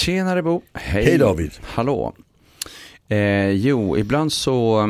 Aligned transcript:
Tjenare 0.00 0.42
Bo. 0.42 0.62
Hej, 0.72 1.04
Hej 1.04 1.18
David. 1.18 1.52
Hallå. 1.62 2.14
Eh, 3.08 3.50
jo, 3.50 3.98
ibland 3.98 4.32
så 4.32 4.88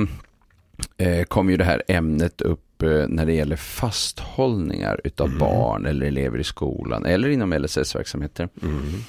eh, 0.97 1.25
kommer 1.25 1.51
ju 1.51 1.57
det 1.57 1.65
här 1.65 1.83
ämnet 1.89 2.41
upp 2.41 2.83
eh, 2.83 3.09
när 3.09 3.27
det 3.27 3.33
gäller 3.33 3.57
fasthållningar 3.57 5.01
utav 5.05 5.27
mm. 5.27 5.39
barn 5.39 5.87
eller 5.87 6.07
elever 6.07 6.39
i 6.39 6.45
skolan 6.45 7.07
eller 7.07 7.29
inom 7.29 7.53
LSS-verksamheter. 7.53 8.49
Mm. 8.63 9.05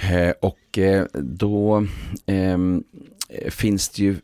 Eh, 0.00 0.34
och 0.40 0.78
eh, 0.78 1.04
då 1.12 1.86
ehm, 2.26 2.84
finns 3.50 3.88
det 3.88 4.02
ju 4.02 4.16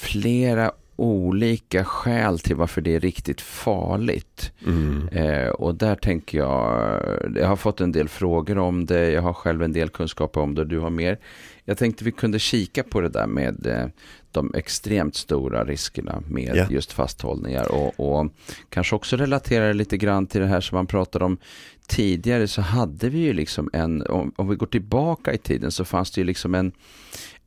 flera 0.00 0.72
olika 1.00 1.84
skäl 1.84 2.38
till 2.38 2.56
varför 2.56 2.80
det 2.80 2.94
är 2.94 3.00
riktigt 3.00 3.40
farligt. 3.40 4.52
Mm. 4.66 5.08
Eh, 5.08 5.48
och 5.48 5.74
där 5.74 5.94
tänker 5.94 6.38
jag, 6.38 7.02
jag 7.36 7.46
har 7.46 7.56
fått 7.56 7.80
en 7.80 7.92
del 7.92 8.08
frågor 8.08 8.58
om 8.58 8.86
det, 8.86 9.10
jag 9.10 9.22
har 9.22 9.32
själv 9.32 9.62
en 9.62 9.72
del 9.72 9.88
kunskaper 9.88 10.40
om 10.40 10.54
det, 10.54 10.64
du 10.64 10.78
har 10.78 10.90
mer. 10.90 11.18
Jag 11.64 11.78
tänkte 11.78 12.04
vi 12.04 12.12
kunde 12.12 12.38
kika 12.38 12.82
på 12.82 13.00
det 13.00 13.08
där 13.08 13.26
med 13.26 13.66
eh, 13.66 13.86
de 14.32 14.54
extremt 14.54 15.16
stora 15.16 15.64
riskerna 15.64 16.22
med 16.26 16.56
yeah. 16.56 16.72
just 16.72 16.92
fasthållningar 16.92 17.72
och, 17.72 18.00
och, 18.00 18.32
kanske 18.68 18.96
också 18.96 19.16
relatera 19.16 19.72
lite 19.72 19.96
grann 19.96 20.26
till 20.26 20.40
det 20.40 20.46
här 20.46 20.60
som 20.60 20.76
man 20.76 20.86
pratade 20.86 21.24
om 21.24 21.38
tidigare 21.86 22.48
så 22.48 22.60
hade 22.60 23.08
vi 23.08 23.18
ju 23.18 23.32
liksom 23.32 23.70
en, 23.72 24.02
om, 24.06 24.32
om 24.36 24.48
vi 24.48 24.56
går 24.56 24.66
tillbaka 24.66 25.32
i 25.32 25.38
tiden 25.38 25.70
så 25.70 25.84
fanns 25.84 26.10
det 26.10 26.20
ju 26.20 26.24
liksom 26.24 26.54
en, 26.54 26.72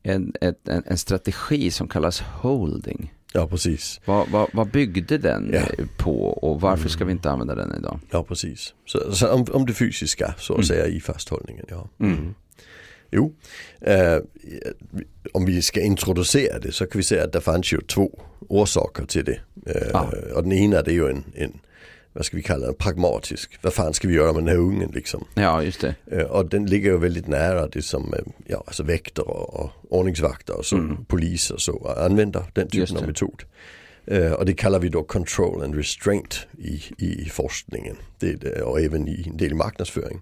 en, 0.04 0.34
en, 0.42 0.56
en 0.86 0.98
strategi 0.98 1.72
som 1.72 1.88
kallas 1.88 2.22
holding. 2.22 3.12
Ja, 3.36 3.48
precis. 3.48 4.02
Vad, 4.06 4.30
vad, 4.30 4.50
vad 4.54 4.68
byggde 4.68 5.18
den 5.18 5.50
ja. 5.54 5.86
på 5.98 6.28
och 6.28 6.62
varför 6.62 6.90
ska 6.90 7.06
vi 7.06 7.12
inte 7.12 7.32
använda 7.32 7.56
den 7.56 7.76
idag? 7.80 8.00
Ja, 8.12 8.24
precis. 8.24 8.74
Så, 8.86 9.16
så 9.16 9.32
om, 9.32 9.46
om 9.52 9.66
det 9.66 9.74
fysiska 9.74 10.36
så 10.38 10.54
att 10.54 10.58
mm. 10.58 10.66
säga 10.66 10.88
i 10.88 11.00
fasthållningen. 11.00 11.66
Ja. 11.70 11.90
Mm. 12.00 12.18
mm. 12.18 12.34
Jo, 13.16 13.36
eh, 13.82 14.18
om 15.32 15.46
vi 15.46 15.62
ska 15.62 15.82
introducera 15.82 16.60
det 16.60 16.72
så 16.72 16.86
kan 16.86 17.00
vi 17.00 17.04
säga 17.04 17.24
att 17.24 17.32
det 17.32 17.42
fanns 17.42 17.74
ju 17.74 17.82
två 17.82 18.20
orsaker 18.40 19.06
till 19.06 19.26
det. 19.26 19.40
Eh, 19.66 19.96
ah. 19.96 20.08
Och 20.36 20.44
den 20.44 20.52
ena 20.52 20.82
det 20.82 20.92
är 20.92 20.96
ju 20.96 21.10
en, 21.10 21.24
en 21.36 21.60
vad 22.14 22.26
ska 22.26 22.38
vi 22.38 22.44
kalla 22.44 22.66
den, 22.66 22.76
pragmatisk. 22.76 23.60
Vad 23.62 23.74
fan 23.74 23.94
ska 23.94 24.08
vi 24.08 24.14
göra 24.14 24.34
med 24.34 24.42
den 24.44 24.48
här 24.48 24.58
ungen 24.58 24.92
liksom? 24.92 25.26
Ja, 25.34 25.64
just 25.64 25.82
det. 25.82 25.96
Eh, 26.12 26.24
och 26.24 26.46
den 26.46 26.66
ligger 26.66 26.92
ju 26.92 26.98
väldigt 26.98 27.28
nära 27.28 27.68
det 27.68 27.82
som, 27.82 28.14
eh, 28.14 28.20
ja, 28.46 28.64
alltså 28.68 28.84
väktare 28.84 29.26
och 29.26 29.72
ordningsvakter 29.90 30.58
och 30.58 30.66
så, 30.66 30.76
mm. 30.76 31.06
poliser 31.06 31.58
så 31.58 31.96
använder 31.98 32.44
den 32.54 32.68
typen 32.68 32.98
av 32.98 33.08
metod. 33.08 33.44
Uh, 34.12 34.32
och 34.32 34.46
det 34.46 34.54
kallar 34.54 34.80
vi 34.80 34.90
då 34.90 35.04
control 35.04 35.64
and 35.64 35.76
restraint 35.76 36.48
i, 36.58 36.84
i 36.98 37.30
forskningen 37.30 37.96
det, 38.20 38.62
och 38.62 38.82
även 38.82 39.08
i 39.08 39.24
en 39.28 39.38
del 39.38 39.52
i 39.52 39.54
marknadsföring. 39.54 40.22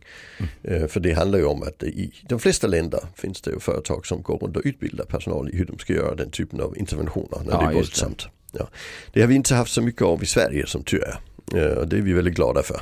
Mm. 0.63 0.89
För 0.89 0.99
det 0.99 1.13
handlar 1.13 1.39
ju 1.39 1.45
om 1.45 1.63
att 1.63 1.83
i 1.83 2.13
de 2.29 2.39
flesta 2.39 2.67
länder 2.67 2.99
finns 3.15 3.41
det 3.41 3.51
ju 3.51 3.59
företag 3.59 4.05
som 4.05 4.21
går 4.21 4.37
runt 4.37 4.57
och 4.57 4.61
utbildar 4.65 5.05
personal 5.05 5.49
i 5.49 5.57
hur 5.57 5.65
de 5.65 5.79
ska 5.79 5.93
göra 5.93 6.15
den 6.15 6.31
typen 6.31 6.61
av 6.61 6.77
interventioner 6.77 7.39
när 7.45 7.51
ja, 7.51 7.61
det 7.61 7.65
är 7.65 7.73
våldsamt. 7.73 8.27
Det. 8.51 8.59
Ja. 8.59 8.69
det 9.13 9.21
har 9.21 9.27
vi 9.27 9.35
inte 9.35 9.55
haft 9.55 9.73
så 9.73 9.81
mycket 9.81 10.01
av 10.01 10.23
i 10.23 10.25
Sverige 10.25 10.67
som 10.67 10.83
tur 10.83 11.03
är. 11.03 11.19
Och 11.77 11.87
det 11.87 11.97
är 11.97 12.01
vi 12.01 12.13
väldigt 12.13 12.35
glada 12.35 12.63
för. 12.63 12.81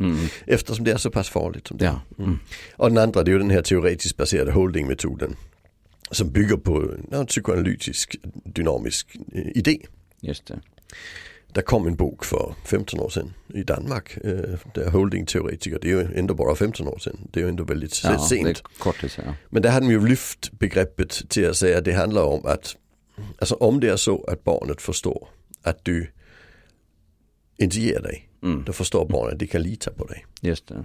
Mm. 0.00 0.16
Eftersom 0.46 0.84
det 0.84 0.92
är 0.92 0.96
så 0.96 1.10
pass 1.10 1.28
farligt 1.28 1.66
som 1.66 1.76
det 1.76 1.84
ja. 1.84 2.00
Mm. 2.18 2.30
mm. 2.30 2.38
Och 2.76 2.88
den 2.88 2.98
andra 2.98 3.22
det 3.22 3.30
är 3.30 3.32
ju 3.32 3.38
den 3.38 3.50
här 3.50 3.62
teoretiskt 3.62 4.16
baserade 4.16 4.52
holdingmetoden. 4.52 5.36
Som 6.10 6.30
bygger 6.30 6.56
på 6.56 6.90
en 7.12 7.26
psykoanalytisk 7.26 8.16
dynamisk 8.44 9.16
eh, 9.32 9.48
idé. 9.54 9.78
Just 10.20 10.46
det. 10.46 10.60
Det 11.52 11.62
kom 11.62 11.86
en 11.86 11.96
bok 11.96 12.24
för 12.24 12.54
15 12.64 13.00
år 13.00 13.08
sedan 13.08 13.32
i 13.54 13.62
Danmark. 13.62 14.16
Eh, 14.16 14.58
där 14.74 14.90
holdingteoretiker, 14.90 15.78
det 15.82 15.90
är 15.90 15.96
ju 15.96 16.18
ändå 16.18 16.34
bara 16.34 16.54
15 16.54 16.88
år 16.88 16.98
sedan. 16.98 17.18
Det 17.32 17.40
är 17.40 17.44
ju 17.44 17.48
ändå 17.48 17.64
väldigt 17.64 18.04
ja, 18.04 18.18
sent. 18.18 18.62
Kortis, 18.78 19.18
ja. 19.18 19.34
Men 19.50 19.62
där 19.62 19.70
hade 19.70 19.86
de 19.86 19.92
ju 19.92 20.06
lyft 20.06 20.52
begreppet 20.52 21.28
till 21.28 21.50
att 21.50 21.56
säga 21.56 21.78
att 21.78 21.84
det 21.84 21.92
handlar 21.92 22.22
om 22.22 22.46
att 22.46 22.76
Alltså 23.38 23.54
om 23.54 23.80
det 23.80 23.88
är 23.88 23.96
så 23.96 24.24
att 24.24 24.44
barnet 24.44 24.82
förstår 24.82 25.28
att 25.62 25.84
du 25.84 26.10
inte 27.56 27.80
ger 27.80 28.00
dig. 28.00 28.28
Mm. 28.42 28.64
Då 28.66 28.72
förstår 28.72 29.08
barnet 29.08 29.32
att 29.32 29.38
de 29.38 29.46
kan 29.46 29.62
lita 29.62 29.90
på 29.90 30.04
dig. 30.04 30.24
Just 30.40 30.68
det. 30.68 30.84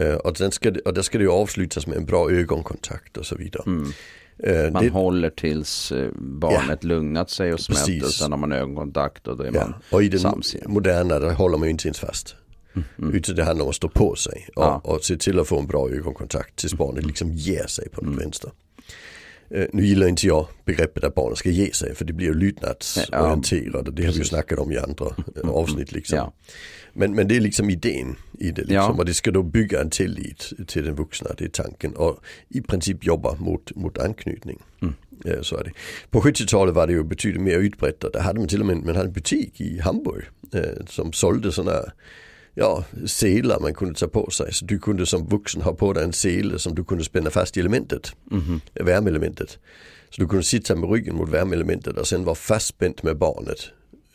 Uh, 0.00 0.14
och, 0.14 0.36
sen 0.36 0.52
ska, 0.52 0.72
och 0.84 0.94
där 0.94 1.02
ska 1.02 1.18
det 1.18 1.24
ju 1.24 1.30
avslutas 1.30 1.86
med 1.86 1.96
en 1.96 2.04
bra 2.04 2.30
ögonkontakt 2.30 3.16
och 3.16 3.26
så 3.26 3.36
vidare. 3.36 3.62
Mm. 3.66 3.92
Uh, 4.46 4.72
man 4.72 4.84
det, 4.84 4.90
håller 4.90 5.30
tills 5.30 5.92
uh, 5.92 6.10
barnet 6.18 6.78
ja, 6.82 6.88
lugnat 6.88 7.30
sig 7.30 7.52
och 7.52 7.60
smält 7.60 8.04
och 8.04 8.10
sen 8.10 8.32
har 8.32 8.38
man 8.38 8.52
ögonkontakt 8.52 9.28
och 9.28 9.36
då 9.36 9.44
är 9.44 9.52
ja. 9.54 9.60
man 9.60 9.74
Och 9.90 10.02
i 10.02 10.08
den 10.08 10.20
sams 10.20 10.56
moderna 10.66 11.18
där 11.18 11.32
håller 11.32 11.58
man 11.58 11.66
ju 11.66 11.70
inte 11.70 11.88
ens 11.88 11.98
fast. 11.98 12.36
Mm, 12.74 12.88
mm. 12.98 13.14
Utan 13.14 13.36
det 13.36 13.44
handlar 13.44 13.64
om 13.64 13.68
att 13.68 13.76
stå 13.76 13.88
på 13.88 14.14
sig 14.14 14.48
och, 14.56 14.62
ja. 14.62 14.80
och 14.84 15.04
se 15.04 15.16
till 15.16 15.38
att 15.38 15.48
få 15.48 15.58
en 15.58 15.66
bra 15.66 15.90
ögonkontakt 15.90 16.56
tills 16.56 16.74
barnet 16.74 16.98
mm. 16.98 17.06
liksom 17.06 17.32
ger 17.32 17.66
sig 17.66 17.88
på 17.88 18.00
den 18.00 18.16
vänster. 18.16 18.50
Uh, 19.54 19.64
nu 19.72 19.86
gillar 19.86 20.08
inte 20.08 20.26
jag 20.26 20.46
begreppet 20.64 21.04
att 21.04 21.14
barnet 21.14 21.38
ska 21.38 21.50
ge 21.50 21.72
sig 21.72 21.94
för 21.94 22.04
det 22.04 22.12
blir 22.12 22.26
ju 22.26 22.34
lydnadsorienterat 22.34 23.88
och 23.88 23.94
det 23.94 24.04
har 24.04 24.12
vi 24.12 24.18
ju 24.18 24.24
snackat 24.24 24.58
om 24.58 24.72
i 24.72 24.78
andra 24.78 25.06
mm. 25.36 25.50
avsnitt 25.50 25.92
liksom. 25.92 26.16
Ja. 26.16 26.32
Men, 26.92 27.14
men 27.14 27.28
det 27.28 27.36
är 27.36 27.40
liksom 27.40 27.70
idén 27.70 28.16
i 28.38 28.50
det 28.50 28.60
liksom. 28.60 28.76
Ja. 28.76 28.88
Och 28.88 29.04
det 29.04 29.14
ska 29.14 29.30
då 29.30 29.42
bygga 29.42 29.80
en 29.80 29.90
tillit 29.90 30.52
till 30.66 30.84
den 30.84 30.94
vuxna, 30.94 31.30
det 31.38 31.44
är 31.44 31.48
tanken. 31.48 31.96
Och 31.96 32.18
i 32.48 32.60
princip 32.60 33.06
jobba 33.06 33.34
mot, 33.34 33.74
mot 33.76 33.98
anknytning. 33.98 34.62
Mm. 34.82 34.94
Ja, 35.24 35.42
så 35.42 35.56
är 35.56 35.64
det. 35.64 35.72
På 36.10 36.20
70-talet 36.20 36.74
var 36.74 36.86
det 36.86 36.92
ju 36.92 37.04
betydligt 37.04 37.42
mer 37.42 37.58
utbrett. 37.58 38.00
Där 38.12 38.20
hade 38.20 38.38
man 38.38 38.48
till 38.48 38.60
och 38.60 38.66
med 38.66 38.76
man 38.76 38.96
hade 38.96 39.08
en 39.08 39.12
butik 39.12 39.60
i 39.60 39.78
Hamburg 39.78 40.24
eh, 40.52 40.86
som 40.86 41.12
sålde 41.12 41.52
sådana 41.52 41.92
ja, 42.54 42.84
selar 43.06 43.60
man 43.60 43.74
kunde 43.74 43.94
ta 43.94 44.08
på 44.08 44.30
sig. 44.30 44.54
Så 44.54 44.64
du 44.64 44.78
kunde 44.78 45.06
som 45.06 45.26
vuxen 45.28 45.62
ha 45.62 45.72
på 45.72 45.92
dig 45.92 46.04
en 46.04 46.12
sele 46.12 46.58
som 46.58 46.74
du 46.74 46.84
kunde 46.84 47.04
spänna 47.04 47.30
fast 47.30 47.56
i 47.56 47.60
elementet, 47.60 48.16
mm. 48.30 48.60
värmeelementet. 48.74 49.58
Så 50.10 50.20
du 50.20 50.28
kunde 50.28 50.44
sitta 50.44 50.76
med 50.76 50.90
ryggen 50.90 51.16
mot 51.16 51.28
värmeelementet 51.28 51.96
och 51.96 52.06
sen 52.06 52.24
vara 52.24 52.34
fastspänd 52.34 52.94
med 53.02 53.16
barnet. 53.16 53.58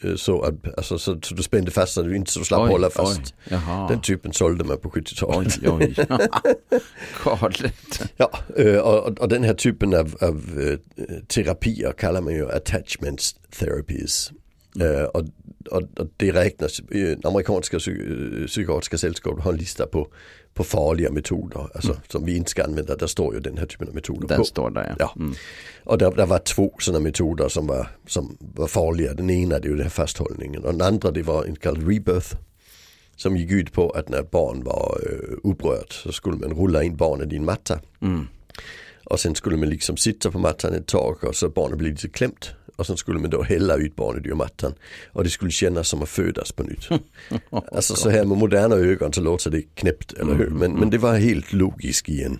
Eh, 0.02 0.16
så, 0.16 0.42
att, 0.42 0.78
alltså, 0.78 1.00
så, 1.00 1.20
så 1.22 1.36
du 1.36 1.44
spände 1.44 1.72
fast 1.72 1.94
så 1.94 2.02
du 2.02 2.16
inte 2.16 2.32
så 2.32 2.44
slapp 2.44 2.62
oj, 2.62 2.70
hålla 2.70 2.90
fast. 2.90 3.34
Den 3.90 4.02
typen 4.02 4.34
sålde 4.34 4.64
man 4.64 4.78
på 4.78 4.90
70-talet. 4.90 5.60
Oj, 5.64 5.70
oj. 5.70 5.96
ja, 8.18 8.32
eh, 8.58 8.78
och, 8.78 9.20
och, 9.20 9.30
den 9.30 9.44
här 9.44 9.54
typen 9.54 9.94
av, 9.94 10.16
av 10.22 10.60
eh, 10.60 10.78
terapier 11.28 11.92
kallar 11.92 12.22
man 12.22 12.34
ju 12.34 12.52
attachment 12.52 13.22
therapies. 13.60 14.32
Mm. 14.76 15.06
Och, 15.06 15.26
och, 15.72 16.00
och, 16.00 16.07
det 16.18 16.31
räknas, 16.31 16.81
amerikanska 17.24 17.80
psykiatriska 18.47 18.97
sällskap 18.97 19.40
har 19.40 19.52
en 19.52 19.57
lista 19.57 19.85
på 19.85 20.07
på 20.53 20.63
farliga 20.63 21.12
metoder, 21.12 21.59
alltså 21.75 21.91
mm. 21.91 22.02
som 22.07 22.25
vi 22.25 22.35
inte 22.35 22.52
ska 22.52 22.63
använda. 22.63 22.96
Där 22.96 23.07
står 23.07 23.34
ju 23.34 23.40
den 23.40 23.57
här 23.57 23.66
typen 23.66 23.88
av 23.88 23.96
metoder 23.96 24.28
den 24.28 24.38
på. 24.38 24.44
står 24.44 24.69
där 24.69 24.85
ja. 24.90 24.96
ja. 25.00 25.13
Mm. 25.16 25.34
Och 25.84 25.97
där, 25.97 26.12
där, 26.12 26.25
var 26.25 26.40
två 26.40 26.74
sådana 26.80 27.03
metoder 27.03 27.50
som 27.50 27.68
var, 27.68 27.88
som 28.07 28.38
var 28.40 28.68
farliga. 28.68 29.13
Den 29.13 29.30
ena 29.30 29.59
det 29.59 29.68
är 29.68 29.69
ju 29.69 29.75
den 29.75 29.84
här 29.84 29.90
fasthållningen 29.90 30.63
och 30.63 30.72
den 30.72 30.81
andra 30.81 31.12
det 31.12 31.24
var 31.24 31.46
en 31.46 31.56
kallad 31.56 31.88
rebirth. 31.88 32.36
Som 33.16 33.38
gick 33.38 33.51
ut 33.51 33.74
på 33.74 33.90
att 33.90 34.09
när 34.09 34.24
barn 34.24 34.63
var 34.63 34.97
uh, 35.09 35.51
upprört 35.51 35.94
så 35.94 36.12
skulle 36.12 36.38
man 36.38 36.57
rulla 36.57 36.84
in 36.84 36.96
barnet 36.96 37.34
i 37.34 37.36
en 37.36 37.46
matta. 37.46 37.80
Mm. 38.01 38.28
Och 39.03 39.19
sen 39.19 39.36
skulle 39.36 39.57
man 39.57 39.69
liksom 39.69 39.97
sitta 39.97 40.31
på 40.31 40.40
mattan 40.40 40.74
ett 40.74 40.88
tag 40.88 41.24
och 41.24 41.36
så 41.36 41.50
barnet 41.50 41.78
blev 41.78 41.91
lite 41.91 42.09
klämt. 42.09 42.51
Och 42.80 42.86
sen 42.86 42.98
skulle 42.98 43.20
man 43.20 43.30
då 43.30 43.44
hälla 43.44 43.76
ut 43.76 43.96
barnet 43.96 44.26
ur 44.26 44.36
mattan. 44.36 44.74
Och 45.12 45.24
det 45.24 45.30
skulle 45.30 45.52
kännas 45.52 45.88
som 45.88 46.02
att 46.02 46.10
födas 46.10 46.52
på 46.52 46.64
nytt. 46.64 46.90
alltså 47.72 47.96
så 47.96 48.10
här 48.10 48.26
med 48.26 48.38
moderna 48.38 48.76
ögon 48.76 49.14
så 49.14 49.22
låter 49.22 49.52
det 49.52 49.62
knäppt, 49.62 50.14
eller 50.14 50.36
hur? 50.36 50.50
Men, 50.50 50.74
men 50.74 50.90
det 50.90 50.98
var 50.98 51.18
helt 51.18 51.54
logiskt 51.54 52.10
i 52.10 52.24
en, 52.24 52.40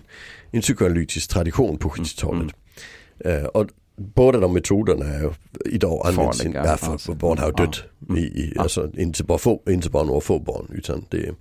en 0.50 0.60
psykoanalytisk 0.60 1.30
tradition 1.30 1.78
på 1.78 1.88
70-talet. 1.88 2.54
Mm. 3.24 3.42
Uh, 3.42 3.44
och 3.44 3.66
båda 3.96 4.38
de 4.38 4.52
metoderna 4.52 5.04
är 5.04 5.34
idag 5.64 6.06
används 6.06 6.44
ja, 6.44 6.76
för, 6.76 6.92
alltså. 6.92 7.14
barn 7.14 7.38
har 7.38 7.52
dött. 7.52 7.82
Ja. 8.08 8.16
I, 8.16 8.20
i, 8.20 8.54
alltså, 8.58 8.90
inte, 8.96 9.24
bara 9.24 9.38
få, 9.38 9.62
inte 9.68 9.90
bara 9.90 10.04
några 10.04 10.20
få 10.20 10.38
barn 10.38 10.66
utan 10.72 11.04
det, 11.10 11.34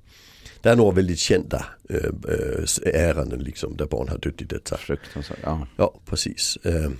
det 0.62 0.70
är 0.70 0.76
några 0.76 0.96
väldigt 0.96 1.20
kända 1.20 1.66
äh, 1.90 2.94
ärenden 2.94 3.40
liksom 3.40 3.78
där 3.78 3.86
barn 3.86 4.08
har 4.08 4.18
dött 4.18 4.42
i 4.42 4.46
detta. 4.46 4.78
Ja. 5.44 5.68
ja, 5.78 6.00
precis. 6.06 6.58
Äh, 6.64 6.92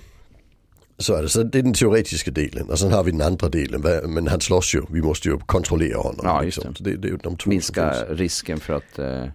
så 1.00 1.14
är 1.14 1.22
det, 1.22 1.28
så 1.28 1.42
det 1.42 1.58
är 1.58 1.62
den 1.62 1.74
teoretiska 1.74 2.30
delen 2.30 2.70
och 2.70 2.78
sen 2.78 2.92
har 2.92 3.04
vi 3.04 3.10
den 3.10 3.20
andra 3.20 3.48
delen. 3.48 3.80
Men 4.14 4.28
han 4.28 4.40
slåss 4.40 4.74
ju, 4.74 4.82
vi 4.88 5.02
måste 5.02 5.28
ju 5.28 5.38
kontrollera 5.38 5.98
honom. 5.98 6.20
Ja, 6.24 6.44
just 6.44 6.62
det. 6.62 6.74
det, 6.80 6.96
det 6.96 7.16
de 7.16 7.36
Minska 7.46 8.04
risken 8.08 8.60
för 8.60 8.74
att 8.74 8.98
eh, 8.98 9.26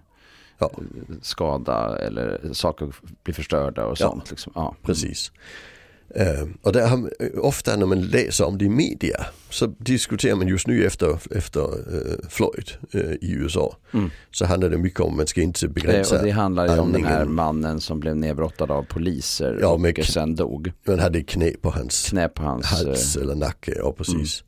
ja. 0.58 0.70
skada 1.22 1.98
eller 1.98 2.52
saker 2.52 2.92
blir 3.22 3.34
förstörda 3.34 3.86
och 3.86 3.98
sånt. 3.98 4.22
Ja, 4.26 4.30
liksom. 4.30 4.52
ja. 4.54 4.76
precis. 4.82 5.32
Uh, 6.20 6.48
och 6.62 6.72
där 6.72 6.86
har, 6.86 7.10
ofta 7.38 7.76
när 7.76 7.86
man 7.86 8.00
läser 8.00 8.44
om 8.46 8.58
det 8.58 8.64
i 8.64 8.68
media 8.68 9.26
så 9.50 9.66
diskuterar 9.66 10.34
man 10.34 10.48
just 10.48 10.66
nu 10.66 10.86
efter, 10.86 11.18
efter 11.30 11.60
uh, 11.94 12.28
Floyd 12.28 12.70
uh, 12.94 13.12
i 13.12 13.32
USA. 13.32 13.76
Mm. 13.92 14.10
Så 14.30 14.46
handlar 14.46 14.70
det 14.70 14.78
mycket 14.78 15.00
om 15.00 15.10
att 15.10 15.16
man 15.16 15.26
ska 15.26 15.40
inte 15.40 15.68
begränsa 15.68 16.18
Det, 16.18 16.24
det 16.24 16.30
handlar 16.30 16.74
ju 16.74 16.80
om 16.80 16.92
den 16.92 17.04
här 17.04 17.24
mannen 17.24 17.80
som 17.80 18.00
blev 18.00 18.16
nedbrottad 18.16 18.70
av 18.70 18.82
poliser 18.82 19.58
ja, 19.60 19.68
och 19.98 20.04
sen 20.04 20.34
dog. 20.34 20.72
Man 20.86 20.98
hade 20.98 21.22
knä 21.22 21.50
på 21.60 21.70
hans, 21.70 22.08
knä 22.08 22.28
på 22.28 22.42
hans 22.42 22.66
hals 22.66 23.16
eller 23.16 23.34
nacke, 23.34 23.74
ja 23.76 23.92
precis. 23.92 24.44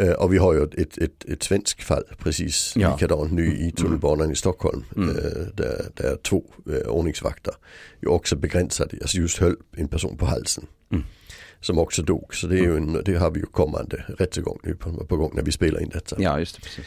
Uh, 0.00 0.10
och 0.10 0.32
vi 0.32 0.38
har 0.38 0.54
ju 0.54 0.64
ett, 0.64 0.98
ett, 0.98 1.24
ett 1.24 1.42
svenskt 1.42 1.82
fall 1.82 2.04
precis 2.18 2.72
ja. 2.76 2.92
likadant 2.92 3.32
nu 3.32 3.56
i 3.56 3.70
tunnelbanan 3.70 4.32
i 4.32 4.36
Stockholm. 4.36 4.84
Mm. 4.96 5.08
Uh, 5.08 5.16
där, 5.54 5.86
där 5.94 6.16
två 6.22 6.44
uh, 6.68 6.76
ordningsvakter 6.76 7.54
ju 8.02 8.08
också 8.08 8.36
begränsade, 8.36 8.96
alltså 9.00 9.18
just 9.18 9.38
höll 9.38 9.56
en 9.76 9.88
person 9.88 10.16
på 10.16 10.26
halsen. 10.26 10.66
Mm. 10.90 11.04
Som 11.60 11.78
också 11.78 12.02
dog. 12.02 12.34
Så 12.34 12.46
det, 12.46 12.58
är 12.58 12.76
en, 12.76 13.02
det 13.04 13.14
har 13.14 13.30
vi 13.30 13.40
ju 13.40 13.46
kommande 13.46 14.04
rättegång 14.18 14.58
nu 14.62 14.74
på, 14.74 15.06
på 15.06 15.16
gång 15.16 15.32
när 15.34 15.42
vi 15.42 15.52
spelar 15.52 15.80
in 15.80 15.88
detta. 15.88 16.16
Ja, 16.18 16.38
just 16.38 16.56
det, 16.56 16.62
precis. 16.62 16.86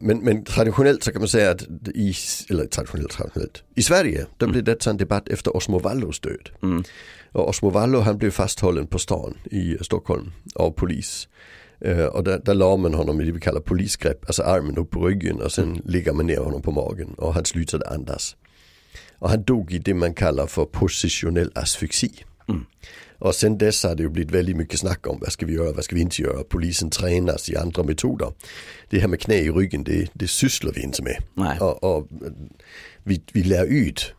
Men, 0.00 0.18
men, 0.18 0.44
traditionellt 0.44 1.02
så 1.02 1.12
kan 1.12 1.20
man 1.20 1.28
säga 1.28 1.50
att 1.50 1.62
i, 1.94 2.14
eller 2.50 2.66
traditionellt, 2.66 3.10
traditionellt. 3.10 3.62
I 3.74 3.82
Sverige 3.82 4.26
då 4.36 4.46
mm. 4.46 4.52
blev 4.52 4.64
detta 4.64 4.90
en 4.90 4.96
debatt 4.96 5.28
efter 5.28 5.56
Osmo 5.56 5.78
Vallos 5.78 6.20
död. 6.20 6.50
Mm. 6.62 6.84
Och 7.32 7.48
Osmo 7.48 7.70
Vallo 7.70 8.00
han 8.00 8.18
blev 8.18 8.30
fasthållen 8.30 8.86
på 8.86 8.98
stan 8.98 9.34
i 9.44 9.76
Stockholm 9.80 10.32
av 10.54 10.70
polis. 10.70 11.28
Uh, 11.86 12.04
och 12.04 12.24
där, 12.24 12.40
där 12.44 12.54
la 12.54 12.76
man 12.76 12.94
honom 12.94 13.20
i 13.20 13.24
det 13.24 13.32
vi 13.32 13.40
kallar 13.40 13.60
polisgrepp, 13.60 14.24
alltså 14.26 14.42
armen 14.42 14.76
upp 14.76 14.90
på 14.90 15.06
ryggen 15.06 15.40
och 15.40 15.52
sen 15.52 15.64
mm. 15.64 15.82
ligger 15.84 16.12
man 16.12 16.26
ner 16.26 16.38
honom 16.38 16.62
på 16.62 16.70
magen 16.70 17.14
och 17.14 17.34
han 17.34 17.44
slutade 17.44 17.88
andas. 17.88 18.36
Och 19.18 19.30
han 19.30 19.42
dog 19.42 19.72
i 19.72 19.78
det 19.78 19.94
man 19.94 20.14
kallar 20.14 20.46
för 20.46 20.64
positionell 20.64 21.50
asfyxi. 21.54 22.24
Mm. 22.48 22.64
Och 23.18 23.34
sen 23.34 23.58
dess 23.58 23.82
har 23.82 23.94
det 23.94 24.02
ju 24.02 24.08
blivit 24.08 24.34
väldigt 24.34 24.56
mycket 24.56 24.80
snack 24.80 25.06
om 25.06 25.18
vad 25.20 25.32
ska 25.32 25.46
vi 25.46 25.52
göra, 25.52 25.72
vad 25.72 25.84
ska 25.84 25.94
vi 25.94 26.00
inte 26.00 26.22
göra. 26.22 26.44
Polisen 26.44 26.90
tränas 26.90 27.50
i 27.50 27.56
andra 27.56 27.82
metoder. 27.82 28.32
Det 28.90 28.98
här 28.98 29.08
med 29.08 29.20
knä 29.20 29.34
i 29.34 29.50
ryggen, 29.50 29.84
det, 29.84 30.08
det 30.12 30.28
sysslar 30.28 30.72
vi 30.72 30.82
inte 30.82 31.02
med. 31.02 31.22
Och, 31.60 31.84
och, 31.84 32.08
vi, 33.02 33.22
vi 33.32 33.42
lär 33.42 33.64
ut 33.64 34.14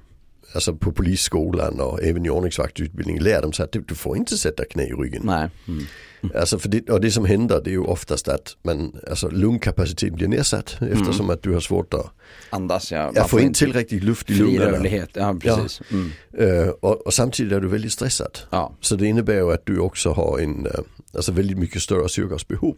alltså 0.53 0.75
på 0.75 0.91
polisskolan 0.91 1.79
och 1.79 2.03
även 2.03 2.25
i 2.25 2.29
ordningsvaktutbildningen 2.29 3.23
lär 3.23 3.41
de 3.41 3.53
sig 3.53 3.63
att 3.63 3.71
du, 3.71 3.81
du 3.81 3.95
får 3.95 4.17
inte 4.17 4.38
sätta 4.38 4.65
knä 4.65 4.83
i 4.83 4.91
ryggen. 4.91 5.21
Nej. 5.25 5.49
Mm. 5.67 5.85
Alltså 6.35 6.59
för 6.59 6.69
det, 6.69 6.89
och 6.89 7.01
det 7.01 7.11
som 7.11 7.25
händer 7.25 7.61
det 7.63 7.69
är 7.69 7.71
ju 7.71 7.83
oftast 7.83 8.27
att 8.27 8.57
man, 8.63 8.99
alltså 9.09 9.29
lungkapaciteten 9.29 10.15
blir 10.15 10.27
nedsatt 10.27 10.77
mm. 10.81 10.94
eftersom 10.94 11.29
att 11.29 11.44
du 11.44 11.53
har 11.53 11.59
svårt 11.59 11.94
att 11.94 12.11
andas. 12.49 12.91
Ja, 12.91 13.11
man 13.15 13.29
få 13.29 13.39
in 13.39 13.53
tillräckligt 13.53 14.03
luft 14.03 14.29
i 14.29 14.33
lungorna. 14.33 14.88
Ja, 15.13 15.35
precis. 15.41 15.81
Ja. 15.89 15.97
Mm. 15.97 16.11
Uh, 16.39 16.69
och, 16.69 17.07
och, 17.07 17.13
samtidigt 17.13 17.53
är 17.53 17.59
du 17.59 17.67
väldigt 17.67 17.91
stressad. 17.91 18.39
Ja. 18.50 18.75
Så 18.81 18.95
det 18.95 19.07
innebär 19.07 19.35
ju 19.35 19.53
att 19.53 19.65
du 19.65 19.79
också 19.79 20.11
har 20.11 20.39
en, 20.39 20.65
uh, 20.65 20.71
alltså 21.13 21.31
väldigt 21.31 21.57
mycket 21.57 21.81
större 21.81 22.09
syrgasbehov. 22.09 22.77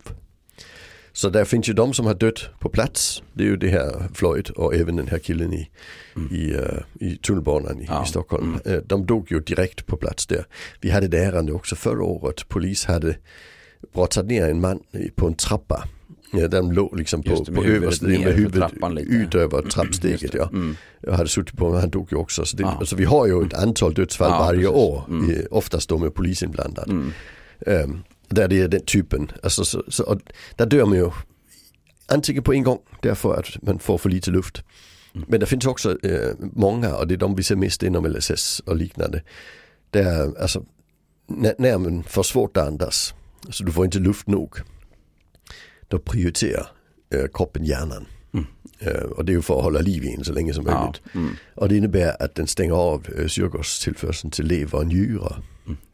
Så 1.19 1.29
där 1.29 1.45
finns 1.45 1.69
ju 1.69 1.73
de 1.73 1.93
som 1.93 2.05
har 2.05 2.13
dött 2.13 2.49
på 2.59 2.69
plats. 2.69 3.23
Det 3.33 3.43
är 3.43 3.47
ju 3.47 3.57
det 3.57 3.67
här 3.67 4.09
Floyd 4.13 4.49
och 4.49 4.75
även 4.75 4.95
den 4.95 5.07
här 5.07 5.19
killen 5.19 5.53
i, 5.53 5.69
mm. 6.15 6.35
i, 6.35 6.53
uh, 6.53 6.79
i 6.99 7.15
tunnelbanan 7.15 7.81
i, 7.81 7.85
ja. 7.87 8.03
i 8.03 8.07
Stockholm. 8.07 8.59
Mm. 8.65 8.77
Uh, 8.77 8.83
de 8.85 9.05
dog 9.05 9.31
ju 9.31 9.39
direkt 9.39 9.85
på 9.85 9.97
plats 9.97 10.25
där. 10.25 10.45
Vi 10.81 10.89
hade 10.89 11.07
det 11.07 11.17
ärende 11.17 11.51
också 11.51 11.75
förra 11.75 12.03
året. 12.03 12.49
Polis 12.49 12.85
hade 12.85 13.15
brottat 13.93 14.25
ner 14.25 14.49
en 14.49 14.61
man 14.61 14.79
på 15.15 15.27
en 15.27 15.33
trappa. 15.33 15.83
Ja, 16.33 16.47
den 16.47 16.73
låg 16.73 16.97
liksom 16.97 17.23
på, 17.23 17.43
det, 17.43 17.51
på 17.51 17.63
översta 17.63 18.07
med 18.07 18.33
huvudet 18.33 18.71
ut 18.97 19.35
över 19.35 19.61
trappsteget. 19.61 20.33
Ja. 20.33 20.49
Mm. 20.53 20.75
Jag 21.01 21.13
hade 21.13 21.29
suttit 21.29 21.57
på 21.57 21.65
honom, 21.65 21.79
han 21.79 21.89
dog 21.89 22.07
ju 22.11 22.17
också. 22.17 22.45
Så 22.45 22.57
det, 22.57 22.63
ah. 22.63 22.77
alltså, 22.79 22.95
vi 22.95 23.05
har 23.05 23.27
ju 23.27 23.45
ett 23.45 23.53
antal 23.53 23.93
dödsfall 23.93 24.31
ah, 24.31 24.39
varje 24.39 24.59
precis. 24.59 24.75
år, 24.75 25.05
mm. 25.09 25.45
oftast 25.51 25.89
då 25.89 25.97
med 25.97 26.13
polis 26.13 26.43
inblandad. 26.43 26.89
Mm. 26.89 27.13
Um, 27.65 28.03
där 28.29 28.47
det 28.47 28.61
är 28.61 28.67
den 28.67 28.85
typen. 28.85 29.31
Alltså, 29.43 29.65
så, 29.65 29.83
så, 29.87 30.19
där 30.55 30.65
dör 30.65 30.85
man 30.85 30.97
ju 30.97 31.11
antingen 32.07 32.43
på 32.43 32.53
en 32.53 32.63
gång 32.63 32.79
därför 33.01 33.39
att 33.39 33.61
man 33.61 33.79
får 33.79 33.97
för 33.97 34.09
lite 34.09 34.31
luft. 34.31 34.63
Mm. 35.13 35.25
Men 35.29 35.39
det 35.39 35.45
finns 35.45 35.65
också 35.65 36.05
eh, 36.05 36.31
många 36.39 36.95
och 36.95 37.07
det 37.07 37.13
är 37.13 37.17
de 37.17 37.35
vi 37.35 37.43
ser 37.43 37.55
mest 37.55 37.83
inom 37.83 38.05
LSS 38.05 38.59
och 38.59 38.75
liknande. 38.75 39.23
Där, 39.89 40.41
alltså, 40.41 40.65
när, 41.27 41.55
när 41.57 41.77
man 41.77 42.03
får 42.03 42.23
svårt 42.23 42.57
att 42.57 42.67
andas, 42.67 43.13
så 43.49 43.63
du 43.63 43.71
får 43.71 43.85
inte 43.85 43.99
luft 43.99 44.27
nog. 44.27 44.55
Då 45.87 45.99
prioriterar 45.99 46.67
eh, 47.13 47.25
kroppen 47.33 47.63
hjärnan. 47.63 48.05
Mm. 48.33 48.45
Uh, 48.87 49.11
och 49.11 49.25
det 49.25 49.31
är 49.31 49.33
ju 49.33 49.41
för 49.41 49.57
att 49.57 49.63
hålla 49.63 49.79
liv 49.79 50.03
i 50.03 50.13
en 50.13 50.23
så 50.23 50.33
länge 50.33 50.53
som 50.53 50.63
möjligt. 50.63 51.01
Ja. 51.03 51.19
Mm. 51.19 51.35
Och 51.55 51.69
det 51.69 51.77
innebär 51.77 52.23
att 52.23 52.35
den 52.35 52.47
stänger 52.47 52.73
av 52.73 53.07
uh, 53.19 53.27
syrgastillförseln 53.27 54.31
till 54.31 54.45
lever 54.45 54.77
och 54.77 54.87
njurar. 54.87 55.43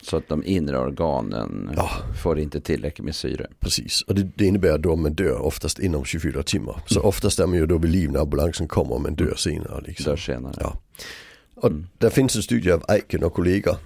Så 0.01 0.17
att 0.17 0.27
de 0.27 0.43
inre 0.45 0.79
organen 0.79 1.71
ja. 1.75 1.89
får 2.23 2.39
inte 2.39 2.61
tillräckligt 2.61 3.05
med 3.05 3.15
syre. 3.15 3.47
Precis, 3.59 4.01
och 4.01 4.15
det, 4.15 4.27
det 4.35 4.45
innebär 4.45 4.91
att 4.91 4.99
man 4.99 5.13
dör 5.13 5.41
oftast 5.41 5.79
inom 5.79 6.05
24 6.05 6.43
timmar. 6.43 6.83
Så 6.85 6.99
mm. 6.99 7.07
oftast 7.07 7.39
är 7.39 7.47
man 7.47 7.57
ju 7.57 7.65
då 7.65 7.77
vid 7.77 7.91
liv 7.91 8.11
när 8.11 8.19
ambulansen 8.19 8.67
kommer 8.67 8.99
men 8.99 9.15
dör 9.15 9.35
senare. 9.35 9.81
Liksom. 9.81 10.05
Dör 10.05 10.17
senare. 10.17 10.55
Ja. 10.59 10.81
Och 11.55 11.69
mm. 11.69 11.87
där 11.97 12.09
finns 12.09 12.35
en 12.35 12.43
studie 12.43 12.71
av 12.71 12.83
Aiken 12.87 13.23
och 13.23 13.33
kollegor, 13.33 13.77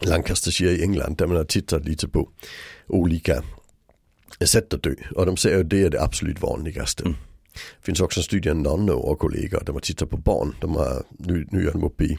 Lancastershire 0.00 0.70
i 0.70 0.82
England, 0.82 1.16
där 1.16 1.26
man 1.26 1.36
har 1.36 1.44
tittat 1.44 1.84
lite 1.84 2.08
på 2.08 2.28
olika 2.86 3.42
sätt 4.44 4.74
att 4.74 4.82
dö. 4.82 4.94
Och 5.14 5.26
de 5.26 5.36
säger 5.36 5.60
att 5.60 5.70
det 5.70 5.82
är 5.82 5.90
det 5.90 6.02
absolut 6.02 6.42
vanligaste. 6.42 7.02
Mm. 7.02 7.16
Det 7.52 7.86
finns 7.86 8.00
också 8.00 8.20
en 8.20 8.24
studie 8.24 8.50
av 8.50 8.56
Nonno 8.56 8.92
och 8.92 9.18
kollegor, 9.18 9.62
där 9.66 9.72
man 9.72 9.82
tittar 9.82 10.06
på 10.06 10.16
barn. 10.16 10.54
De 10.60 10.76
har, 10.76 11.02
nu, 11.18 11.46
nu 11.50 11.68
är 11.68 11.72
de 11.72 11.84
uppe 11.84 12.04
i 12.04 12.18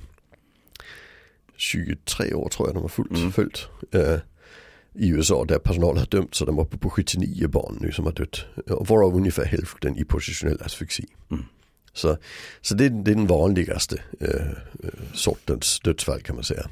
23 1.63 2.33
år 2.33 2.49
tror 2.49 2.67
jag 2.67 2.75
de 2.75 2.81
har 2.81 2.89
fullt, 2.89 3.11
mm. 3.11 3.31
följt. 3.31 3.67
Uh, 3.95 4.17
I 4.93 5.09
USA 5.09 5.45
där 5.45 5.59
personal 5.59 5.97
har 5.97 6.05
dömt 6.05 6.35
så 6.35 6.45
de 6.45 6.59
uppe 6.59 6.77
på 6.77 6.89
79 6.89 7.47
barn 7.47 7.77
nu 7.81 7.91
som 7.91 8.05
har 8.05 8.11
dött. 8.11 8.45
Varav 8.65 9.15
ungefär 9.15 9.45
hälften 9.45 9.97
i 9.97 10.03
positionell 10.03 10.61
asfyxi. 10.61 11.05
Mm. 11.31 11.43
Så, 11.93 12.17
så 12.61 12.75
det, 12.75 12.89
det, 12.89 13.11
är 13.11 13.15
den 13.15 13.27
vanligaste 13.27 13.95
uh, 14.21 14.57
sortens 15.13 15.79
dödsfall 15.79 16.21
kan 16.21 16.35
man 16.35 16.43
säga. 16.43 16.69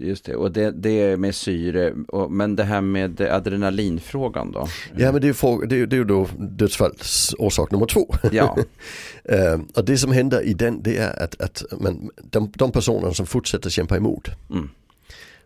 Just 0.00 0.24
det, 0.24 0.34
och 0.34 0.52
det, 0.52 0.70
det 0.70 0.90
är 0.90 1.16
med 1.16 1.34
syre, 1.34 1.94
och, 2.08 2.32
men 2.32 2.56
det 2.56 2.64
här 2.64 2.80
med 2.80 3.20
adrenalinfrågan 3.20 4.52
då? 4.52 4.68
Ja 4.96 5.12
men 5.12 5.20
det 5.20 5.28
är, 5.28 5.66
det 5.66 5.76
är, 5.76 5.86
det 5.86 5.96
är 5.96 6.04
då 6.04 6.28
dödsfallsorsak 6.38 7.70
nummer 7.70 7.86
två. 7.86 8.14
Ja. 8.32 8.56
uh, 9.32 9.60
och 9.74 9.84
det 9.84 9.98
som 9.98 10.12
händer 10.12 10.42
i 10.42 10.54
den 10.54 10.82
det 10.82 10.96
är 10.96 11.22
att, 11.22 11.40
att 11.40 11.62
man, 11.80 12.10
de, 12.22 12.52
de 12.56 12.72
personer 12.72 13.10
som 13.10 13.26
fortsätter 13.26 13.70
kämpa 13.70 13.96
emot. 13.96 14.28
Mm. 14.50 14.68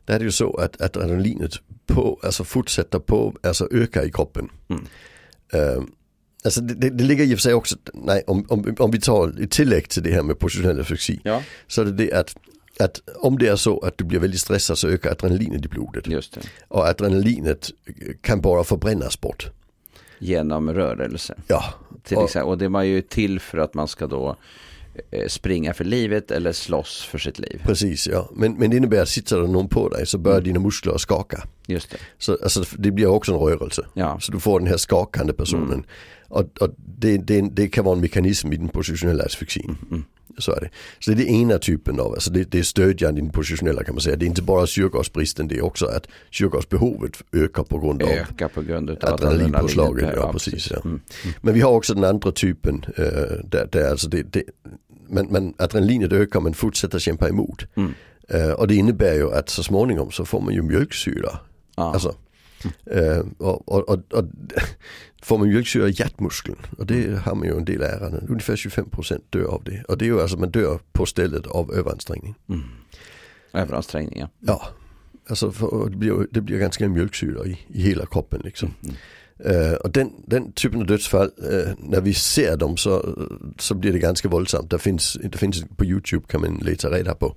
Där 0.05 0.15
är 0.15 0.19
det 0.19 0.25
ju 0.25 0.33
så 0.33 0.57
att 0.57 0.81
adrenalinet 0.81 1.53
på, 1.87 2.21
alltså 2.23 2.45
fortsätter 2.45 2.99
på, 2.99 3.35
alltså 3.43 3.69
ökar 3.71 4.07
i 4.07 4.11
kroppen. 4.11 4.49
Mm. 4.69 4.83
Uh, 5.55 5.85
Alltså 6.45 6.61
det, 6.61 6.75
det, 6.75 6.91
det, 6.91 7.05
ligger 7.05 7.25
i 7.25 7.35
och 7.35 7.39
för 7.39 7.43
sig 7.43 7.55
också, 7.55 7.77
nej 7.95 8.23
om, 8.27 8.47
om, 8.49 8.75
om 8.79 8.91
vi 8.91 9.01
tar 9.01 9.43
ett 9.43 9.51
tillägg 9.51 9.89
till 9.89 10.03
det 10.03 10.11
här 10.11 10.23
med 10.23 10.39
positionell 10.39 10.81
afyxi. 10.81 11.21
Ja. 11.25 11.43
Så 11.67 11.81
är 11.81 11.85
det 11.85 11.93
det 11.93 12.13
att 12.13 12.37
att 12.81 13.01
om 13.17 13.39
det 13.39 13.49
är 13.49 13.57
så 13.57 13.79
att 13.79 13.99
du 13.99 14.05
blir 14.05 14.19
väldigt 14.19 14.41
stressad 14.41 14.79
så 14.79 14.89
ökar 14.89 15.11
adrenalinet 15.11 15.65
i 15.65 15.69
blodet. 15.69 16.07
Just 16.07 16.35
det. 16.35 16.41
Och 16.69 16.87
adrenalinet 16.87 17.71
kan 18.21 18.41
bara 18.41 18.65
förbrännas 18.65 19.21
bort. 19.21 19.51
Genom 20.19 20.73
rörelse. 20.73 21.35
Ja. 21.47 21.65
Till 22.03 22.17
och, 22.17 22.25
exempel. 22.25 22.49
och 22.49 22.59
det 22.59 22.65
är 22.65 22.69
man 22.69 22.89
ju 22.89 23.01
till 23.01 23.41
för 23.41 23.59
att 23.59 23.75
man 23.75 23.89
ska 23.89 24.07
då 24.07 24.37
eh, 25.11 25.27
springa 25.29 25.75
för 25.75 25.85
livet 25.85 26.31
eller 26.31 26.53
slåss 26.53 27.05
för 27.05 27.19
sitt 27.19 27.39
liv. 27.39 27.63
Precis 27.65 28.07
ja, 28.07 28.31
men, 28.33 28.55
men 28.55 28.71
det 28.71 28.77
innebär 28.77 29.03
att 29.03 29.09
sitter 29.09 29.41
det 29.41 29.49
någon 29.49 29.69
på 29.69 29.89
dig 29.89 30.07
så 30.07 30.19
börjar 30.19 30.39
mm. 30.39 30.45
dina 30.45 30.61
muskler 30.61 30.99
skaka. 30.99 31.45
Just 31.67 31.91
det. 31.91 31.97
Så 32.19 32.39
alltså, 32.43 32.65
det 32.79 32.91
blir 32.91 33.07
också 33.07 33.33
en 33.33 33.39
rörelse. 33.39 33.87
Ja. 33.95 34.19
Så 34.21 34.33
du 34.33 34.41
får 34.41 34.61
den 34.61 34.69
här 34.69 34.77
skakande 34.77 35.33
personen. 35.33 35.73
Mm. 35.73 35.85
Och, 36.29 36.59
och 36.61 36.75
det, 36.77 37.19
det, 37.19 37.41
det, 37.41 37.69
kan 37.69 37.85
vara 37.85 37.95
en 37.95 38.01
mekanism 38.01 38.53
i 38.53 38.57
den 38.57 38.69
positionella 38.69 39.25
asfyxin. 39.25 39.77
Mm. 39.91 40.05
Så 40.39 40.53
är 40.53 40.61
det. 40.61 40.71
Så 40.99 41.11
det 41.11 41.23
är 41.23 41.27
det 41.27 41.33
ena 41.33 41.59
typen 41.59 42.01
av, 42.01 42.13
alltså 42.13 42.31
det, 42.31 42.51
det 42.51 42.59
är 42.59 42.63
stödjande 42.63 43.21
den 43.21 43.31
positionella 43.31 43.85
kan 43.85 43.95
man 43.95 44.01
säga. 44.01 44.17
Det 44.17 44.25
är 44.25 44.27
inte 44.27 44.43
bara 44.43 44.67
syrgasbristen, 44.67 45.49
det 45.49 45.59
är 45.59 45.65
också 45.65 45.87
att 45.87 46.07
syrgasbehovet 46.33 47.23
ökar 47.33 47.63
på 47.63 47.79
grund 47.79 48.03
av 48.03 48.09
ökar 48.09 48.49
på 48.49 48.63
grund 48.63 48.91
av 48.91 48.97
adrenalinpåslaget. 49.01 50.13
Ja, 50.17 50.33
precis, 50.33 50.71
ja. 50.71 50.81
Mm. 50.85 51.01
Mm. 51.25 51.35
Men 51.41 51.55
vi 51.55 51.61
har 51.61 51.71
också 51.71 51.95
den 51.95 52.05
andra 52.05 52.33
typen, 52.33 52.85
uh, 52.99 53.05
där, 53.45 53.69
där 53.73 53.91
alltså 53.91 54.09
det, 54.09 54.23
det, 54.23 54.43
men, 55.09 55.27
men 55.27 55.55
adrenalinet 55.59 56.13
ökar 56.13 56.41
men 56.41 56.55
fortsätter 56.55 56.99
kämpa 56.99 57.29
emot. 57.29 57.65
Mm. 57.75 57.95
Uh, 58.35 58.51
och 58.53 58.69
det 58.69 58.75
innebär 58.75 59.15
ju 59.15 59.33
att 59.33 59.49
så 59.49 59.63
småningom 59.63 60.11
så 60.11 60.25
får 60.25 60.41
man 60.41 60.55
ju 60.55 60.63
mjölksyra. 60.63 61.39
Ah. 61.75 61.93
Alltså, 61.93 62.15
Uh, 62.97 63.27
och, 63.39 63.69
och, 63.69 63.89
och, 63.89 63.99
och, 64.13 64.25
får 65.23 65.39
man 65.39 65.49
mjölksyra 65.49 65.89
i 65.89 65.91
hjärtmuskeln 65.91 66.59
och 66.79 66.87
det 66.87 67.19
har 67.19 67.35
man 67.35 67.49
ju 67.49 67.57
en 67.57 67.65
del 67.65 67.83
ärenden. 67.83 68.27
Ungefär 68.29 68.57
25% 68.57 69.21
dör 69.31 69.45
av 69.45 69.65
det. 69.65 69.85
Och 69.89 69.99
det 69.99 70.05
är 70.05 70.07
ju 70.07 70.21
alltså 70.21 70.37
man 70.37 70.51
dör 70.51 70.79
på 70.93 71.07
stället 71.07 71.47
av 71.47 71.73
överansträngning. 71.73 72.35
Mm. 72.49 72.63
Överansträngning 73.53 74.21
ja. 74.21 74.29
Ja, 74.41 74.63
alltså 75.29 75.53
för, 75.53 75.91
det, 75.91 75.97
blir, 75.97 76.27
det 76.31 76.41
blir 76.41 76.59
ganska 76.59 76.89
mjölksyra 76.89 77.47
i, 77.47 77.59
i 77.69 77.83
hela 77.83 78.07
kroppen 78.07 78.41
liksom. 78.45 78.75
Mm. 78.83 78.97
Uh, 79.47 79.75
och 79.75 79.91
den, 79.91 80.13
den 80.27 80.53
typen 80.53 80.81
av 80.81 80.87
dödsfall, 80.87 81.31
uh, 81.53 81.69
när 81.79 82.01
vi 82.01 82.15
ser 82.15 82.57
dem 82.57 82.77
så, 82.77 83.19
så 83.59 83.75
blir 83.75 83.93
det 83.93 83.99
ganska 83.99 84.29
våldsamt. 84.29 84.71
Det 84.71 84.79
finns, 84.79 85.19
det 85.23 85.39
finns 85.39 85.65
på 85.77 85.85
YouTube 85.85 86.27
kan 86.29 86.41
man 86.41 86.57
leta 86.57 86.91
reda 86.91 87.15
på 87.15 87.37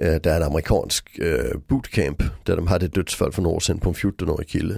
Eh, 0.00 0.14
det 0.14 0.26
är 0.26 0.36
en 0.36 0.42
amerikansk 0.42 1.18
eh, 1.18 1.58
bootcamp 1.68 2.22
där 2.44 2.56
de 2.56 2.66
hade 2.66 2.86
ett 2.86 2.94
dödsfall 2.94 3.32
för 3.32 3.42
några 3.42 3.56
år 3.56 3.60
sedan 3.60 3.78
på 3.78 3.88
en 3.88 3.94
14-årig 3.94 4.48
kille. 4.48 4.74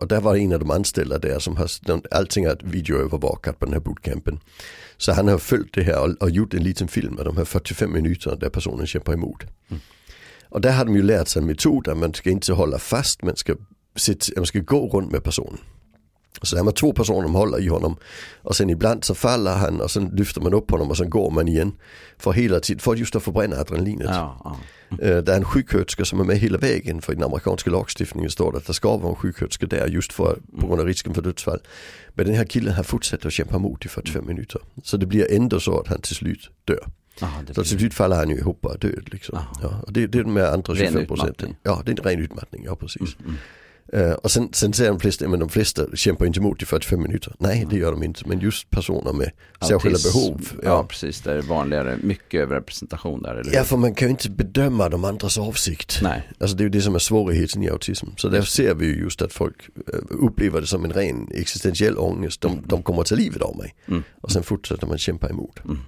Och 0.00 0.08
där 0.08 0.20
var 0.20 0.36
en 0.36 0.52
av 0.52 0.58
de 0.58 0.70
anställda 0.70 1.18
där 1.18 1.38
som 1.38 1.56
har, 1.56 1.70
allting 2.10 2.44
är 2.44 2.58
videoövervakat 2.64 3.58
på 3.58 3.64
den 3.64 3.74
här 3.74 3.80
bootcampen. 3.80 4.40
Så 4.96 5.12
han 5.12 5.28
har 5.28 5.38
följt 5.38 5.74
det 5.74 5.82
här 5.82 6.00
och, 6.00 6.22
och 6.22 6.30
gjort 6.30 6.54
en 6.54 6.62
liten 6.62 6.88
film 6.88 7.18
av 7.18 7.24
de 7.24 7.36
här 7.36 7.44
45 7.44 7.92
minuterna 7.92 8.36
där 8.36 8.48
personen 8.48 8.86
kämpar 8.86 9.12
emot. 9.12 9.42
Mm. 9.68 9.80
Och 10.48 10.60
där 10.60 10.72
har 10.72 10.84
de 10.84 10.96
ju 10.96 11.02
lärt 11.02 11.28
sig 11.28 11.40
en 11.40 11.46
metod 11.46 11.88
att 11.88 11.96
man 11.96 12.14
ska 12.14 12.30
inte 12.30 12.52
hålla 12.52 12.78
fast, 12.78 13.22
man 13.22 13.36
ska 13.36 13.54
man 14.36 14.46
ska 14.46 14.58
gå 14.58 14.88
runt 14.88 15.12
med 15.12 15.24
personen. 15.24 15.58
Så 16.42 16.56
är 16.56 16.62
man 16.62 16.74
två 16.74 16.92
personer 16.92 17.22
som 17.22 17.34
håller 17.34 17.60
i 17.60 17.68
honom 17.68 17.96
och 18.42 18.56
sen 18.56 18.70
ibland 18.70 19.04
så 19.04 19.14
faller 19.14 19.54
han 19.54 19.80
och 19.80 19.90
sen 19.90 20.08
lyfter 20.08 20.40
man 20.40 20.54
upp 20.54 20.70
honom 20.70 20.90
och 20.90 20.96
sen 20.96 21.10
går 21.10 21.30
man 21.30 21.48
igen. 21.48 21.72
För 22.18 22.32
hela 22.32 22.60
tiden, 22.60 22.80
för 22.80 22.94
just 22.94 23.16
att 23.16 23.22
förbränna 23.22 23.56
adrenalinet. 23.56 24.10
Ja, 24.10 24.40
ja. 24.44 24.56
Mm. 24.90 25.24
Det 25.24 25.32
är 25.32 25.36
en 25.36 25.44
sjuksköterska 25.44 26.04
som 26.04 26.20
är 26.20 26.24
med 26.24 26.38
hela 26.38 26.58
vägen 26.58 27.02
för 27.02 27.12
i 27.12 27.16
den 27.16 27.24
amerikanska 27.24 27.70
lagstiftningen 27.70 28.30
står 28.30 28.52
det 28.52 28.58
att 28.58 28.66
det 28.66 28.74
ska 28.74 28.96
vara 28.96 29.10
en 29.10 29.16
sjuksköterska 29.16 29.66
där 29.66 29.86
just 29.86 30.12
för, 30.12 30.38
på 30.60 30.66
grund 30.66 30.80
av 30.80 30.86
risken 30.86 31.14
för 31.14 31.22
dödsfall. 31.22 31.58
Men 32.14 32.26
den 32.26 32.34
här 32.34 32.44
killen 32.44 32.74
har 32.74 32.82
fortsatt 32.82 33.26
att 33.26 33.32
kämpa 33.32 33.56
emot 33.56 33.84
i 33.84 33.88
45 33.88 34.26
minuter. 34.26 34.60
Så 34.82 34.96
det 34.96 35.06
blir 35.06 35.32
ändå 35.32 35.60
så 35.60 35.80
att 35.80 35.86
han 35.86 36.00
till 36.00 36.16
slut 36.16 36.50
dör. 36.64 36.86
Aha, 37.22 37.42
så 37.46 37.62
till 37.64 37.78
slut 37.78 37.94
faller 37.94 38.16
han 38.16 38.30
ju 38.30 38.36
ihop 38.36 38.64
och 38.64 38.74
är 38.74 38.78
död 38.78 39.08
liksom. 39.12 39.38
Ja, 39.62 39.80
och 39.86 39.92
det, 39.92 40.06
det 40.06 40.18
är 40.18 40.22
de 40.22 40.36
här 40.36 40.52
andra 40.52 40.76
25 40.76 41.06
procenten. 41.06 41.56
Ja, 41.62 41.82
det 41.84 41.92
är 41.92 41.98
en 41.98 42.04
ren 42.04 42.18
utmattning, 42.18 42.64
ja 42.64 42.76
precis. 42.76 43.16
Mm, 43.18 43.28
mm. 43.28 43.36
Uh, 43.96 44.12
och 44.12 44.30
sen, 44.30 44.48
sen 44.52 44.72
säger 44.72 44.90
de 44.90 45.00
flesta, 45.00 45.28
men 45.28 45.40
de 45.40 45.48
flesta 45.48 45.86
kämpar 45.94 46.26
inte 46.26 46.40
emot 46.40 46.62
i 46.62 46.66
45 46.66 47.02
minuter. 47.02 47.34
Nej 47.38 47.66
det 47.70 47.76
gör 47.76 47.92
de 47.92 48.02
inte, 48.02 48.28
men 48.28 48.40
just 48.40 48.70
personer 48.70 49.12
med 49.12 49.30
särskilda 49.60 49.98
behov. 50.04 50.40
Ja. 50.52 50.68
ja 50.68 50.84
precis, 50.84 51.20
det 51.20 51.32
är 51.32 51.42
vanligare, 51.42 51.98
mycket 52.02 52.40
överrepresentation 52.40 53.22
där. 53.22 53.34
Eller 53.34 53.54
ja 53.54 53.64
för 53.64 53.76
man 53.76 53.94
kan 53.94 54.08
ju 54.08 54.10
inte 54.10 54.30
bedöma 54.30 54.88
de 54.88 55.04
andras 55.04 55.38
avsikt. 55.38 56.00
Nej. 56.02 56.30
Alltså 56.40 56.56
det 56.56 56.62
är 56.62 56.64
ju 56.64 56.70
det 56.70 56.82
som 56.82 56.94
är 56.94 56.98
svårigheten 56.98 57.62
i 57.62 57.70
autism. 57.70 58.06
Så 58.16 58.28
där 58.28 58.42
ser 58.42 58.74
vi 58.74 58.86
ju 58.86 59.00
just 59.00 59.22
att 59.22 59.32
folk 59.32 59.56
eh, 59.92 59.98
upplever 60.08 60.60
det 60.60 60.66
som 60.66 60.84
en 60.84 60.92
ren 60.92 61.28
existentiell 61.34 61.98
ångest. 61.98 62.40
De, 62.40 62.62
de 62.66 62.82
kommer 62.82 63.02
till 63.02 63.16
livet 63.16 63.42
av 63.42 63.56
mig. 63.56 63.74
Mm. 63.88 64.02
Och 64.20 64.32
sen 64.32 64.42
fortsätter 64.42 64.86
man 64.86 64.98
kämpa 64.98 65.28
emot. 65.28 65.64
Mm. 65.64 65.78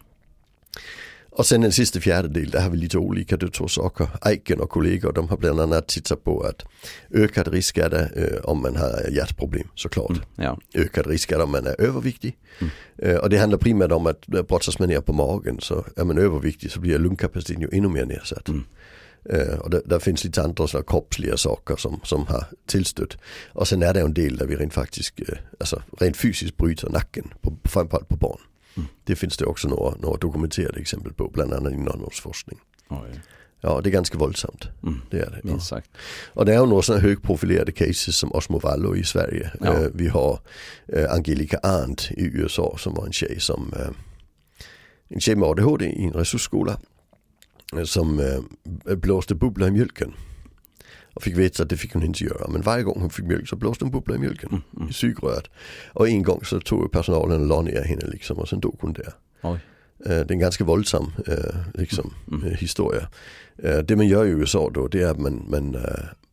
Och 1.35 1.47
sen 1.47 1.61
den 1.61 1.73
sista 1.73 2.01
fjärdedel, 2.01 2.51
där 2.51 2.61
har 2.61 2.71
vi 2.71 2.77
lite 2.77 2.99
olika 2.99 3.37
dödsorsaker. 3.37 4.09
Aiken 4.21 4.61
och 4.61 4.71
kollegor, 4.71 5.13
de 5.13 5.29
har 5.29 5.37
bland 5.37 5.61
annat 5.61 5.89
tittat 5.89 6.25
på 6.25 6.41
att 6.41 6.65
ökad 7.11 7.49
risk 7.49 7.79
är 7.79 7.91
det 7.91 8.11
eh, 8.17 8.45
om 8.45 8.63
man 8.63 8.77
har 8.77 9.11
hjärtproblem 9.11 9.69
såklart. 9.75 10.11
Mm, 10.11 10.23
ja. 10.37 10.59
Ökad 10.75 11.07
risk 11.07 11.33
är 11.33 11.39
det 11.39 11.45
om 11.45 11.51
man 11.51 11.67
är 11.67 11.81
överviktig. 11.81 12.39
Mm. 12.59 12.73
Eh, 12.99 13.17
och 13.17 13.31
det 13.31 13.39
handlar 13.39 13.59
primärt 13.59 13.93
om 13.93 14.07
att 14.07 14.27
brottas 14.27 14.79
man 14.79 14.89
ner 14.89 15.01
på 15.01 15.13
magen 15.13 15.61
så 15.61 15.85
är 15.97 16.05
man 16.05 16.19
överviktig 16.19 16.71
så 16.71 16.81
blir 16.81 16.99
lungkapaciteten 16.99 17.63
ju 17.63 17.69
ännu 17.73 17.89
mer 17.89 18.05
nedsatt. 18.05 18.49
Mm. 18.49 18.65
Uh, 19.33 19.59
och 19.59 19.71
det, 19.71 19.83
där 19.85 19.99
finns 19.99 20.25
lite 20.25 20.43
andra 20.43 20.67
sådana 20.67 20.85
kroppsliga 20.87 21.37
saker 21.37 21.77
som, 21.77 22.01
som 22.05 22.27
har 22.27 22.45
tillstött. 22.67 23.17
Och 23.53 23.69
sen 23.69 23.83
är 23.83 23.95
det 23.95 24.01
en 24.01 24.15
del 24.15 24.37
där 24.37 24.47
vi 24.47 24.57
rent 24.57 24.75
faktiskt, 24.75 25.21
uh, 25.21 25.39
alltså 25.61 25.83
rent 26.01 26.17
fysiskt 26.17 26.57
bryter 26.57 26.89
nacken, 26.91 27.33
på, 27.41 27.57
framförallt 27.65 28.09
på 28.09 28.17
barn. 28.17 28.41
Mm. 28.77 28.89
Det 29.05 29.17
finns 29.17 29.37
det 29.37 29.47
också 29.47 29.69
några, 29.69 29.97
några 29.97 30.17
dokumenterade 30.17 30.81
exempel 30.81 31.13
på, 31.13 31.29
bland 31.29 31.53
annat 31.53 31.73
inom 31.73 31.89
ungdomsforskning. 31.89 32.59
Oj. 32.89 33.21
Ja, 33.65 33.81
det 33.81 33.89
är 33.89 33.93
ganska 33.93 34.19
våldsamt. 34.19 34.69
Mm. 34.83 35.01
Det 35.11 35.19
är 35.19 35.31
det. 35.31 35.51
Ja. 35.51 35.61
Sagt. 35.61 35.91
Och 36.35 36.45
det 36.45 36.55
är 36.55 36.61
ju 36.61 36.67
några 36.67 36.83
sådana 36.83 37.03
högprofilerade 37.03 37.73
cases 37.73 38.17
som 38.17 38.33
Osmo 38.33 38.59
Vallo 38.59 38.97
i 38.97 39.05
Sverige. 39.05 39.53
Ja. 39.61 39.73
Uh, 39.73 39.89
vi 39.95 40.09
har 40.09 40.41
uh, 40.97 41.13
Angelica 41.13 41.59
Arndt 41.63 42.11
i 42.11 42.25
USA 42.25 42.77
som 42.79 42.95
var 42.95 43.07
en 43.07 43.13
tjej 43.13 43.41
som 43.41 43.73
uh, 43.77 43.89
en 45.09 45.21
tjej 45.21 45.37
med 45.37 45.49
ADHD 45.49 45.87
i 45.87 46.05
en 46.05 46.13
resursskola 46.13 46.79
som 47.85 48.41
blåste 48.85 49.35
bubblor 49.35 49.69
i 49.69 49.71
mjölken. 49.71 50.15
Och 51.15 51.23
fick 51.23 51.37
veta 51.37 51.63
att 51.63 51.69
det 51.69 51.77
fick 51.77 51.93
hon 51.93 52.03
inte 52.03 52.25
göra. 52.25 52.49
Men 52.49 52.63
varje 52.63 52.83
gång 52.83 53.01
hon 53.01 53.11
fick 53.11 53.25
mjölk 53.25 53.49
så 53.49 53.57
blåste 53.57 53.85
en 53.85 53.91
bubbla 53.91 54.15
i 54.15 54.19
mjölken. 54.19 54.49
Mm, 54.49 54.63
mm. 54.77 54.89
I 54.89 54.93
sugröret. 54.93 55.45
Och 55.93 56.09
en 56.09 56.23
gång 56.23 56.45
så 56.45 56.61
tog 56.61 56.93
personalen 56.93 57.41
och 57.41 57.47
la 57.47 57.63
ner 57.63 57.85
henne 57.85 58.07
liksom 58.07 58.39
och 58.39 58.49
sen 58.49 58.61
dog 58.61 58.77
hon 58.81 58.93
där. 58.93 59.15
Oj. 59.43 59.61
Eh, 60.05 60.09
det 60.09 60.31
är 60.31 60.33
en 60.33 60.39
ganska 60.39 60.65
våldsam 60.65 61.13
liksom, 61.75 62.15
mm. 62.29 62.41
mm. 62.41 62.53
Eh, 62.53 62.59
historia. 62.59 63.09
Det 63.85 63.97
man 63.97 64.07
gör 64.07 64.25
i 64.25 64.29
USA 64.29 64.71
då 64.75 64.89
det 64.89 65.03
är 65.03 65.11
att 65.11 65.19
man, 65.19 65.47
man, 65.49 65.77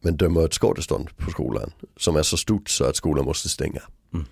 man 0.03 0.17
dömer 0.17 0.45
ett 0.45 0.53
skadestånd 0.53 1.17
på 1.17 1.31
skolan. 1.31 1.71
Som 1.97 2.15
är 2.15 2.23
så 2.23 2.37
stort 2.37 2.69
så 2.69 2.83
att 2.83 2.95
skolan 2.95 3.25
måste 3.25 3.49
stänga. 3.49 3.81
Mm. 4.13 4.25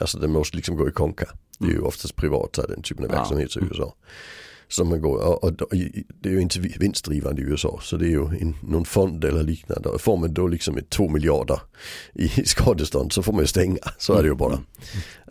Alltså 0.00 0.18
den 0.18 0.32
måste 0.32 0.56
liksom 0.56 0.76
gå 0.76 0.88
i 0.88 0.92
konka. 0.92 1.28
Det 1.58 1.64
är 1.64 1.68
ju 1.68 1.74
mm. 1.74 1.86
oftast 1.86 2.16
privat 2.16 2.58
den 2.68 2.82
typen 2.82 3.04
av 3.04 3.10
verksamhet 3.10 3.56
ja. 3.56 3.62
i 3.62 3.64
USA 3.64 3.94
som 4.68 4.88
man 4.88 5.00
går, 5.00 5.18
och, 5.18 5.44
och, 5.44 5.52
det 6.20 6.28
är 6.28 6.32
ju 6.32 6.40
inte 6.40 6.60
vinstdrivande 6.60 7.42
i 7.42 7.44
USA 7.44 7.78
så 7.82 7.96
det 7.96 8.06
är 8.06 8.10
ju 8.10 8.24
en, 8.24 8.56
någon 8.62 8.84
fond 8.84 9.24
eller 9.24 9.42
liknande. 9.42 9.88
Och 9.88 10.00
får 10.00 10.16
man 10.16 10.34
då 10.34 10.46
liksom 10.46 10.76
ett 10.76 10.90
två 10.90 11.08
miljarder 11.08 11.60
i 12.14 12.28
skadestånd 12.44 13.12
så 13.12 13.22
får 13.22 13.32
man 13.32 13.40
ju 13.40 13.46
stänga, 13.46 13.78
så 13.98 14.12
är 14.12 14.22
det 14.22 14.28
ju 14.28 14.34
bara. 14.34 14.52
Mm. 14.52 14.64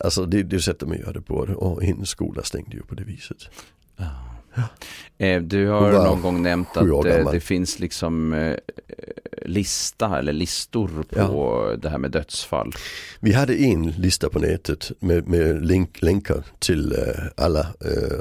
Alltså 0.01 0.25
det, 0.25 0.43
det 0.43 0.59
sättet 0.59 0.87
man 0.87 0.97
gör 0.97 1.13
det 1.13 1.21
på 1.21 1.35
och 1.35 1.83
hennes 1.83 2.09
skola 2.09 2.43
stängde 2.43 2.75
ju 2.75 2.83
på 2.83 2.95
det 2.95 3.03
viset. 3.03 3.37
Eh, 5.17 5.41
du 5.41 5.67
har 5.67 5.91
någon 5.91 6.21
gång 6.21 6.41
nämnt 6.41 6.77
att 6.77 7.05
eh, 7.05 7.31
det 7.31 7.39
finns 7.39 7.79
liksom 7.79 8.33
eh, 8.33 8.55
lista 9.45 10.19
eller 10.19 10.33
listor 10.33 11.05
på 11.09 11.69
ja. 11.71 11.75
det 11.81 11.89
här 11.89 11.97
med 11.97 12.11
dödsfall. 12.11 12.71
Vi 13.19 13.33
hade 13.33 13.55
en 13.55 13.91
lista 13.91 14.29
på 14.29 14.39
nätet 14.39 14.91
med, 14.99 15.27
med 15.27 15.65
link, 15.65 16.01
länkar 16.01 16.43
till 16.59 16.95
alla 17.37 17.67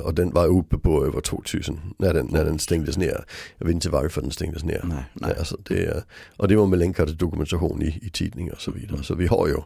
och 0.04 0.14
den 0.14 0.30
var 0.30 0.46
uppe 0.46 0.78
på 0.78 1.06
över 1.06 1.20
2000 1.20 1.80
när 1.98 2.14
den, 2.14 2.26
när 2.26 2.44
den 2.44 2.58
stängdes 2.58 2.96
ner. 2.96 3.24
Jag 3.58 3.66
vet 3.66 3.74
inte 3.74 3.90
varför 3.90 4.22
den 4.22 4.30
stängdes 4.30 4.64
ner. 4.64 4.80
Nej, 4.84 5.04
nej. 5.14 5.34
Alltså 5.38 5.56
det, 5.68 6.04
och 6.36 6.48
det 6.48 6.56
var 6.56 6.66
med 6.66 6.78
länkar 6.78 7.06
till 7.06 7.16
dokumentation 7.16 7.82
i, 7.82 7.98
i 8.02 8.10
tidningar 8.10 8.54
och 8.54 8.60
så 8.60 8.70
vidare. 8.70 8.92
Mm. 8.92 9.02
Så 9.02 9.14
vi 9.14 9.26
har 9.26 9.48
ju 9.48 9.56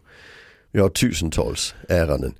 vi 0.72 0.80
har 0.80 0.88
tusentals 0.88 1.74
ärenden. 1.88 2.34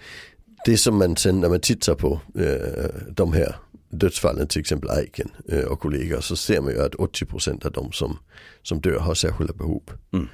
Det 0.65 0.77
som 0.77 0.99
man 0.99 1.17
sen 1.17 1.41
när 1.41 1.49
man 1.49 1.61
tittar 1.61 1.95
på 1.95 2.21
eh, 2.35 2.91
de 3.11 3.33
här 3.33 3.57
dödsfallen, 3.89 4.49
till 4.49 4.61
exempel 4.61 4.91
Aiken 4.91 5.31
eh, 5.49 5.65
och 5.65 5.81
kollegor, 5.81 6.21
så 6.21 6.37
ser 6.37 6.61
man 6.61 6.73
ju 6.73 6.83
att 6.83 6.95
80% 6.95 7.67
av 7.67 7.73
de 7.73 7.93
som, 7.93 8.19
som 8.63 8.81
dör 8.81 8.99
har 8.99 9.15
särskilda 9.15 9.53
behov. 9.53 9.83
Mm. 10.13 10.29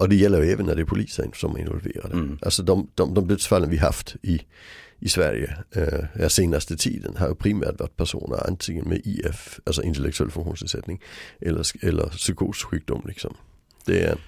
Och 0.00 0.08
det 0.08 0.16
gäller 0.16 0.42
ju 0.42 0.50
även 0.50 0.66
när 0.66 0.74
det 0.74 0.82
är 0.82 0.86
polisen 0.86 1.30
som 1.34 1.56
är 1.56 1.60
involverade. 1.60 2.12
Mm. 2.12 2.38
Alltså 2.42 2.62
de, 2.62 2.90
de, 2.94 3.14
de 3.14 3.28
dödsfallen 3.28 3.70
vi 3.70 3.76
haft 3.76 4.16
i, 4.22 4.42
i 4.98 5.08
Sverige 5.08 5.56
uh, 5.76 6.28
senaste 6.28 6.76
tiden 6.76 7.16
har 7.16 7.28
ju 7.28 7.34
primärt 7.34 7.80
varit 7.80 7.96
personer 7.96 8.46
antingen 8.46 8.88
med 8.88 9.00
IF, 9.04 9.60
alltså 9.64 9.82
intellektuell 9.82 10.30
funktionsnedsättning, 10.30 11.02
eller, 11.40 11.84
eller 11.86 12.06
psykossjukdom 12.06 13.02
liksom. 13.06 13.34
Det 13.84 14.02
är, 14.02 14.18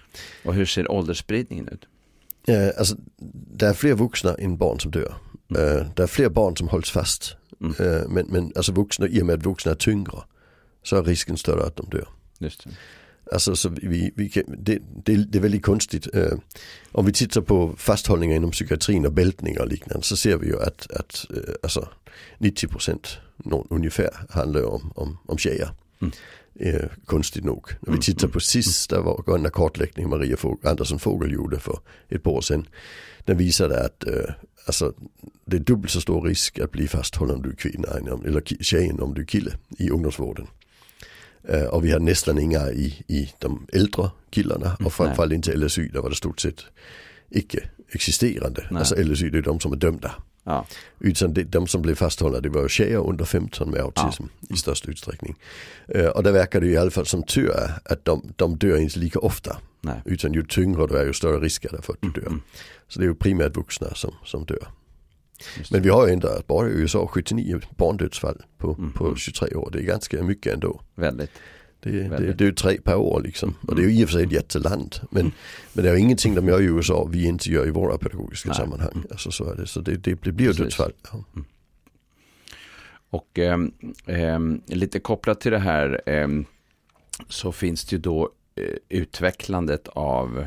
och 0.44 0.54
hur 0.54 0.66
ser 0.66 0.90
åldersspridningen 0.90 1.68
ut? 1.68 1.86
Uh, 2.48 2.70
alltså, 2.78 2.96
det 3.56 3.66
är 3.66 3.72
fler 3.72 3.94
vuxna 3.94 4.34
än 4.34 4.56
barn 4.56 4.80
som 4.80 4.90
dör. 4.90 5.14
Mm. 5.50 5.86
det 5.96 6.02
är 6.02 6.06
fler 6.06 6.28
barn 6.28 6.56
som 6.56 6.68
hålls 6.68 6.90
fast 6.90 7.36
Mm. 7.60 7.74
Eh, 7.78 8.08
men, 8.08 8.26
men 8.26 8.52
alltså 8.56 8.72
vuxna, 8.72 9.08
i 9.08 9.22
och 9.22 9.26
med 9.26 9.34
att 9.34 9.46
vuxna 9.46 9.72
är 9.72 9.76
tyngre 9.76 10.18
så 10.82 10.96
är 10.96 11.02
risken 11.02 11.36
större 11.36 11.66
att 11.66 11.76
de 11.76 11.86
dör. 11.90 12.08
Just 12.38 12.64
det. 12.64 12.70
Alltså 13.32 13.56
så 13.56 13.68
vi, 13.68 14.12
vi 14.16 14.28
kan, 14.28 14.42
det, 14.58 14.78
det, 15.04 15.16
det, 15.16 15.38
är 15.38 15.42
väldigt 15.42 15.62
konstigt. 15.62 16.16
Uh, 16.16 16.32
om 16.92 17.06
vi 17.06 17.12
tittar 17.12 17.40
på 17.40 17.74
fasthållningar 17.76 18.36
inom 18.36 18.50
psykiatrin 18.50 19.06
och 19.06 19.12
bältningar 19.12 19.60
och 19.60 19.68
liknande 19.68 20.04
så 20.04 20.16
ser 20.16 20.36
vi 20.36 20.46
ju 20.46 20.62
att, 20.62 20.90
att 20.90 21.26
uh, 21.30 21.54
alltså 21.62 21.88
90% 22.38 23.06
ungefär 23.70 24.10
handlar 24.30 24.62
om, 24.62 24.92
om, 24.94 25.18
om 25.26 25.38
tjejer. 25.38 25.70
Mm. 26.00 26.12
Uh, 26.60 26.88
konstigt 27.04 27.44
nog. 27.44 27.68
När 27.68 27.78
vi 27.80 27.88
mm, 27.88 28.00
tittar 28.00 28.24
mm, 28.24 28.32
på 28.32 28.40
SIS, 28.40 28.86
där 28.86 29.00
var 29.00 29.36
en 29.36 29.50
kartläggning 29.50 30.08
Maria 30.08 30.36
Andersson 30.64 30.98
Fogel 30.98 31.32
gjorde 31.32 31.58
för 31.58 31.78
ett 32.08 32.22
par 32.22 32.30
år 32.30 32.40
sedan. 32.40 32.66
Den 33.24 33.36
visade 33.36 33.84
att 33.84 34.04
alltså, 34.66 34.92
det 35.44 35.56
är 35.56 35.60
dubbelt 35.60 35.90
så 35.90 36.00
stor 36.00 36.22
risk 36.22 36.58
att 36.58 36.72
bli 36.72 36.88
fasthållen 36.88 37.36
om 37.36 37.42
du 37.42 37.50
är 37.50 37.54
kvinna 37.54 37.88
eller 38.24 38.62
tjejen 38.62 39.00
om 39.00 39.14
du 39.14 39.20
är 39.20 39.26
kille 39.26 39.52
i 39.78 39.90
ungdomsvården. 39.90 40.46
Uh, 41.54 41.64
och 41.64 41.84
vi 41.84 41.90
har 41.90 42.00
nästan 42.00 42.38
inga 42.38 42.70
i, 42.70 43.04
i 43.08 43.32
de 43.38 43.66
äldre 43.72 44.10
killarna 44.30 44.76
och 44.84 44.92
framförallt 44.92 45.32
inte 45.32 45.56
LSY 45.56 45.88
där 45.88 46.00
var 46.00 46.10
det 46.10 46.16
stort 46.16 46.40
sett 46.40 46.64
icke 47.30 47.68
existerande. 47.92 48.66
Nej. 48.70 48.78
Alltså 48.78 48.94
LSY 49.02 49.30
det 49.30 49.38
är 49.38 49.42
de 49.42 49.60
som 49.60 49.72
är 49.72 49.76
dömda. 49.76 50.14
Ja. 50.48 50.66
Utan 50.98 51.34
det, 51.34 51.44
de 51.44 51.66
som 51.66 51.82
blev 51.82 51.94
fasthållna 51.94 52.40
det 52.40 52.48
var 52.48 52.68
tjejer 52.68 53.08
under 53.08 53.24
15 53.24 53.70
med 53.70 53.80
autism 53.80 54.24
ja. 54.40 54.54
i 54.54 54.56
största 54.56 54.90
utsträckning. 54.90 55.36
Uh, 55.96 56.06
och 56.06 56.22
där 56.22 56.32
verkar 56.32 56.60
det 56.60 56.66
i 56.66 56.76
alla 56.76 56.90
fall 56.90 57.06
som 57.06 57.22
tur 57.22 57.50
är 57.50 57.72
att 57.84 58.04
de, 58.04 58.32
de 58.36 58.56
dör 58.56 58.76
inte 58.76 58.98
lika 58.98 59.18
ofta. 59.18 59.56
Nej. 59.80 60.02
Utan 60.04 60.32
ju 60.32 60.42
tyngre 60.42 60.86
du 60.86 60.98
är 60.98 61.04
ju 61.04 61.12
större 61.12 61.40
risk 61.40 61.64
är 61.64 61.72
det 61.72 61.82
för 61.82 61.92
att 61.92 62.02
du 62.02 62.10
dör. 62.10 62.26
Mm. 62.26 62.42
Så 62.88 62.98
det 62.98 63.04
är 63.04 63.08
ju 63.08 63.14
primärt 63.14 63.56
vuxna 63.56 63.94
som, 63.94 64.14
som 64.24 64.44
dör. 64.44 64.68
Men 65.70 65.82
vi 65.82 65.88
har 65.88 66.06
ju 66.06 66.12
ändå 66.12 66.42
bara 66.46 66.68
i 66.68 66.70
USA 66.70 67.06
79 67.06 67.60
barndödsfall 67.76 68.42
på, 68.58 68.74
mm. 68.78 68.92
på 68.92 69.16
23 69.16 69.54
år. 69.54 69.70
Det 69.72 69.78
är 69.78 69.82
ganska 69.82 70.22
mycket 70.22 70.54
ändå. 70.54 70.80
Väldigt. 70.94 71.30
Det, 71.80 71.90
det, 71.90 72.32
det 72.32 72.44
är 72.44 72.46
ju 72.46 72.52
tre 72.52 72.80
per 72.80 72.96
år 72.96 73.22
liksom. 73.22 73.54
Och 73.68 73.76
det 73.76 73.82
är 73.82 73.88
ju 73.88 74.00
i 74.00 74.04
och 74.04 74.08
för 74.08 74.12
sig 74.12 74.24
ett 74.24 74.32
jätteland. 74.32 74.96
Men, 75.10 75.32
men 75.72 75.84
det 75.84 75.90
är 75.90 75.94
ju 75.94 76.00
ingenting 76.00 76.34
de 76.34 76.48
gör 76.48 76.60
i 76.60 76.64
USA 76.64 77.08
vi 77.10 77.26
inte 77.26 77.50
gör 77.50 77.66
i 77.66 77.70
våra 77.70 77.98
pedagogiska 77.98 78.48
Nej. 78.48 78.56
sammanhang. 78.56 79.04
Alltså 79.10 79.30
så 79.30 79.52
är 79.52 79.56
det. 79.56 79.66
Så 79.66 79.80
det, 79.80 79.96
det, 79.96 80.14
blir 80.14 80.46
ju 80.46 80.52
dödsfall. 80.52 80.92
Ja. 81.12 81.24
Mm. 81.34 81.46
Och 83.10 83.38
eh, 83.38 84.38
lite 84.66 85.00
kopplat 85.00 85.40
till 85.40 85.52
det 85.52 85.58
här 85.58 86.00
eh, 86.06 86.28
så 87.28 87.52
finns 87.52 87.84
det 87.84 87.96
ju 87.96 88.02
då 88.02 88.30
eh, 88.54 88.64
utvecklandet 88.88 89.88
av 89.88 90.46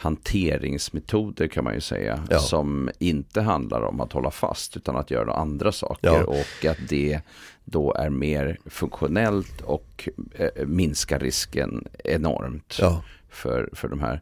hanteringsmetoder 0.00 1.48
kan 1.48 1.64
man 1.64 1.74
ju 1.74 1.80
säga. 1.80 2.24
Ja. 2.30 2.38
Som 2.38 2.90
inte 2.98 3.40
handlar 3.40 3.82
om 3.82 4.00
att 4.00 4.12
hålla 4.12 4.30
fast 4.30 4.76
utan 4.76 4.96
att 4.96 5.10
göra 5.10 5.32
andra 5.32 5.72
saker. 5.72 6.08
Ja. 6.08 6.24
Och 6.24 6.64
att 6.70 6.88
det 6.88 7.20
då 7.64 7.94
är 7.94 8.10
mer 8.10 8.58
funktionellt 8.66 9.60
och 9.60 10.08
eh, 10.34 10.66
minskar 10.66 11.18
risken 11.18 11.84
enormt 12.04 12.76
ja. 12.80 13.02
för, 13.30 13.70
för 13.72 13.88
de 13.88 14.00
här. 14.00 14.20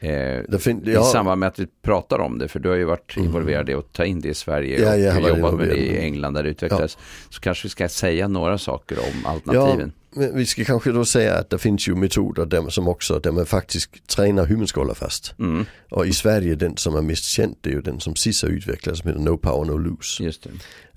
Eh, 0.00 0.58
fin- 0.58 0.82
ja. 0.84 1.00
I 1.00 1.04
samband 1.04 1.40
med 1.40 1.46
att 1.46 1.58
vi 1.58 1.66
pratar 1.82 2.18
om 2.18 2.38
det, 2.38 2.48
för 2.48 2.60
du 2.60 2.68
har 2.68 2.76
ju 2.76 2.84
varit 2.84 3.16
mm. 3.16 3.26
involverad 3.26 3.70
i 3.70 3.74
att 3.74 3.92
ta 3.92 4.04
in 4.04 4.20
det 4.20 4.28
i 4.28 4.34
Sverige 4.34 4.98
ja, 4.98 5.20
och 5.20 5.28
jobbat 5.28 5.54
med 5.54 5.68
det 5.68 5.76
i 5.76 5.98
England 5.98 6.34
där 6.34 6.42
det 6.42 6.48
utvecklades. 6.48 6.96
Ja. 7.00 7.04
Så 7.30 7.40
kanske 7.40 7.66
vi 7.66 7.70
ska 7.70 7.88
säga 7.88 8.28
några 8.28 8.58
saker 8.58 8.98
om 8.98 9.26
alternativen. 9.26 9.92
Vi 10.16 10.46
ska 10.46 10.64
kanske 10.64 10.92
då 10.92 11.04
säga 11.04 11.34
att 11.34 11.50
det 11.50 11.58
finns 11.58 11.88
ju 11.88 11.94
metoder 11.94 12.46
där, 12.46 12.68
som 12.68 12.88
också, 12.88 13.18
där 13.18 13.32
man 13.32 13.46
faktiskt 13.46 14.06
tränar 14.06 14.46
huvudskollar 14.46 14.94
fast. 14.94 15.34
Mm. 15.38 15.64
Och 15.90 16.06
i 16.06 16.12
Sverige 16.12 16.54
den 16.54 16.76
som 16.76 16.96
är 16.96 17.02
mest 17.02 17.24
känd 17.24 17.56
det 17.60 17.70
är 17.70 17.74
ju 17.74 17.80
den 17.80 18.00
som 18.00 18.16
SIS 18.16 18.42
har 18.42 18.48
utvecklat 18.48 18.96
som 18.96 19.08
heter 19.08 19.22
No 19.22 19.36
Power 19.36 19.64
No 19.64 19.78
Lose. 19.78 20.24
Just. 20.24 20.46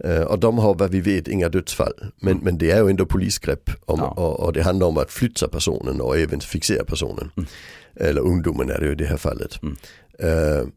Uh, 0.06 0.22
och 0.22 0.40
de 0.40 0.58
har 0.58 0.76
vad 0.76 0.92
vi 0.92 1.02
vet 1.02 1.28
inga 1.28 1.50
dödsfall. 1.50 1.94
Men, 2.20 2.32
mm. 2.32 2.44
men 2.44 2.58
det 2.58 2.72
är 2.72 2.84
ju 2.84 2.90
ändå 2.90 3.06
polisgrepp 3.06 3.70
om, 3.86 4.00
ja. 4.00 4.08
och, 4.08 4.40
och, 4.40 4.54
det 4.54 4.64
handlar 4.64 4.88
om 4.88 4.98
att 4.98 5.12
flytta 5.12 5.48
personen 5.48 6.02
och 6.02 6.18
även 6.18 6.40
fixera 6.40 6.86
personen. 6.86 7.32
Mm. 7.38 7.50
Eller 7.96 8.22
ungdomen 8.22 8.70
är 8.70 8.80
det 8.80 8.86
ju 8.86 8.92
i 8.92 8.96
det 8.96 9.06
här 9.06 9.18
fallet. 9.18 9.60
Uh, 9.64 10.68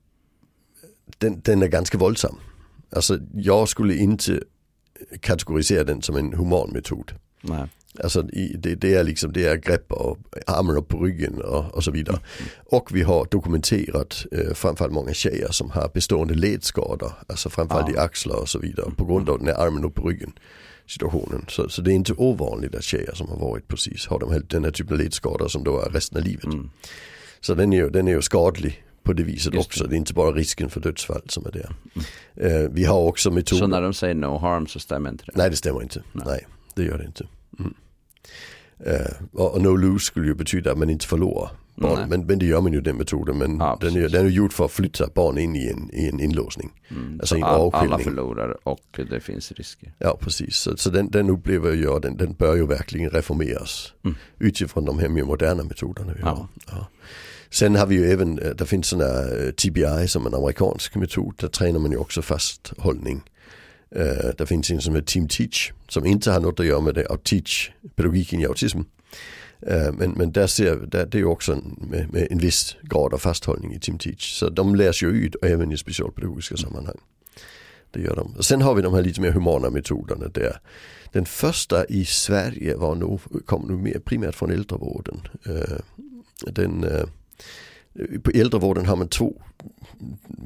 den, 1.18 1.40
den 1.40 1.62
är 1.62 1.68
ganska 1.68 1.98
våldsam. 1.98 2.36
Alltså 2.90 3.18
jag 3.34 3.68
skulle 3.68 3.94
inte 3.94 4.42
kategorisera 5.20 5.84
den 5.84 6.02
som 6.02 6.16
en 6.16 6.32
human 6.32 6.70
metod. 6.70 7.12
Nej. 7.40 7.68
Alltså 8.02 8.22
det, 8.22 8.74
det, 8.74 8.94
är 8.94 9.04
liksom, 9.04 9.32
det 9.32 9.46
är 9.46 9.56
grepp 9.56 9.92
och 9.92 10.18
armen 10.46 10.76
upp 10.76 10.88
på 10.88 10.98
ryggen 11.04 11.42
och, 11.42 11.74
och 11.74 11.84
så 11.84 11.90
vidare. 11.90 12.16
Mm. 12.16 12.50
Och 12.64 12.96
vi 12.96 13.02
har 13.02 13.26
dokumenterat 13.30 14.26
eh, 14.32 14.54
framförallt 14.54 14.94
många 14.94 15.14
tjejer 15.14 15.48
som 15.50 15.70
har 15.70 15.90
bestående 15.94 16.34
ledskador, 16.34 17.12
alltså 17.26 17.50
framförallt 17.50 17.88
ja. 17.88 17.94
i 17.94 17.98
axlar 17.98 18.36
och 18.36 18.48
så 18.48 18.58
vidare 18.58 18.90
på 18.96 19.04
grund 19.04 19.30
av 19.30 19.38
den 19.38 19.46
här 19.46 19.66
armen 19.66 19.84
upp 19.84 19.94
på 19.94 20.08
ryggen 20.08 20.32
situationen. 20.86 21.44
Så, 21.48 21.68
så 21.68 21.82
det 21.82 21.92
är 21.92 21.94
inte 21.94 22.12
ovanligt 22.12 22.74
att 22.74 22.84
tjejer 22.84 23.14
som 23.14 23.28
har 23.28 23.36
varit 23.36 23.68
precis 23.68 24.06
har 24.06 24.18
de 24.18 24.32
här, 24.32 24.42
den 24.48 24.64
här 24.64 24.70
typen 24.70 24.92
av 24.92 24.98
ledskador 24.98 25.48
som 25.48 25.64
då 25.64 25.80
är 25.80 25.90
resten 25.90 26.18
av 26.18 26.24
livet. 26.24 26.44
Mm. 26.44 26.70
Så 27.40 27.54
den 27.54 27.72
är, 27.72 27.76
ju, 27.76 27.90
den 27.90 28.08
är 28.08 28.12
ju 28.12 28.22
skadlig 28.22 28.84
på 29.02 29.12
det 29.12 29.22
viset 29.22 29.54
Just 29.54 29.66
också. 29.66 29.84
Det. 29.84 29.90
det. 29.90 29.96
är 29.96 29.98
inte 29.98 30.14
bara 30.14 30.32
risken 30.32 30.70
för 30.70 30.80
dödsfall 30.80 31.22
som 31.28 31.46
är 31.46 31.50
där. 31.50 31.74
Mm. 31.94 32.64
Eh, 32.64 32.70
vi 32.70 32.84
har 32.84 33.00
också 33.00 33.30
metoder. 33.30 33.60
Så 33.60 33.66
när 33.66 33.82
de 33.82 33.94
säger 33.94 34.14
no 34.14 34.38
harm 34.38 34.66
så 34.66 34.78
stämmer 34.78 35.10
inte 35.10 35.24
det? 35.26 35.32
Nej 35.34 35.50
det 35.50 35.56
stämmer 35.56 35.82
inte. 35.82 36.02
Nej, 36.12 36.24
Nej 36.26 36.46
det 36.74 36.84
gör 36.84 36.98
det 36.98 37.04
inte. 37.04 37.26
Mm. 37.58 37.74
Uh, 38.86 39.26
och, 39.32 39.54
och 39.54 39.62
no 39.62 39.76
lose 39.76 40.04
skulle 40.04 40.26
ju 40.26 40.34
betyda 40.34 40.72
att 40.72 40.78
man 40.78 40.90
inte 40.90 41.06
förlorar 41.06 41.50
barn. 41.74 42.08
Men, 42.08 42.26
men 42.26 42.38
det 42.38 42.46
gör 42.46 42.60
man 42.60 42.72
ju 42.72 42.80
den 42.80 42.96
metoden. 42.96 43.38
Men 43.38 43.58
ja, 43.58 43.78
den, 43.80 43.96
är, 43.96 44.08
den 44.08 44.26
är 44.26 44.30
gjord 44.30 44.52
för 44.52 44.64
att 44.64 44.70
flytta 44.70 45.08
barn 45.14 45.38
in 45.38 45.56
i 45.56 45.68
en, 45.68 45.90
i 45.92 46.08
en 46.08 46.20
inlåsning. 46.20 46.70
Mm, 46.88 47.20
alltså 47.20 47.36
in 47.36 47.44
all, 47.44 47.70
alla 47.72 47.98
förlorar 47.98 48.68
och 48.68 49.00
det 49.10 49.20
finns 49.20 49.52
risker. 49.52 49.92
Ja 49.98 50.18
precis. 50.20 50.56
Så, 50.56 50.76
så 50.76 50.90
den, 50.90 51.10
den 51.10 51.30
upplever 51.30 51.72
jag, 51.72 52.02
den, 52.02 52.16
den 52.16 52.32
bör 52.32 52.56
ju 52.56 52.66
verkligen 52.66 53.10
reformeras. 53.10 53.92
Mm. 54.04 54.16
Utifrån 54.38 54.84
de 54.84 54.98
här 54.98 55.08
mer 55.08 55.24
moderna 55.24 55.64
metoderna 55.64 56.14
har. 56.22 56.46
Ja. 56.66 56.86
Sen 57.50 57.76
har 57.76 57.86
vi 57.86 57.94
ju 57.94 58.12
även, 58.12 58.38
eh, 58.38 58.50
det 58.50 58.66
finns 58.66 58.86
sådana 58.86 59.20
eh, 59.20 59.50
TBI 59.50 60.08
som 60.08 60.26
en 60.26 60.34
amerikansk 60.34 60.94
metod. 60.94 61.34
Där 61.36 61.48
tränar 61.48 61.78
man 61.78 61.90
ju 61.90 61.96
också 61.96 62.22
fasthållning. 62.22 63.22
Uh, 63.96 64.32
der 64.38 64.44
finns 64.44 64.70
en 64.70 64.80
som 64.80 64.94
heter 64.94 65.06
Team 65.06 65.28
Teach, 65.28 65.72
som 65.88 66.06
inte 66.06 66.30
har 66.30 66.40
något 66.40 66.60
att 66.60 66.66
göra 66.66 66.80
med 66.80 66.94
det, 66.94 67.06
och 67.06 67.24
Teach, 67.24 67.70
pedagogiken 67.96 68.40
i 68.40 68.46
autism. 68.46 68.78
Uh, 68.78 69.86
øh, 69.86 69.98
men, 69.98 70.14
men 70.18 70.32
där 70.32 70.46
ser 70.46 70.74
där, 70.74 71.04
det 71.04 71.14
är 71.14 71.18
ju 71.18 71.26
också 71.26 71.54
med, 71.76 72.12
med, 72.12 72.26
en 72.30 72.38
viss 72.38 72.76
grad 72.82 73.14
av 73.14 73.18
fasthållning 73.18 73.74
i 73.74 73.80
Team 73.80 73.98
Teach. 73.98 74.38
Så 74.38 74.48
de 74.48 74.74
lärs 74.74 75.02
ju 75.02 75.08
ut 75.08 75.36
även 75.42 75.72
i 75.72 75.76
specialpedagogiska 75.76 76.56
sammanhang. 76.56 76.98
Det 77.90 78.00
gör 78.00 78.16
de. 78.16 78.34
Och 78.36 78.44
sen 78.44 78.62
har 78.62 78.74
vi 78.74 78.82
de 78.82 78.94
här 78.94 79.02
lite 79.02 79.20
mer 79.20 79.30
humana 79.30 79.70
metoderna 79.70 80.28
där. 80.28 80.60
Den 81.12 81.24
första 81.24 81.84
i 81.84 82.04
Sverige 82.04 82.76
var 82.76 82.94
nog, 82.94 83.20
kom 83.46 83.62
nog 83.62 83.82
mer 83.82 83.98
primärt 83.98 84.34
från 84.34 84.50
äldrevården. 84.50 85.20
Uh, 85.46 85.54
øh, 85.54 85.80
den 86.56 86.84
på 88.22 88.30
äldrevården 88.30 88.86
har 88.86 88.96
man 88.96 89.08
två 89.08 89.42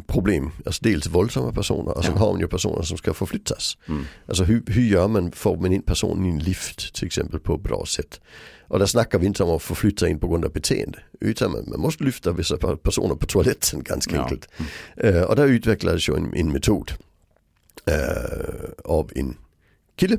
problem. 0.07 0.50
Alltså 0.67 0.85
dels 0.85 1.07
våldsamma 1.07 1.52
personer 1.52 1.97
och 1.97 2.04
sen 2.04 2.13
ja. 2.15 2.21
har 2.21 2.32
man 2.32 2.41
ju 2.41 2.49
personer 2.49 2.82
som 2.82 2.99
ska 2.99 3.15
förflyttas. 3.15 3.78
Mm. 3.89 4.04
Alltså 4.26 4.45
hur, 4.45 4.63
hur 4.67 4.82
gör 4.82 5.09
man, 5.09 5.32
får 5.32 5.56
man 5.56 5.73
in 5.73 5.82
personen 5.82 6.26
i 6.26 6.28
en 6.28 6.39
lift 6.39 6.95
till 6.95 7.06
exempel 7.06 7.41
på 7.41 7.54
ett 7.54 7.63
bra 7.63 7.87
sätt. 7.87 8.21
Och 8.69 8.78
där 8.78 8.87
snackar 8.87 9.19
vi 9.19 9.26
inte 9.26 9.43
om 9.43 9.56
att 9.56 9.63
förflytta 9.63 10.09
in 10.09 10.19
på 10.19 10.28
grund 10.28 10.45
av 10.45 10.52
beteende. 10.52 10.99
Utan 11.21 11.52
man, 11.52 11.65
man 11.69 11.80
måste 11.80 12.04
lyfta 12.04 12.32
vissa 12.32 12.56
personer 12.76 13.15
på 13.15 13.26
toaletten 13.26 13.82
ganska 13.82 14.17
ja. 14.17 14.23
enkelt. 14.23 14.49
Mm. 14.97 15.15
Uh, 15.15 15.23
och 15.23 15.37
där 15.37 15.47
utvecklades 15.47 16.09
ju 16.09 16.17
en, 16.17 16.35
en 16.35 16.52
metod 16.52 16.93
uh, 17.91 18.71
av 18.85 19.13
en 19.15 19.37
kille. 19.97 20.19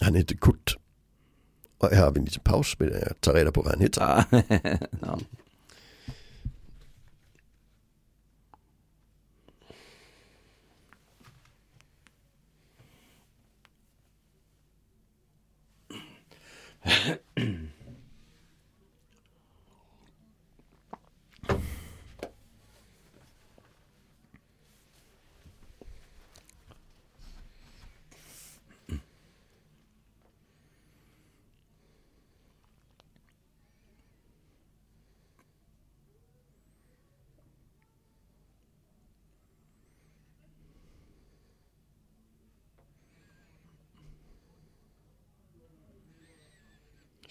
Han 0.00 0.14
heter 0.14 0.36
Kurt. 0.36 0.76
Och 1.78 1.90
här 1.90 2.04
har 2.04 2.10
vi 2.10 2.18
en 2.18 2.24
liten 2.24 2.42
paus 2.44 2.78
med 2.78 3.08
att 3.10 3.20
ta 3.20 3.34
reda 3.34 3.52
på 3.52 3.62
vad 3.62 3.72
han 3.72 3.80
heter. 3.80 4.24
ja. 5.00 5.18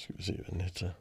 Ska 0.06 0.14
vi 0.18 0.24
se 0.24 0.34
vad 0.38 0.48
den 0.48 0.60
heter. 0.60 0.94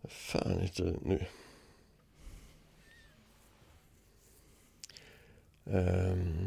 Vad 0.00 0.12
fan 0.12 0.60
heter 0.60 0.84
det 0.84 0.98
nu? 1.02 1.26
Um... 5.64 6.37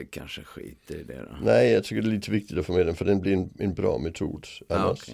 vi 0.00 0.06
kanske 0.06 0.44
skiter 0.44 0.94
i 0.94 1.02
det 1.02 1.22
då. 1.30 1.36
Nej, 1.42 1.72
jag 1.72 1.84
tycker 1.84 2.02
det 2.02 2.08
är 2.08 2.12
lite 2.12 2.30
viktigt 2.30 2.58
att 2.58 2.66
få 2.66 2.72
med 2.72 2.86
den 2.86 2.94
för 2.94 3.04
den 3.04 3.20
blir 3.20 3.32
en, 3.32 3.50
en 3.58 3.74
bra 3.74 3.98
metod 3.98 4.46
annars. 4.68 5.08
Ah, 5.08 5.12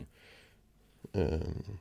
okay. 1.13 1.23
um. 1.23 1.79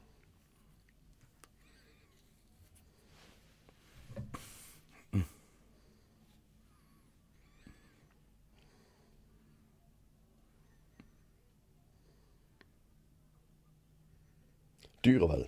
Dyrevall. 15.01 15.47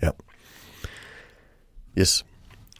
Ja. 0.00 0.12
Yes. 1.96 2.24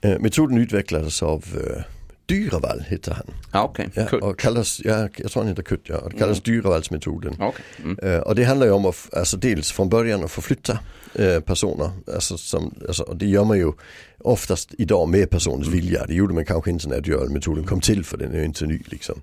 Uh, 0.05 0.19
metoden 0.21 0.59
utvecklades 0.59 1.23
av 1.23 1.45
uh, 1.57 2.00
Dyrevall 2.31 2.81
heter 2.89 3.13
han. 3.13 3.27
Ah, 3.51 3.65
okay. 3.65 3.87
ja, 3.95 4.19
och 4.19 4.39
kallas, 4.39 4.81
ja, 4.85 5.09
jag 5.17 5.31
tror 5.31 5.43
han 5.43 5.49
heter 5.49 5.63
Kurt, 5.63 5.89
ja. 5.89 5.99
Och 5.99 6.11
det 6.11 6.19
kallas 6.19 6.39
mm. 6.47 6.55
Dyrevallsmetoden. 6.55 7.33
Okay. 7.33 7.65
Mm. 7.85 7.99
Uh, 8.05 8.21
och 8.21 8.35
det 8.35 8.45
handlar 8.45 8.67
ju 8.67 8.73
om 8.73 8.87
att, 8.87 9.15
alltså 9.15 9.37
dels 9.37 9.73
från 9.73 9.89
början 9.89 10.25
att 10.25 10.31
förflytta 10.31 10.79
uh, 11.21 11.41
personer. 11.41 11.91
Alltså, 12.15 12.39
som, 12.39 12.75
alltså, 12.89 13.15
det 13.15 13.27
gör 13.27 13.45
man 13.45 13.59
ju 13.59 13.73
oftast 14.19 14.75
idag 14.79 15.09
med 15.09 15.31
personens 15.31 15.67
mm. 15.67 15.81
vilja. 15.81 16.07
Det 16.07 16.15
gjorde 16.15 16.35
man 16.35 16.45
kanske 16.45 16.71
inte 16.71 16.89
när 16.89 17.01
Dyrevall-metoden 17.01 17.65
kom 17.65 17.81
till 17.81 18.05
för 18.05 18.17
den 18.17 18.33
är 18.33 18.39
ju 18.39 18.45
inte 18.45 18.67
ny 18.67 18.83
liksom. 18.87 19.21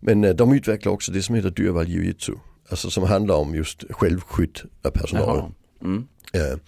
Men 0.00 0.24
uh, 0.24 0.34
de 0.34 0.52
utvecklar 0.52 0.92
också 0.92 1.12
det 1.12 1.22
som 1.22 1.34
heter 1.34 1.50
Dyrevall 1.50 1.86
jiu-jitsu. 1.86 2.32
Alltså 2.68 2.90
som 2.90 3.04
handlar 3.04 3.34
om 3.34 3.54
just 3.54 3.84
självskydd 3.90 4.60
av 4.84 4.90
personal. 4.90 5.52
Mm. 5.82 6.06
Uh, 6.36 6.58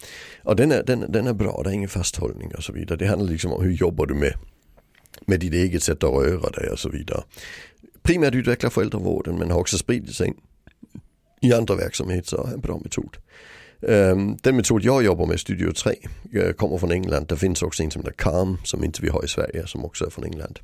och 0.43 0.57
den 0.57 0.73
är, 0.73 0.83
den, 0.83 1.13
den 1.13 1.27
är 1.27 1.33
bra, 1.33 1.61
det 1.65 1.71
är 1.71 1.75
ingen 1.75 1.89
fasthållning 1.89 2.55
och 2.55 2.65
så 2.65 2.73
vidare. 2.73 2.99
Det 2.99 3.07
handlar 3.07 3.33
liksom 3.33 3.53
om 3.53 3.63
hur 3.63 3.73
jobbar 3.73 4.07
du 4.07 4.15
med 4.15 4.35
med 5.27 5.41
ditt 5.41 5.55
eget 5.55 5.83
sätt 5.83 6.05
att 6.05 6.15
röra 6.15 6.51
dig 6.51 6.71
och 6.71 6.79
så 6.79 6.89
vidare. 6.89 7.23
Primärt 8.03 8.35
utveckla 8.35 8.71
föräldravården 8.71 9.39
men 9.39 9.51
har 9.51 9.61
också 9.61 9.79
spridit 9.79 10.15
sig 10.15 10.33
i 11.41 11.53
andra 11.53 11.75
verksamheter, 11.75 12.29
så 12.29 12.47
en 12.55 12.61
bra 12.61 12.79
metod. 12.83 13.17
Den 14.43 14.57
metod 14.57 14.83
jag 14.83 15.05
jobbar 15.05 15.27
med, 15.27 15.41
Studio 15.41 15.73
3, 15.73 15.95
kommer 16.57 16.79
från 16.79 16.93
England. 16.93 17.27
Det 17.29 17.37
finns 17.37 17.63
också 17.63 17.83
en 17.83 17.91
som 17.91 18.03
heter 18.03 18.13
Calm 18.13 18.57
som 18.65 18.85
inte 18.85 19.03
vi 19.03 19.09
har 19.09 19.25
i 19.25 19.29
Sverige 19.29 19.67
som 19.67 19.85
också 19.85 20.07
är 20.07 20.11
från 20.11 20.25
England. 20.25 20.59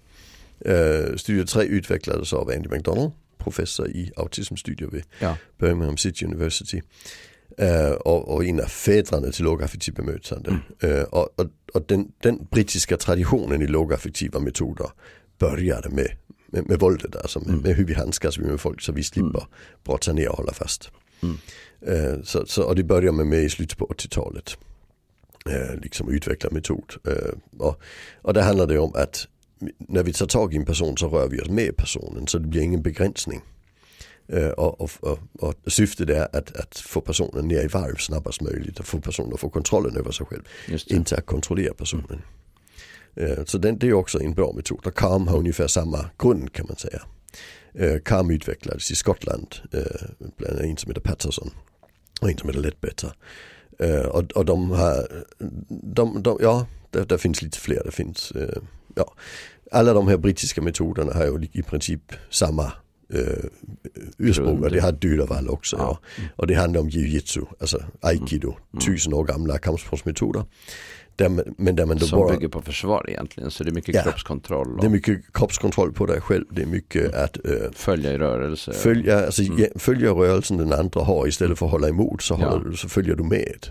Uh, 0.68 1.16
Studio 1.16 1.44
3 1.44 1.64
utvecklades 1.64 2.32
av 2.32 2.50
Andy 2.50 2.68
McDonald, 2.68 3.12
professor 3.38 3.88
i 3.88 4.12
autismstudier 4.16 4.88
vid 4.88 5.04
ja. 5.18 5.36
Birmingham 5.58 5.96
City 5.96 6.24
University. 6.24 6.82
Uh, 7.62 7.90
och, 7.90 8.28
och 8.28 8.44
en 8.44 8.60
av 8.60 8.66
fäderna 8.66 9.30
till 9.30 9.44
lågaffektivt 9.44 9.96
bemötande. 9.96 10.60
Mm. 10.80 10.96
Uh, 10.96 11.02
och, 11.02 11.28
och, 11.40 11.46
och 11.74 11.82
den, 11.86 12.12
den, 12.22 12.46
brittiska 12.50 12.96
traditionen 12.96 13.62
i 13.62 13.66
lågaffektiva 13.66 14.40
metoder 14.40 14.90
började 15.38 15.90
med, 15.90 16.08
med, 16.46 16.68
med 16.68 16.80
våldet, 16.80 17.16
alltså 17.16 17.38
med, 17.38 17.48
mm. 17.48 17.60
med 17.60 17.76
hur 17.76 17.84
vi 17.84 17.94
handskas 17.94 18.38
med 18.38 18.60
folk 18.60 18.80
så 18.80 18.92
vi 18.92 19.02
slipper 19.02 19.28
mm. 19.28 19.50
brotta 19.84 20.12
ner 20.12 20.28
och 20.28 20.36
hålla 20.36 20.52
fast. 20.52 20.90
Mm. 21.22 21.36
Uh, 21.88 22.22
så, 22.22 22.46
så, 22.46 22.62
och 22.62 22.76
det 22.76 22.82
börjar 22.82 23.12
med, 23.12 23.26
med 23.26 23.42
i 23.42 23.50
slutet 23.50 23.78
på 23.78 23.86
80-talet. 23.86 24.58
liksom 25.82 26.08
utveckla 26.08 26.50
metod. 26.50 26.94
och, 27.58 27.80
och 28.22 28.34
där 28.34 28.42
handlar 28.42 28.66
det 28.66 28.78
om 28.78 28.92
att 28.94 29.26
när 29.78 30.02
vi 30.02 30.12
tar 30.12 30.26
tag 30.26 30.54
i 30.54 30.56
en 30.56 30.64
person 30.64 30.96
så 30.96 31.08
rör 31.08 31.28
vi 31.28 31.40
oss 31.40 31.48
med 31.48 31.76
personen 31.76 32.26
så 32.26 32.38
det 32.38 32.46
blir 32.46 32.62
ingen 32.62 32.82
begränsning. 32.82 33.40
Och, 34.56 34.80
och, 34.80 34.90
och, 35.00 35.18
och, 35.38 35.54
syftet 35.66 36.10
är 36.10 36.36
att, 36.36 36.56
att, 36.56 36.78
få 36.78 37.00
personen 37.00 37.48
ner 37.48 37.64
i 37.64 37.66
varv 37.66 37.96
snabbast 37.96 38.40
möjligt 38.40 38.78
och 38.78 38.86
få 38.86 39.00
personen 39.00 39.34
att 39.34 39.40
få 39.40 39.50
kontrollen 39.50 39.96
över 39.96 40.12
sig 40.12 40.26
själv. 40.26 40.42
Inte 40.86 41.16
att 41.16 41.26
kontrollera 41.26 41.74
personen. 41.74 42.22
Mm. 43.16 43.38
Uh, 43.38 43.44
så 43.44 43.58
den, 43.58 43.78
det 43.78 43.88
är 43.88 43.92
också 43.92 44.20
en 44.20 44.34
bra 44.34 44.52
metod 44.52 44.86
och 44.86 44.94
CARM 44.94 45.28
har 45.28 45.38
ungefär 45.38 45.66
samma 45.66 46.10
grund 46.18 46.52
kan 46.52 46.66
man 46.66 46.76
säga. 46.76 47.02
Uh, 47.80 47.98
CARM 47.98 48.30
utvecklades 48.30 48.90
i 48.90 48.94
Skottland, 48.94 49.54
bland 50.36 50.54
annat 50.54 50.64
en 50.64 50.76
som 50.76 50.90
heter 50.90 51.00
Patterson 51.00 51.50
och 52.20 52.30
en 52.30 52.38
som 52.38 52.48
heter 52.48 52.62
Ledbetter. 52.62 53.12
och, 54.10 54.32
och 54.32 54.44
de 54.44 54.70
har, 54.70 55.24
de, 55.68 56.22
de, 56.22 56.38
ja, 56.40 56.66
där, 56.90 57.04
där, 57.04 57.18
finns 57.18 57.42
lite 57.42 57.58
fler, 57.58 57.82
det 57.84 57.90
finns 57.90 58.32
ja, 58.94 59.14
alla 59.70 59.92
de 59.92 60.08
här 60.08 60.16
brittiska 60.16 60.62
metoderna 60.62 61.12
har 61.12 61.24
ju 61.24 61.48
i 61.52 61.62
princip 61.62 62.12
samma 62.30 62.72
eh, 63.14 63.44
ursprung 64.18 64.62
och 64.62 64.70
det 64.70 64.80
har 64.80 64.92
Dödervall 64.92 65.48
också. 65.48 65.76
Ja. 65.76 65.98
Ja. 66.16 66.22
Och 66.36 66.46
det 66.46 66.54
handlar 66.54 66.80
om 66.80 66.88
jiu-jitsu, 66.88 67.46
alltså 67.60 67.82
aikido, 68.00 68.48
mm. 68.48 68.62
mm. 68.72 68.80
tusen 68.80 69.14
år 69.14 69.24
gamla 69.24 69.58
kampsportsmetoder. 69.58 70.44
Där, 71.16 71.44
men 71.58 71.76
där 71.76 71.86
man 71.86 71.96
då 71.96 72.06
Som 72.06 72.18
bara, 72.18 72.34
bygger 72.34 72.48
på 72.48 72.62
försvar 72.62 73.04
egentligen, 73.08 73.50
så 73.50 73.64
det 73.64 73.70
är 73.70 73.74
mycket 73.74 73.94
ja, 73.94 74.02
kroppskontroll. 74.02 74.74
Och... 74.74 74.80
Det 74.80 74.86
är 74.86 74.90
mycket 74.90 75.32
kroppskontroll 75.32 75.92
på 75.92 76.06
dig 76.06 76.20
själv, 76.20 76.44
det 76.50 76.62
är 76.62 76.66
mycket 76.66 77.04
mm. 77.04 77.24
att 77.24 77.36
uh, 77.48 77.70
följa 77.72 78.12
i 78.12 78.18
rörelse. 78.18 78.72
Följa, 78.72 79.26
alltså, 79.26 79.42
mm. 79.42 79.66
följa 79.76 80.10
rörelsen 80.10 80.56
den 80.56 80.72
andra 80.72 81.00
har 81.00 81.26
istället 81.26 81.58
för 81.58 81.66
att 81.66 81.72
hålla 81.72 81.88
emot 81.88 82.22
så, 82.22 82.34
håller, 82.34 82.72
så 82.72 82.88
följer 82.88 83.14
du 83.14 83.24
med. 83.24 83.66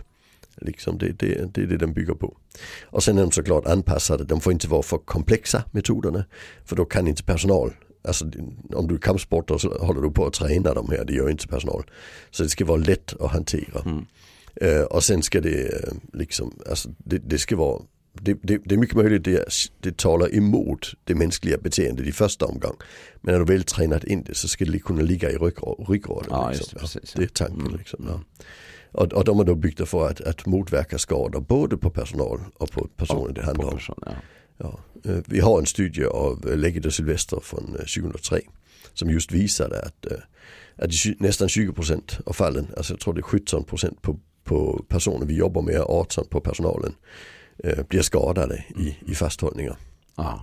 Liksom 0.61 0.97
det, 0.97 1.19
det, 1.19 1.53
det 1.53 1.61
är 1.61 1.65
det 1.65 1.77
den 1.77 1.93
bygger 1.93 2.13
på. 2.13 2.37
Och 2.83 3.03
sen 3.03 3.17
är 3.17 3.21
de 3.21 3.31
såklart 3.31 3.65
anpassade, 3.65 4.23
de 4.23 4.41
får 4.41 4.53
inte 4.53 4.67
vara 4.67 4.81
för 4.81 4.97
komplexa 4.97 5.63
metoderna. 5.71 6.25
För 6.65 6.75
då 6.75 6.85
kan 6.85 7.07
inte 7.07 7.23
personal, 7.23 7.73
alltså 8.01 8.25
om 8.73 8.87
du 8.87 8.95
är 8.95 8.99
kampsportare 8.99 9.59
så 9.59 9.77
håller 9.77 10.01
du 10.01 10.11
på 10.11 10.25
att 10.25 10.33
träna 10.33 10.73
de 10.73 10.89
här, 10.89 11.05
det 11.05 11.13
gör 11.13 11.29
inte 11.29 11.47
personal. 11.47 11.83
Så 12.31 12.43
det 12.43 12.49
ska 12.49 12.65
vara 12.65 12.77
lätt 12.77 13.21
att 13.21 13.31
hantera. 13.31 13.81
Mm. 13.85 14.05
Uh, 14.61 14.83
och 14.83 15.03
sen 15.03 15.23
ska 15.23 15.41
det 15.41 15.63
uh, 15.63 15.93
liksom, 16.13 16.53
alltså 16.69 16.89
det, 16.97 17.17
det 17.17 17.37
ska 17.37 17.55
vara 17.55 17.81
det, 18.13 18.33
det, 18.41 18.57
det, 18.65 18.75
är 18.75 18.77
mycket 18.77 18.95
möjligt 18.95 19.23
det, 19.23 19.45
det 19.79 19.97
talar 19.97 20.35
emot 20.35 20.93
det 21.03 21.15
mänskliga 21.15 21.57
beteendet 21.57 22.07
i 22.07 22.11
första 22.11 22.45
omgång. 22.45 22.75
Men 23.21 23.33
när 23.33 23.39
du 23.39 23.53
väl 23.53 23.63
tränat 23.63 24.03
in 24.03 24.23
det 24.23 24.35
så 24.35 24.47
ska 24.47 24.65
det 24.65 24.79
kunna 24.79 25.01
ligga 25.01 25.31
i 25.31 25.37
ryggraden. 25.37 26.27
Ja, 26.29 26.49
liksom. 26.49 26.79
det, 26.81 26.89
ja, 26.93 27.01
det, 27.15 27.23
är 27.23 27.27
tanken. 27.27 27.61
Mm. 27.61 27.77
Liksom, 27.77 28.05
ja. 28.07 28.21
Och, 28.91 29.13
och 29.13 29.23
de 29.23 29.39
är 29.39 29.43
då 29.43 29.55
byggda 29.55 29.85
för 29.85 30.09
att, 30.09 30.21
att 30.21 30.45
motverka 30.45 30.97
skador 30.97 31.41
både 31.41 31.77
på 31.77 31.89
personal 31.89 32.39
och 32.53 32.71
på 32.71 32.87
personer 32.95 33.33
det 33.33 33.43
handlar 33.43 33.65
om. 33.65 33.77
Person, 33.77 34.03
ja. 34.57 34.79
Eh, 35.05 35.17
vi 35.25 35.39
har 35.39 35.59
en 35.59 35.65
studie 35.65 36.05
av 36.05 36.45
Lägget 36.55 36.85
och 36.85 36.93
Sylvester 36.93 37.39
från 37.43 37.65
2003 37.65 38.35
eh, 38.37 38.41
som 38.93 39.09
just 39.09 39.31
visade 39.31 39.81
att, 39.81 40.05
att 40.75 40.91
nästan 41.19 41.47
20% 41.47 42.21
av 42.25 42.33
fallen, 42.33 42.67
alltså 42.77 42.93
jag 42.93 42.99
tror 42.99 43.13
det 43.13 43.19
är 43.19 43.23
17% 43.23 43.97
på, 44.01 44.19
på 44.43 44.85
personer 44.87 45.25
vi 45.25 45.35
jobbar 45.35 45.61
med, 45.61 45.81
18 45.81 46.25
på 46.29 46.41
personalen, 46.41 46.93
blir 47.87 48.01
skadade 48.01 48.65
i, 48.77 48.97
i 49.11 49.15
fasthållningar. 49.15 49.77
Ah. 50.15 50.39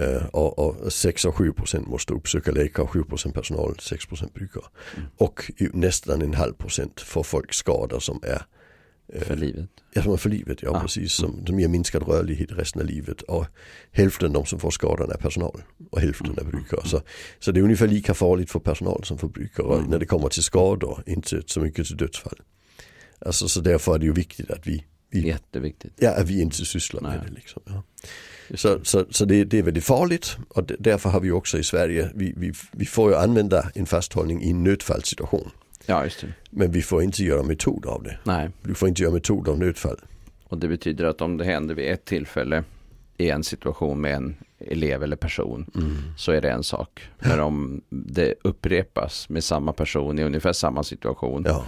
Uh, 0.00 0.26
och, 0.26 0.58
och 0.58 0.92
6 0.92 1.24
och 1.24 1.36
7 1.36 1.52
procent 1.52 1.88
måste 1.88 2.12
uppsöka 2.12 2.52
läkare, 2.52 2.86
7 2.86 3.04
procent 3.04 3.34
personal, 3.34 3.76
6 3.80 4.06
procent 4.06 4.34
brukare. 4.34 4.64
Mm. 4.96 5.08
Och 5.16 5.50
nästan 5.58 6.22
en 6.22 6.34
halv 6.34 6.52
procent 6.52 7.00
får 7.00 7.22
folk 7.22 7.54
skador 7.54 7.98
som 8.00 8.20
är 8.22 8.42
för 9.12 9.36
livet? 9.36 9.70
Ja, 9.92 10.16
för 10.16 10.30
livet, 10.30 10.62
ja 10.62 10.70
ah. 10.70 10.80
precis. 10.80 11.12
Som, 11.12 11.46
som 11.46 11.60
ger 11.60 11.68
minskad 11.68 12.08
rörlighet 12.08 12.52
resten 12.52 12.82
av 12.82 12.88
livet. 12.88 13.22
Och 13.22 13.46
hälften 13.92 14.32
de 14.32 14.46
som 14.46 14.60
får 14.60 14.70
skadorna 14.70 15.14
är 15.14 15.18
personal 15.18 15.62
och 15.90 16.00
hälften 16.00 16.26
mm. 16.26 16.46
är 16.46 16.50
brukare. 16.50 16.88
Så, 16.88 17.00
så 17.38 17.52
det 17.52 17.60
är 17.60 17.64
ungefär 17.64 17.88
lika 17.88 18.14
farligt 18.14 18.50
för 18.50 18.60
personal 18.60 19.04
som 19.04 19.18
för 19.18 19.28
brukare 19.28 19.76
mm. 19.76 19.90
när 19.90 19.98
det 19.98 20.06
kommer 20.06 20.28
till 20.28 20.42
skador, 20.42 21.02
inte 21.06 21.42
så 21.46 21.60
mycket 21.60 21.86
till 21.86 21.96
dödsfall. 21.96 22.40
Alltså 23.18 23.48
så 23.48 23.60
därför 23.60 23.94
är 23.94 23.98
det 23.98 24.06
ju 24.06 24.12
viktigt 24.12 24.50
att 24.50 24.66
vi, 24.66 24.84
vi 25.10 25.26
Jätteviktigt. 25.26 25.92
Ja, 25.96 26.10
att 26.10 26.28
vi 26.28 26.40
inte 26.40 26.56
sysslar 26.56 27.00
Nej. 27.00 27.10
med 27.10 27.26
det 27.26 27.32
liksom. 27.34 27.62
Ja. 27.66 27.82
Så, 28.54 28.84
så, 28.84 29.06
så 29.10 29.24
det, 29.24 29.44
det, 29.44 29.58
är 29.58 29.62
väldigt 29.62 29.84
farligt 29.84 30.36
och 30.48 30.64
därför 30.78 31.10
har 31.10 31.20
vi 31.20 31.30
också 31.30 31.58
i 31.58 31.64
Sverige, 31.64 32.10
vi, 32.14 32.34
vi, 32.36 32.52
vi 32.72 32.86
får 32.86 33.10
ju 33.10 33.16
använda 33.16 33.70
en 33.74 33.86
fasthållning 33.86 34.42
i 34.42 34.50
en 34.50 34.64
nödfallssituation. 34.64 35.50
Ja, 35.86 36.04
just 36.04 36.20
det. 36.20 36.32
Men 36.50 36.70
vi 36.70 36.82
får 36.82 37.02
inte 37.02 37.24
göra 37.24 37.42
metod 37.42 37.86
av 37.86 38.02
det. 38.02 38.18
Nej. 38.24 38.50
Du 38.62 38.74
får 38.74 38.88
inte 38.88 39.02
göra 39.02 39.12
metod 39.12 39.48
av 39.48 39.58
nödfall. 39.58 40.00
Och 40.44 40.58
det 40.58 40.68
betyder 40.68 41.04
att 41.04 41.20
om 41.20 41.36
det 41.36 41.44
händer 41.44 41.74
vid 41.74 41.90
ett 41.90 42.04
tillfälle 42.04 42.64
i 43.16 43.30
en 43.30 43.44
situation 43.44 44.00
med 44.00 44.14
en 44.14 44.36
elev 44.58 45.02
eller 45.02 45.16
person 45.16 45.70
mm. 45.74 45.96
så 46.16 46.32
är 46.32 46.40
det 46.40 46.50
en 46.50 46.62
sak. 46.62 47.08
Men 47.18 47.40
om 47.40 47.80
det 47.88 48.34
upprepas 48.42 49.28
med 49.28 49.44
samma 49.44 49.72
person 49.72 50.18
i 50.18 50.22
ungefär 50.22 50.52
samma 50.52 50.82
situation 50.82 51.44
ja 51.46 51.64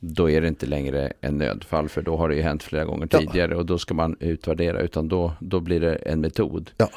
då 0.00 0.30
är 0.30 0.40
det 0.40 0.48
inte 0.48 0.66
längre 0.66 1.12
en 1.20 1.38
nödfall 1.38 1.88
för 1.88 2.02
då 2.02 2.16
har 2.16 2.28
det 2.28 2.34
ju 2.34 2.42
hänt 2.42 2.62
flera 2.62 2.84
gånger 2.84 3.06
tidigare 3.06 3.52
ja. 3.52 3.58
och 3.58 3.66
då 3.66 3.78
ska 3.78 3.94
man 3.94 4.16
utvärdera 4.20 4.80
utan 4.80 5.08
då, 5.08 5.32
då 5.40 5.60
blir 5.60 5.80
det 5.80 5.94
en 5.94 6.20
metod. 6.20 6.70
Ja. 6.76 6.90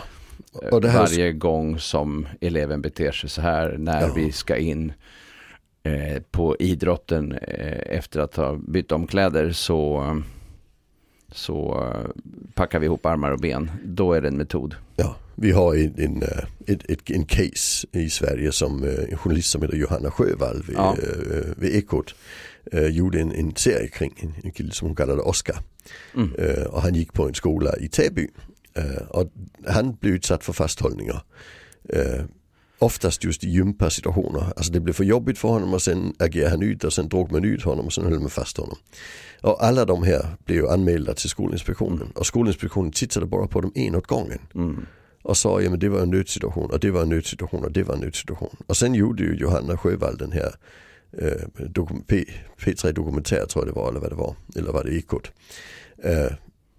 Varje 0.72 1.32
gång 1.32 1.80
som 1.80 2.28
eleven 2.42 2.82
beter 2.82 3.12
sig 3.12 3.30
så 3.30 3.42
här 3.42 3.76
när 3.78 4.16
vi 4.16 4.32
ska 4.32 4.58
in 4.58 4.94
eh, 5.84 6.22
på 6.32 6.56
idrotten 6.60 7.32
eh, 7.32 7.98
efter 7.98 8.20
att 8.20 8.36
ha 8.36 8.56
bytt 8.68 8.92
om 8.92 9.08
kläder 9.08 9.52
så, 9.52 10.22
så 11.32 11.90
eh, 11.92 12.10
packar 12.54 12.80
vi 12.80 12.86
ihop 12.86 13.06
armar 13.06 13.32
och 13.32 13.40
ben. 13.40 13.72
Då 13.86 14.14
är 14.14 14.22
det 14.22 14.28
en 14.28 14.38
metod. 14.38 14.76
Ja, 14.96 15.16
vi 15.36 15.52
har 15.52 15.76
en, 15.76 15.94
en, 15.98 16.24
ett, 16.68 17.10
en 17.10 17.26
case 17.26 17.88
i 17.92 18.10
Sverige 18.10 18.52
som 18.52 18.84
en 18.84 19.18
journalist 19.18 19.50
som 19.50 19.62
heter 19.62 19.78
Johanna 19.78 20.12
Sjövall 20.12 20.64
vid, 20.68 20.76
ja. 20.76 20.96
vid 21.58 21.76
Ekot 21.76 22.16
gjorde 22.72 23.20
en, 23.20 23.32
en 23.32 23.56
serie 23.56 23.88
kring 23.88 24.14
en, 24.18 24.34
en 24.44 24.52
kille 24.52 24.72
som 24.72 24.88
hon 24.88 24.96
kallade 24.96 25.22
Oscar. 25.22 25.58
Mm. 26.16 26.32
Och 26.68 26.82
han 26.82 26.96
gick 26.96 27.14
på 27.14 27.28
en 27.28 27.34
skola 27.34 27.78
i 27.78 27.88
Täby. 27.88 28.28
Och 29.10 29.32
han 29.68 29.96
blev 29.96 30.14
utsatt 30.14 30.44
för 30.44 30.54
fasthållningar. 30.54 31.24
Oftast 32.80 33.24
just 33.24 33.44
i 33.44 33.50
gympa 33.50 33.90
situationer. 33.90 34.54
Alltså 34.56 34.72
det 34.72 34.80
blev 34.80 34.94
för 34.94 35.04
jobbigt 35.04 35.38
för 35.38 35.48
honom 35.48 35.74
och 35.74 35.82
sen 35.82 36.14
agerade 36.20 36.52
han 36.52 36.62
ut 36.62 36.84
och 36.84 36.94
sen 36.94 37.10
drog 37.10 37.32
man 37.32 37.46
ut 37.46 37.64
honom 37.64 37.86
och 37.86 37.94
sen 37.94 38.06
höll 38.06 38.20
man 38.20 38.30
fast 38.30 38.58
honom. 38.58 38.78
Och 39.42 39.64
alla 39.64 39.86
de 39.86 40.04
här 40.04 40.28
blev 40.46 40.58
ju 40.58 40.70
anmälda 40.70 41.14
till 41.14 41.30
Skolinspektionen 41.30 42.02
mm. 42.02 42.12
och 42.16 42.26
Skolinspektionen 42.26 42.92
tittade 42.92 43.26
bara 43.26 43.48
på 43.48 43.62
dem 43.62 43.72
en 43.76 43.96
åt 43.96 44.08
gången. 44.08 44.40
Mm. 44.56 44.86
Och 45.22 45.38
sa, 45.38 45.62
ja 45.62 45.70
men 45.70 45.80
det 45.80 45.90
var 45.90 46.00
en 46.00 46.10
nödsituation 46.10 46.72
och 46.72 46.80
det 46.80 46.92
var 46.92 47.02
en 47.02 47.10
nödsituation 47.10 47.64
och 47.64 47.72
det 47.72 47.84
var 47.84 47.96
en 47.96 48.02
nödsituation. 48.02 48.56
Och 48.68 48.78
sen 48.78 48.96
gjorde 48.96 49.24
ju 49.24 49.36
Johanna 49.36 49.78
Sjövall 49.78 50.18
den 50.18 50.32
här 50.32 50.56
eh, 51.18 51.48
P, 52.08 52.26
P3 52.58 52.92
Dokumentär 52.92 53.46
tror 53.46 53.66
jag 53.66 53.76
det 53.76 53.80
var 53.80 53.90
eller 53.90 54.00
vad 54.00 54.12
det 54.12 54.16
var. 54.16 54.36
Eller 54.56 54.72
var 54.72 54.84
det 54.84 54.98
Ekot. 54.98 55.32
Eh, 56.04 56.34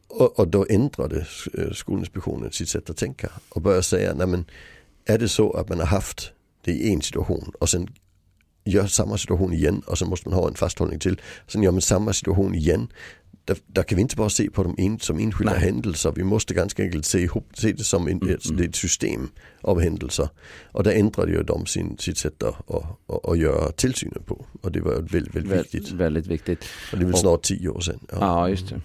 och, 0.09 0.39
och, 0.39 0.49
då 0.49 0.67
ändrade 0.69 1.27
eh, 1.55 1.71
Skolinspektionen 1.73 2.53
sitt 2.53 2.69
sätt 2.69 2.91
att 2.91 2.97
tänka 2.97 3.31
och 3.49 3.63
började 3.63 3.83
säga, 3.83 4.15
nej 4.15 4.27
men 4.27 4.45
är 5.07 5.19
det 5.19 5.29
så 5.29 5.53
att 5.53 5.69
man 5.69 5.79
har 5.79 5.87
haft 5.87 6.33
det 6.65 6.73
i 6.73 6.93
en 6.93 7.03
situation 7.03 7.53
och 7.61 7.69
sen 7.69 7.89
gör 8.65 8.87
samma 8.87 9.19
situation 9.19 9.53
igen 9.53 9.83
och 9.87 9.99
sen 9.99 10.09
måste 10.09 10.29
man 10.29 10.39
ha 10.39 10.49
en 10.49 10.55
fasthållning 10.55 10.99
till. 10.99 11.21
Sen 11.49 11.63
gör 11.63 11.73
man 11.73 11.81
samma 11.81 12.13
situation 12.13 12.55
igen 12.55 12.89
där, 13.45 13.57
där, 13.67 13.83
kan 13.83 13.97
vi 13.97 14.03
inte 14.03 14.17
bara 14.17 14.31
se 14.31 14.51
på 14.51 14.63
dem 14.63 14.75
in, 14.79 14.99
som 14.99 15.19
enskilda 15.19 15.53
Nej. 15.53 15.63
händelser. 15.63 16.13
Vi 16.17 16.25
måste 16.25 16.55
ganska 16.55 16.83
enkelt 16.83 17.07
se, 17.07 17.29
se 17.55 17.73
det 17.73 17.85
som 17.85 18.09
en, 18.09 18.23
mm, 18.23 18.35
ett, 18.35 18.61
ett, 18.61 18.77
system 18.77 19.29
av 19.61 19.81
händelser. 19.81 20.29
Och 20.73 20.83
där 20.85 20.93
ändrade 20.93 21.33
ju 21.33 21.43
de 21.43 21.67
sin, 21.67 21.99
sitt 21.99 22.19
sätt 22.19 22.43
att, 22.43 22.71
att, 22.71 23.29
att 23.29 23.39
göra 23.39 23.73
tillsynen 23.73 24.23
på. 24.27 24.47
Och 24.63 24.73
det 24.73 24.81
var 24.81 24.93
väldigt, 24.93 25.35
väldigt 25.35 25.75
viktigt. 25.75 25.91
Väldigt 25.91 26.27
viktigt. 26.27 26.65
Och 26.93 26.99
det 26.99 27.05
är 27.05 27.07
väl 27.07 27.17
snart 27.17 27.43
tio 27.43 27.69
år 27.69 27.81
sedan. 27.81 28.01
Ja, 28.11 28.17
ja 28.21 28.49
just 28.49 28.69
det. 28.69 28.81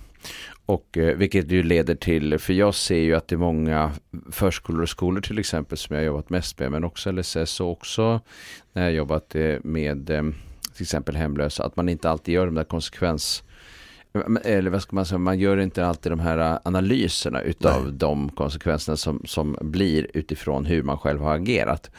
Och 0.65 0.97
eh, 0.97 1.17
vilket 1.17 1.51
ju 1.51 1.63
leder 1.63 1.95
till, 1.95 2.39
för 2.39 2.53
jag 2.53 2.75
ser 2.75 2.99
ju 2.99 3.15
att 3.15 3.27
det 3.27 3.35
är 3.35 3.37
många 3.37 3.91
förskolor 4.31 4.81
och 4.81 4.89
skolor 4.89 5.21
till 5.21 5.39
exempel 5.39 5.77
som 5.77 5.95
jag 5.95 6.05
jobbat 6.05 6.29
mest 6.29 6.59
med, 6.59 6.71
men 6.71 6.83
också 6.83 7.11
LSS 7.11 7.59
och 7.59 7.71
också 7.71 8.21
när 8.73 8.83
jag 8.83 8.93
jobbat 8.93 9.35
eh, 9.35 9.55
med 9.63 10.09
eh, 10.09 10.23
till 10.73 10.83
exempel 10.83 11.15
hemlösa, 11.15 11.65
att 11.65 11.75
man 11.75 11.89
inte 11.89 12.09
alltid 12.09 12.33
gör 12.33 12.45
de 12.45 12.55
där 12.55 12.63
konsekvens 12.63 13.43
eller 14.43 14.71
vad 14.71 14.81
ska 14.81 14.95
man 14.95 15.05
säga, 15.05 15.17
man 15.17 15.39
gör 15.39 15.57
inte 15.57 15.85
alltid 15.85 16.11
de 16.11 16.19
här 16.19 16.59
analyserna 16.63 17.41
utav 17.41 17.83
Nej. 17.83 17.93
de 17.93 18.29
konsekvenserna 18.29 18.97
som, 18.97 19.21
som 19.25 19.57
blir 19.61 20.07
utifrån 20.13 20.65
hur 20.65 20.83
man 20.83 20.97
själv 20.97 21.21
har 21.21 21.35
agerat. 21.35 21.91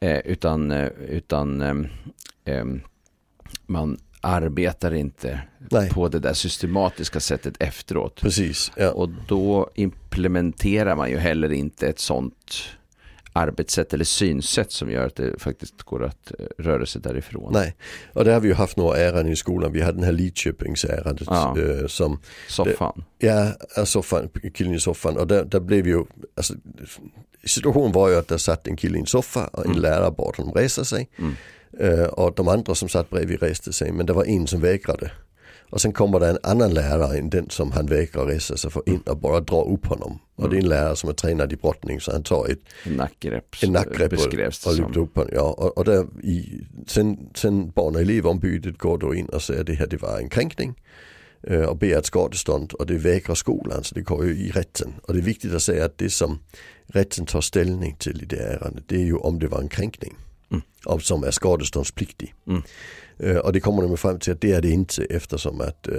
Eh, 0.00 0.18
utan 0.18 0.70
utan 1.08 1.60
eh, 1.60 2.54
eh 2.54 2.64
man 3.66 3.98
arbetar 4.20 4.94
inte 4.94 5.40
Nej. 5.70 5.90
på 5.90 6.08
det 6.08 6.18
där 6.18 6.32
systematiska 6.34 7.20
sättet 7.20 7.54
efteråt. 7.58 8.20
Precis, 8.20 8.72
ja. 8.76 8.90
Och 8.90 9.08
då 9.28 9.70
implementerar 9.74 10.96
man 10.96 11.10
ju 11.10 11.16
heller 11.16 11.52
inte 11.52 11.88
ett 11.88 11.98
sånt 11.98 12.54
arbetssätt 13.32 13.94
eller 13.94 14.04
synsätt 14.04 14.72
som 14.72 14.90
gör 14.90 15.06
att 15.06 15.16
det 15.16 15.40
faktiskt 15.42 15.82
går 15.82 16.04
att 16.04 16.32
eh, 16.38 16.46
röra 16.58 16.86
sig 16.86 17.02
därifrån. 17.02 17.52
Nej, 17.52 17.76
och 18.12 18.24
där 18.24 18.32
har 18.32 18.40
vi 18.40 18.48
ju 18.48 18.54
haft 18.54 18.76
några 18.76 18.96
ärenden 18.98 19.32
i 19.32 19.36
skolan. 19.36 19.72
Vi 19.72 19.80
hade 19.82 19.96
den 19.98 20.04
här 20.04 20.12
Lidköpingsärendet 20.12 21.26
Ja. 21.30 21.56
eh, 21.58 21.86
som 21.86 22.18
Soffan. 22.48 23.04
Ja, 23.18 23.52
ja, 23.76 23.86
soffan, 23.86 24.28
killen 24.54 24.74
i 24.74 24.80
soffan 24.80 25.16
och 25.16 25.26
där, 25.26 25.44
där 25.44 25.60
blev 25.60 25.86
ju, 25.86 26.04
alltså, 26.36 26.54
situationen 27.44 27.92
var 27.92 28.08
ju 28.08 28.16
att 28.16 28.28
där 28.28 28.38
satt 28.38 28.66
en 28.66 28.76
kille 28.76 28.96
i 28.96 29.00
en 29.00 29.06
soffa 29.06 29.46
och 29.46 29.64
en 29.64 29.70
Mm. 29.70 29.82
lärare 29.82 30.10
bad 30.10 30.36
honom 30.36 30.54
resa 30.54 30.84
sig. 30.84 31.08
Mm. 31.18 31.34
Och 32.12 32.34
de 32.34 32.48
andra 32.48 32.74
som 32.74 32.88
satt 32.88 33.10
bredvid 33.10 33.42
reste 33.42 33.72
sig 33.72 33.92
men 33.92 34.06
det 34.06 34.12
var 34.12 34.24
en 34.24 34.46
som 34.46 34.60
vägrade. 34.60 35.10
Och 35.70 35.80
sen 35.80 35.92
kommer 35.92 36.20
det 36.20 36.28
en 36.28 36.38
annan 36.42 36.74
lärare 36.74 37.18
än 37.18 37.30
den 37.30 37.50
som 37.50 37.72
han 37.72 37.86
vägrar 37.86 38.26
resa 38.26 38.56
sig 38.56 38.70
för 38.70 38.88
in 38.88 39.00
och 39.00 39.16
bara 39.16 39.40
dra 39.40 39.62
upp 39.62 39.86
honom. 39.86 40.18
Och 40.36 40.50
det 40.50 40.56
är 40.56 40.60
en 40.60 40.68
lärare 40.68 40.96
som 40.96 41.08
är 41.10 41.14
tränad 41.14 41.52
i 41.52 41.56
brottning 41.56 42.00
så 42.00 42.12
han 42.12 42.22
tar 42.22 42.50
ett 42.50 42.58
nackgrepp. 42.96 43.56
en 43.62 43.72
nackgrepp 43.72 44.10
beskrevs 44.10 44.66
och, 44.66 44.76
det 44.76 44.82
och 44.82 44.88
lyfter 44.88 45.00
upp 45.00 45.16
honom. 45.16 45.30
Ja, 45.34 45.54
och, 45.58 45.78
och 45.78 45.84
där 45.84 46.06
i, 46.22 46.64
sen, 46.86 47.18
sen 47.34 47.70
barn 47.70 47.94
och 47.94 48.00
elevombudet 48.00 48.78
går 48.78 48.98
då 48.98 49.14
in 49.14 49.26
och 49.26 49.42
säger 49.42 49.64
det 49.64 49.74
här 49.74 49.86
det 49.86 50.02
var 50.02 50.18
en 50.18 50.28
kränkning 50.28 50.74
och 51.68 51.76
ber 51.76 51.98
ett 51.98 52.06
skadestånd 52.06 52.72
och 52.72 52.86
det 52.86 52.94
vägrar 52.94 53.34
skolan 53.34 53.84
så 53.84 53.94
det 53.94 54.00
går 54.00 54.26
ju 54.26 54.32
i 54.32 54.50
rätten. 54.50 54.94
Och 55.02 55.14
det 55.14 55.20
är 55.20 55.24
viktigt 55.24 55.54
att 55.54 55.62
säga 55.62 55.84
att 55.84 55.98
det 55.98 56.10
som 56.10 56.38
rätten 56.86 57.26
tar 57.26 57.40
ställning 57.40 57.96
till 57.98 58.22
i 58.22 58.24
det 58.24 58.36
ärendet 58.36 58.84
det 58.86 58.94
är 58.94 59.04
ju 59.04 59.16
om 59.16 59.38
det 59.38 59.48
var 59.48 59.60
en 59.60 59.68
kränkning. 59.68 60.16
Mm. 60.86 60.94
Och 60.94 61.02
som 61.02 61.24
är 61.24 61.30
skadeståndspliktig. 61.30 62.34
Mm. 62.46 62.62
Eh, 63.18 63.36
och 63.36 63.52
det 63.52 63.60
kommer 63.60 63.82
de 63.82 63.96
fram 63.96 64.18
till 64.18 64.32
att 64.32 64.40
det 64.40 64.52
är 64.52 64.60
det 64.62 64.70
inte 64.70 65.04
eftersom 65.04 65.60
att 65.60 65.88
eh, 65.88 65.94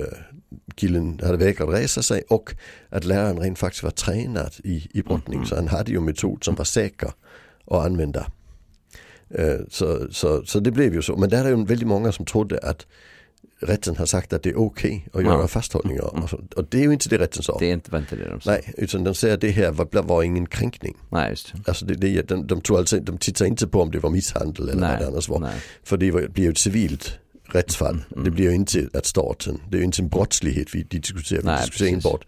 killen 0.76 1.20
hade 1.24 1.38
vägrat 1.38 1.70
resa 1.70 2.02
sig 2.04 2.24
och 2.30 2.56
att 2.90 3.04
läraren 3.06 3.40
rent 3.40 3.60
faktiskt 3.60 3.84
var 3.84 3.92
tränad 3.92 4.54
i, 4.64 4.88
i 4.94 5.02
brottning 5.02 5.36
Mm. 5.38 5.46
så 5.48 5.56
han 5.56 5.68
hade 5.68 5.92
ju 5.92 5.98
en 5.98 6.06
metod 6.06 6.44
som 6.44 6.56
var 6.56 6.66
säker 6.66 7.12
att 7.68 7.86
använda. 7.86 8.26
Eh, 9.30 9.60
Så, 9.70 10.08
så, 10.12 10.46
så 10.46 10.60
det 10.60 10.72
blev 10.72 10.94
ju 10.94 11.02
så. 11.02 11.18
Men 11.18 11.30
där 11.30 11.46
är 11.46 11.50
ju 11.50 11.66
väldigt 11.66 11.88
många 11.88 12.12
som 12.12 12.26
trodde 12.26 12.60
att 12.60 12.86
rätten 13.62 13.96
har 13.98 14.06
sagt 14.06 14.34
att 14.34 14.44
det 14.44 14.50
är 14.50 14.60
okej 14.60 15.08
att 15.14 15.24
göra 15.24 15.42
Ja. 15.42 15.48
fasthållningar. 15.48 16.24
Och, 16.24 16.30
så, 16.30 16.40
och 16.56 16.66
det 16.70 16.78
är 16.78 16.82
ju 16.84 16.94
inte 16.94 17.10
det 17.10 17.18
rätten 17.18 17.44
sa. 17.44 17.58
Det 17.60 17.70
är 17.70 17.74
inte, 17.74 17.92
det 18.16 18.30
de 18.30 18.42
sa. 18.42 18.52
Nej, 18.52 18.74
utan 18.78 19.04
de 19.04 19.14
säger 19.16 19.34
att 19.34 19.42
det 19.42 19.52
här 19.52 19.72
var, 19.72 20.04
var 20.04 20.24
ingen 20.24 20.46
kränkning. 20.46 20.98
Nej, 21.10 21.30
just 21.30 21.54
det. 21.54 21.60
Alltså 21.68 21.86
det, 21.86 21.94
det, 21.96 22.22
de, 22.22 22.48
de, 22.48 22.62
tror 22.62 22.78
alltså, 22.80 23.00
de 23.00 23.18
tittar 23.18 23.46
inte 23.46 23.68
på 23.68 23.82
om 23.82 23.92
det 23.92 24.00
var 24.00 24.10
misshandel 24.10 24.70
eller 24.70 24.90
vad 24.90 25.00
det 25.00 25.08
annars 25.08 25.30
var. 25.30 25.40
nej. 25.40 25.60
För 25.84 25.98
det 25.98 26.12
blir 26.34 26.44
ju 26.44 26.50
ett 26.52 26.58
civilt 26.58 27.18
rättsfall. 27.46 28.04
Mm, 28.12 28.24
Det 28.24 28.32
blir 28.32 28.46
ju 28.50 28.56
inte 28.56 28.90
att 28.94 29.06
staten, 29.06 29.62
det 29.70 29.78
är 29.78 29.80
ju 29.80 29.86
inte 29.86 30.02
en 30.02 30.08
brottslighet 30.10 30.76
vi 30.76 30.84
diskuterar. 30.84 31.42
Vi 31.42 31.46
Nej, 31.48 31.58
diskuterar 31.66 31.90
precis. 31.92 32.06
enbart. 32.06 32.26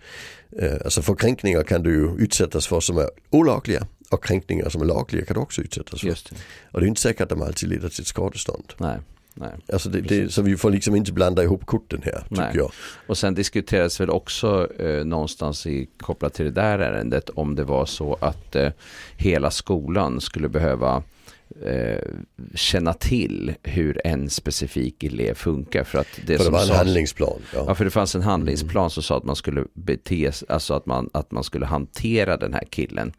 Eh, 0.60 0.74
alltså 0.86 1.02
för 1.02 1.16
kränkningar 1.16 1.64
kan 1.64 1.84
du 1.84 1.92
ju 1.94 2.24
utsättas 2.24 2.68
för 2.68 2.80
som 2.80 2.98
är 2.98 3.10
olagliga 3.30 3.88
och 4.10 4.24
kränkningar 4.24 4.70
som 4.70 4.82
är 4.82 4.86
lagliga 4.86 5.26
kan 5.26 5.34
du 5.34 5.40
också 5.40 5.62
utsättas 5.62 6.00
för. 6.00 6.08
Just 6.08 6.30
det. 6.30 6.36
Och 6.72 6.80
det 6.80 6.86
är 6.86 6.88
inte 6.88 7.02
säkert 7.02 7.22
att 7.22 7.30
de 7.30 7.42
alltid 7.42 7.70
leder 7.70 7.90
till 7.90 8.02
ett 8.02 8.08
skadestånd. 8.08 8.74
Nej, 8.78 9.00
nej. 9.34 9.52
Alltså 9.74 9.90
det, 9.90 10.02
det, 10.02 10.34
så 10.34 10.42
vi 10.42 10.58
får 10.58 10.72
liksom 10.72 10.96
inte 10.96 11.14
blanda 11.14 11.44
ihop 11.44 11.66
korten 11.66 12.02
här 12.06 12.24
tycker 12.30 12.58
jag. 12.58 12.72
Och 13.08 13.18
sen 13.18 13.34
diskuterades 13.34 14.02
väl 14.02 14.10
också 14.10 14.68
eh, 14.80 15.06
någonstans 15.06 15.66
i, 15.68 15.90
kopplat 15.98 16.34
till 16.34 16.46
det 16.46 16.52
där 16.52 16.80
ärendet 16.80 17.30
om 17.30 17.56
det 17.56 17.64
var 17.64 17.86
så 17.86 18.18
att 18.22 18.56
eh, 18.56 18.70
hela 19.18 19.52
skolan 19.52 20.22
skulle 20.22 20.50
behöva 20.50 21.04
eh, 21.66 21.98
känna 22.56 22.94
till 22.94 23.54
hur 23.64 24.02
en 24.08 24.30
specifik 24.30 25.04
elev 25.04 25.34
funkar. 25.34 25.84
För 25.84 26.00
att 26.00 26.08
det, 26.16 26.22
För 26.22 26.38
det 26.38 26.44
som 26.44 26.54
var 26.54 26.60
en 26.62 26.66
sades- 26.68 26.78
handlingsplan. 26.78 27.40
Ja. 27.54 27.64
Ja, 27.68 27.76
för 27.76 27.86
det 27.86 27.92
fanns 27.92 28.16
en 28.16 28.22
handlingsplan 28.22 28.90
som 28.90 29.04
sa 29.04 29.18
att 29.18 29.24
man 29.24 29.36
skulle 29.36 29.66
bete 29.74 30.32
alltså 30.50 30.74
att 30.74 30.86
man, 30.86 31.10
att 31.14 31.32
man 31.32 31.44
skulle 31.44 31.66
hantera 31.66 32.38
den 32.38 32.54
här 32.54 32.64
killen 32.70 33.14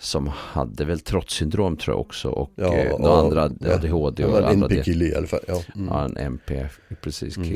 som 0.00 0.26
hade 0.34 0.84
väl 0.84 1.00
trotssyndrom 1.00 1.76
tror 1.76 1.94
jag 1.96 2.00
också 2.00 2.28
och 2.28 2.50
Ja, 2.56 2.74
eh, 2.74 2.98
några 2.98 3.14
andra 3.20 3.50
ja. 3.60 3.74
ADHD 3.74 4.22
Det 4.22 4.26
och 4.26 4.32
var 4.32 4.38
en 4.38 4.44
andra 4.44 4.66
NP-kille 4.68 5.04
i 5.04 5.14
alla 5.14 5.26
fall. 5.26 5.40
Ja. 5.48 5.62
Mm. 5.74 5.88
Ja, 5.88 6.04
en 6.04 6.16
MP, 6.16 6.66
precis, 7.00 7.36
Mm. 7.36 7.48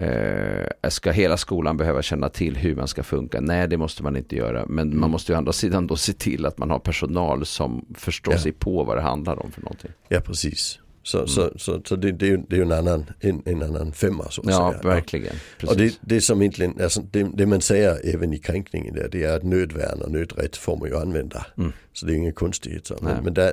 Eh, 0.00 0.88
ska 0.90 1.10
hela 1.10 1.36
skolan 1.36 1.76
behöva 1.76 2.02
känna 2.02 2.28
till 2.28 2.56
hur 2.56 2.74
man 2.76 2.88
ska 2.88 3.02
funka? 3.02 3.40
Nej, 3.40 3.68
det 3.68 3.76
måste 3.76 4.02
man 4.02 4.16
inte 4.16 4.36
göra. 4.36 4.66
Men 4.66 4.86
Mm. 4.88 5.00
man 5.00 5.10
måste 5.10 5.32
ju 5.32 5.36
å 5.36 5.38
andra 5.38 5.52
sidan 5.52 5.86
då 5.86 5.96
se 5.96 6.12
till 6.12 6.46
att 6.46 6.58
man 6.58 6.70
har 6.70 6.78
personal 6.78 7.46
som 7.46 7.84
förstår 7.94 8.34
Ja. 8.34 8.40
sig 8.40 8.52
på 8.52 8.84
vad 8.84 8.96
det 8.96 9.00
handlar 9.02 9.42
om 9.42 9.52
för 9.52 9.62
någonting. 9.62 9.90
ja 10.08 10.20
precis. 10.20 10.78
Så, 11.02 11.26
så, 11.26 11.52
så, 11.56 11.80
så 11.84 11.96
det, 11.96 12.12
det, 12.12 12.26
är 12.26 12.30
ju, 12.30 12.36
det 12.48 12.56
är 12.56 12.62
en 12.62 12.72
annan, 12.72 13.04
en, 13.20 13.42
en 13.44 13.62
annan 13.62 13.92
femma 13.92 14.24
så 14.30 14.40
att 14.40 14.46
Ja, 14.50 14.72
säga. 14.80 14.94
verkligen. 14.94 15.34
Och 15.66 15.76
det, 15.76 15.82
Precis. 15.84 15.98
det 16.02 16.20
som 16.20 16.40
egentligen, 16.42 16.80
alltså 16.82 17.02
det, 17.10 17.26
det 17.34 17.46
man 17.46 17.60
säger 17.60 18.14
även 18.14 18.32
i 18.32 18.38
kränkningen 18.38 18.94
där, 18.94 19.08
det 19.12 19.24
är 19.24 19.36
att 19.36 19.42
nödvärn 19.42 20.02
och 20.02 20.10
nödrätt 20.10 20.56
får 20.56 20.76
man 20.76 20.88
ju 20.88 20.96
använda. 20.96 21.46
Mm. 21.58 21.72
Så 21.92 22.06
det 22.06 22.12
är 22.12 22.16
ingen 22.16 22.32
konstighet. 22.32 22.86
Så. 22.86 22.94
Nej. 23.00 23.14
Men, 23.14 23.24
men 23.24 23.34
där, 23.34 23.52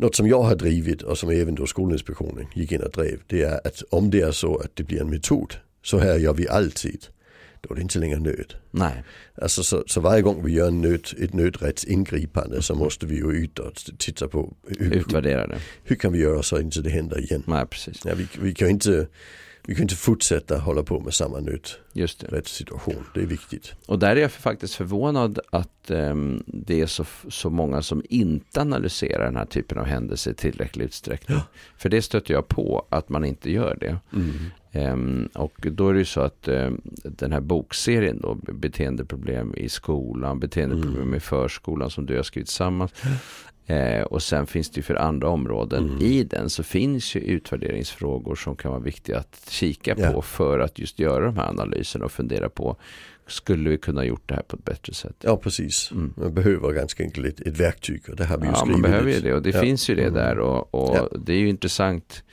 något 0.00 0.14
som 0.14 0.28
jag 0.28 0.42
har 0.42 0.54
drivit 0.54 1.02
och 1.02 1.18
som 1.18 1.30
även 1.30 1.54
då 1.54 1.66
Skolinspektionen 1.66 2.46
gick 2.54 2.72
in 2.72 2.80
och 2.82 2.90
drev, 2.90 3.20
det 3.26 3.42
är 3.42 3.66
att 3.66 3.82
om 3.90 4.10
det 4.10 4.20
är 4.20 4.32
så 4.32 4.56
att 4.56 4.76
det 4.76 4.82
blir 4.82 5.00
en 5.00 5.10
metod, 5.10 5.54
så 5.82 5.98
här 5.98 6.18
gör 6.18 6.34
vi 6.34 6.48
alltid, 6.48 7.06
då 7.60 7.70
är 7.70 7.76
det 7.76 7.82
inte 7.82 7.98
längre 7.98 8.18
nöd. 8.18 8.54
Nej, 8.70 9.02
Alltså 9.34 9.62
så, 9.62 9.84
så 9.86 10.00
varje 10.00 10.22
gång 10.22 10.44
vi 10.44 10.52
gör 10.52 10.68
en 10.68 10.80
nöd, 10.80 11.06
ett 11.18 11.34
nödrättsingripande 11.34 12.62
så 12.62 12.74
måste 12.74 13.06
vi 13.06 13.16
ju 13.16 13.48
och 13.58 13.74
titta 13.98 14.28
på 14.28 14.56
hur, 14.78 14.94
utvärdera 14.94 15.46
det. 15.46 15.58
hur 15.84 15.96
kan 15.96 16.12
vi 16.12 16.18
göra 16.18 16.42
så 16.42 16.56
att 16.56 16.62
inte 16.62 16.80
det 16.80 16.90
händer 16.90 17.20
igen. 17.20 17.42
Nej, 17.46 17.66
precis. 17.66 18.02
Ja, 18.04 18.12
vi, 18.16 18.28
vi 18.40 18.54
kan 18.54 18.68
inte 18.68 19.06
vi 19.70 19.74
kan 19.76 19.82
inte 19.82 19.94
fortsätta 19.96 20.58
hålla 20.58 20.82
på 20.82 21.00
med 21.00 21.14
samma 21.14 21.38
Just 21.92 22.20
det. 22.20 22.26
nödrättssituation. 22.26 23.04
Det 23.14 23.20
är 23.20 23.26
viktigt. 23.26 23.72
Och 23.86 23.98
där 23.98 24.16
är 24.16 24.20
jag 24.20 24.32
faktiskt 24.32 24.74
förvånad 24.74 25.38
att 25.50 25.90
ehm, 25.90 26.42
det 26.46 26.80
är 26.80 26.86
så, 26.86 27.04
så 27.28 27.50
många 27.50 27.82
som 27.82 28.02
inte 28.08 28.60
analyserar 28.60 29.24
den 29.24 29.36
här 29.36 29.44
typen 29.46 29.78
av 29.78 29.84
händelser 29.84 30.30
i 30.30 30.34
tillräcklig 30.34 30.84
utsträckning. 30.84 31.38
För 31.78 31.88
det 31.88 32.02
stöter 32.02 32.34
jag 32.34 32.48
på 32.48 32.86
att 32.88 33.08
man 33.08 33.24
inte 33.24 33.50
gör 33.52 33.76
det. 33.80 33.96
Ehm, 34.72 35.28
och 35.34 35.52
då 35.60 35.88
är 35.88 35.92
det 35.92 35.98
ju 35.98 36.04
så 36.04 36.20
att 36.20 36.48
ehm, 36.48 36.80
den 37.04 37.32
här 37.32 37.40
bokserien 37.40 38.20
då, 38.20 38.34
beteendeproblem 38.34 39.54
i 39.56 39.68
skolan, 39.68 40.40
beteendeproblem 40.40 41.02
Mm. 41.02 41.14
i 41.14 41.20
förskolan 41.20 41.90
som 41.90 42.06
du 42.06 42.16
har 42.16 42.22
skrivit 42.22 42.46
tillsammans. 42.48 42.90
Eh, 43.70 44.02
och 44.02 44.22
sen 44.22 44.46
finns 44.46 44.70
det 44.70 44.76
ju 44.76 44.82
för 44.82 44.94
andra 44.94 45.28
områden. 45.28 45.84
Mm. 45.88 46.02
I 46.02 46.24
den 46.24 46.50
så 46.50 46.62
finns 46.62 47.14
ju 47.16 47.20
utvärderingsfrågor 47.20 48.34
som 48.34 48.56
kan 48.56 48.70
vara 48.70 48.80
viktiga 48.80 49.18
att 49.18 49.46
kika 49.50 49.94
Ja. 49.98 50.12
på 50.12 50.22
för 50.22 50.58
att 50.58 50.78
just 50.78 50.98
göra 50.98 51.24
de 51.24 51.36
här 51.36 51.48
analyserna 51.48 52.04
och 52.04 52.12
fundera 52.12 52.48
på 52.48 52.76
skulle 53.26 53.70
vi 53.70 53.78
kunna 53.78 54.04
gjort 54.04 54.22
det 54.28 54.34
här 54.34 54.42
på 54.42 54.56
ett 54.56 54.64
bättre 54.64 54.94
sätt? 54.94 55.16
Ja 55.20 55.36
precis. 55.36 55.90
Mm. 55.92 56.14
Man 56.16 56.34
behöver 56.34 56.72
ganska 56.72 57.02
enkelt 57.02 57.26
ett, 57.26 57.40
ett 57.46 57.60
verktyg 57.60 58.02
och 58.08 58.16
det 58.16 58.24
har 58.24 58.38
vi 58.38 58.44
ju 58.44 58.50
Ja, 58.50 58.56
skrivit. 58.56 58.72
man 58.80 58.90
behöver 58.90 59.10
ju 59.12 59.20
det 59.20 59.34
och 59.34 59.42
det 59.42 59.50
Ja. 59.54 59.60
finns 59.60 59.90
ju 59.90 59.94
det 59.94 60.02
Mm. 60.02 60.14
där 60.14 60.38
och, 60.38 60.74
och 60.74 60.96
Ja. 60.96 61.08
det 61.18 61.32
är 61.32 61.36
ju 61.38 61.48
intressant 61.48 62.24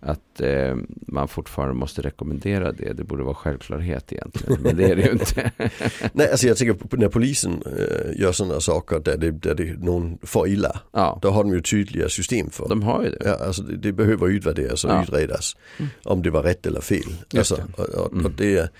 att 0.00 0.40
eh, 0.40 0.76
man 1.06 1.28
fortfarande 1.28 1.74
måste 1.74 2.02
rekommendera 2.02 2.72
det. 2.72 2.92
Det 2.92 3.04
borde 3.04 3.22
vara 3.22 3.34
självklarhet 3.34 4.12
egentligen, 4.12 4.62
men 4.62 4.76
det 4.76 4.84
är 4.84 4.96
det 4.96 5.02
ju 5.02 5.10
inte. 5.12 5.50
Nej, 6.12 6.30
alltså 6.30 6.46
jag 6.46 6.56
tänker 6.56 6.96
när 6.96 7.08
polisen 7.08 7.62
äh, 7.66 8.20
gör 8.20 8.32
sådana 8.32 8.60
saker 8.60 8.98
där 9.00 9.16
det, 9.16 9.30
där 9.30 9.54
det 9.54 9.78
någon 9.84 10.18
får 10.22 10.48
illa. 10.48 10.80
ja, 10.92 11.18
Då 11.22 11.30
har 11.30 11.44
de 11.44 11.52
ju 11.52 11.60
tydliga 11.62 12.08
system 12.08 12.50
för. 12.50 12.68
de 12.68 12.82
har 12.82 13.02
ju 13.04 13.10
det. 13.10 13.18
Ja, 13.24 13.34
alltså 13.46 13.62
det, 13.62 13.76
det 13.76 13.92
behöver 13.92 14.28
utvärderas 14.28 14.84
och 14.84 14.90
Ja. 14.90 15.02
utredas. 15.02 15.56
Om 16.04 16.22
det 16.22 16.30
var 16.30 16.42
rätt 16.42 16.66
eller 16.66 16.80
fel. 16.80 17.00
Alltså, 17.36 17.56
det. 17.56 17.82
och, 17.82 17.88
och, 18.06 18.12
Mm. 18.12 18.24
och 18.26 18.32
det, 18.32 18.70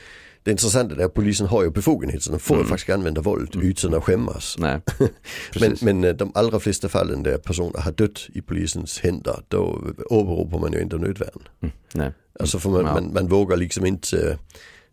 det 0.51 0.53
intressanta 0.53 0.95
är 0.95 1.05
att 1.05 1.15
polisen 1.15 1.47
har 1.47 1.63
ju 1.63 1.71
befogenhet 1.71 2.23
så 2.23 2.31
de 2.33 2.39
får 2.39 2.55
Mm. 2.55 2.67
faktiskt 2.67 2.91
använda 2.91 3.21
våld 3.21 3.55
Mm. 3.55 3.67
utan 3.69 3.95
att 3.95 4.05
skämmas. 4.05 4.57
Nej, 4.59 4.81
Men, 5.61 5.77
men 5.83 6.05
eh, 6.05 6.15
de 6.15 6.33
allra 6.35 6.61
flesta 6.61 6.89
fallen 6.89 7.23
där 7.23 7.39
personer 7.39 7.81
har 7.81 7.93
dött 7.93 8.29
i 8.35 8.41
polisens 8.43 8.99
händer 9.01 9.41
då 9.49 9.83
åberopar 10.11 10.59
man 10.59 10.73
ju 10.73 10.81
inte 10.83 10.97
nödvärn. 10.97 11.49
Mm, 11.63 11.75
nej. 11.95 12.13
Alltså 12.41 12.59
för 12.59 12.71
man, 12.71 12.85
Ja. 12.87 12.93
man, 12.95 13.13
man 13.13 13.29
vågar 13.29 13.57
liksom 13.57 13.87
inte 13.87 14.31
eh, 14.31 14.37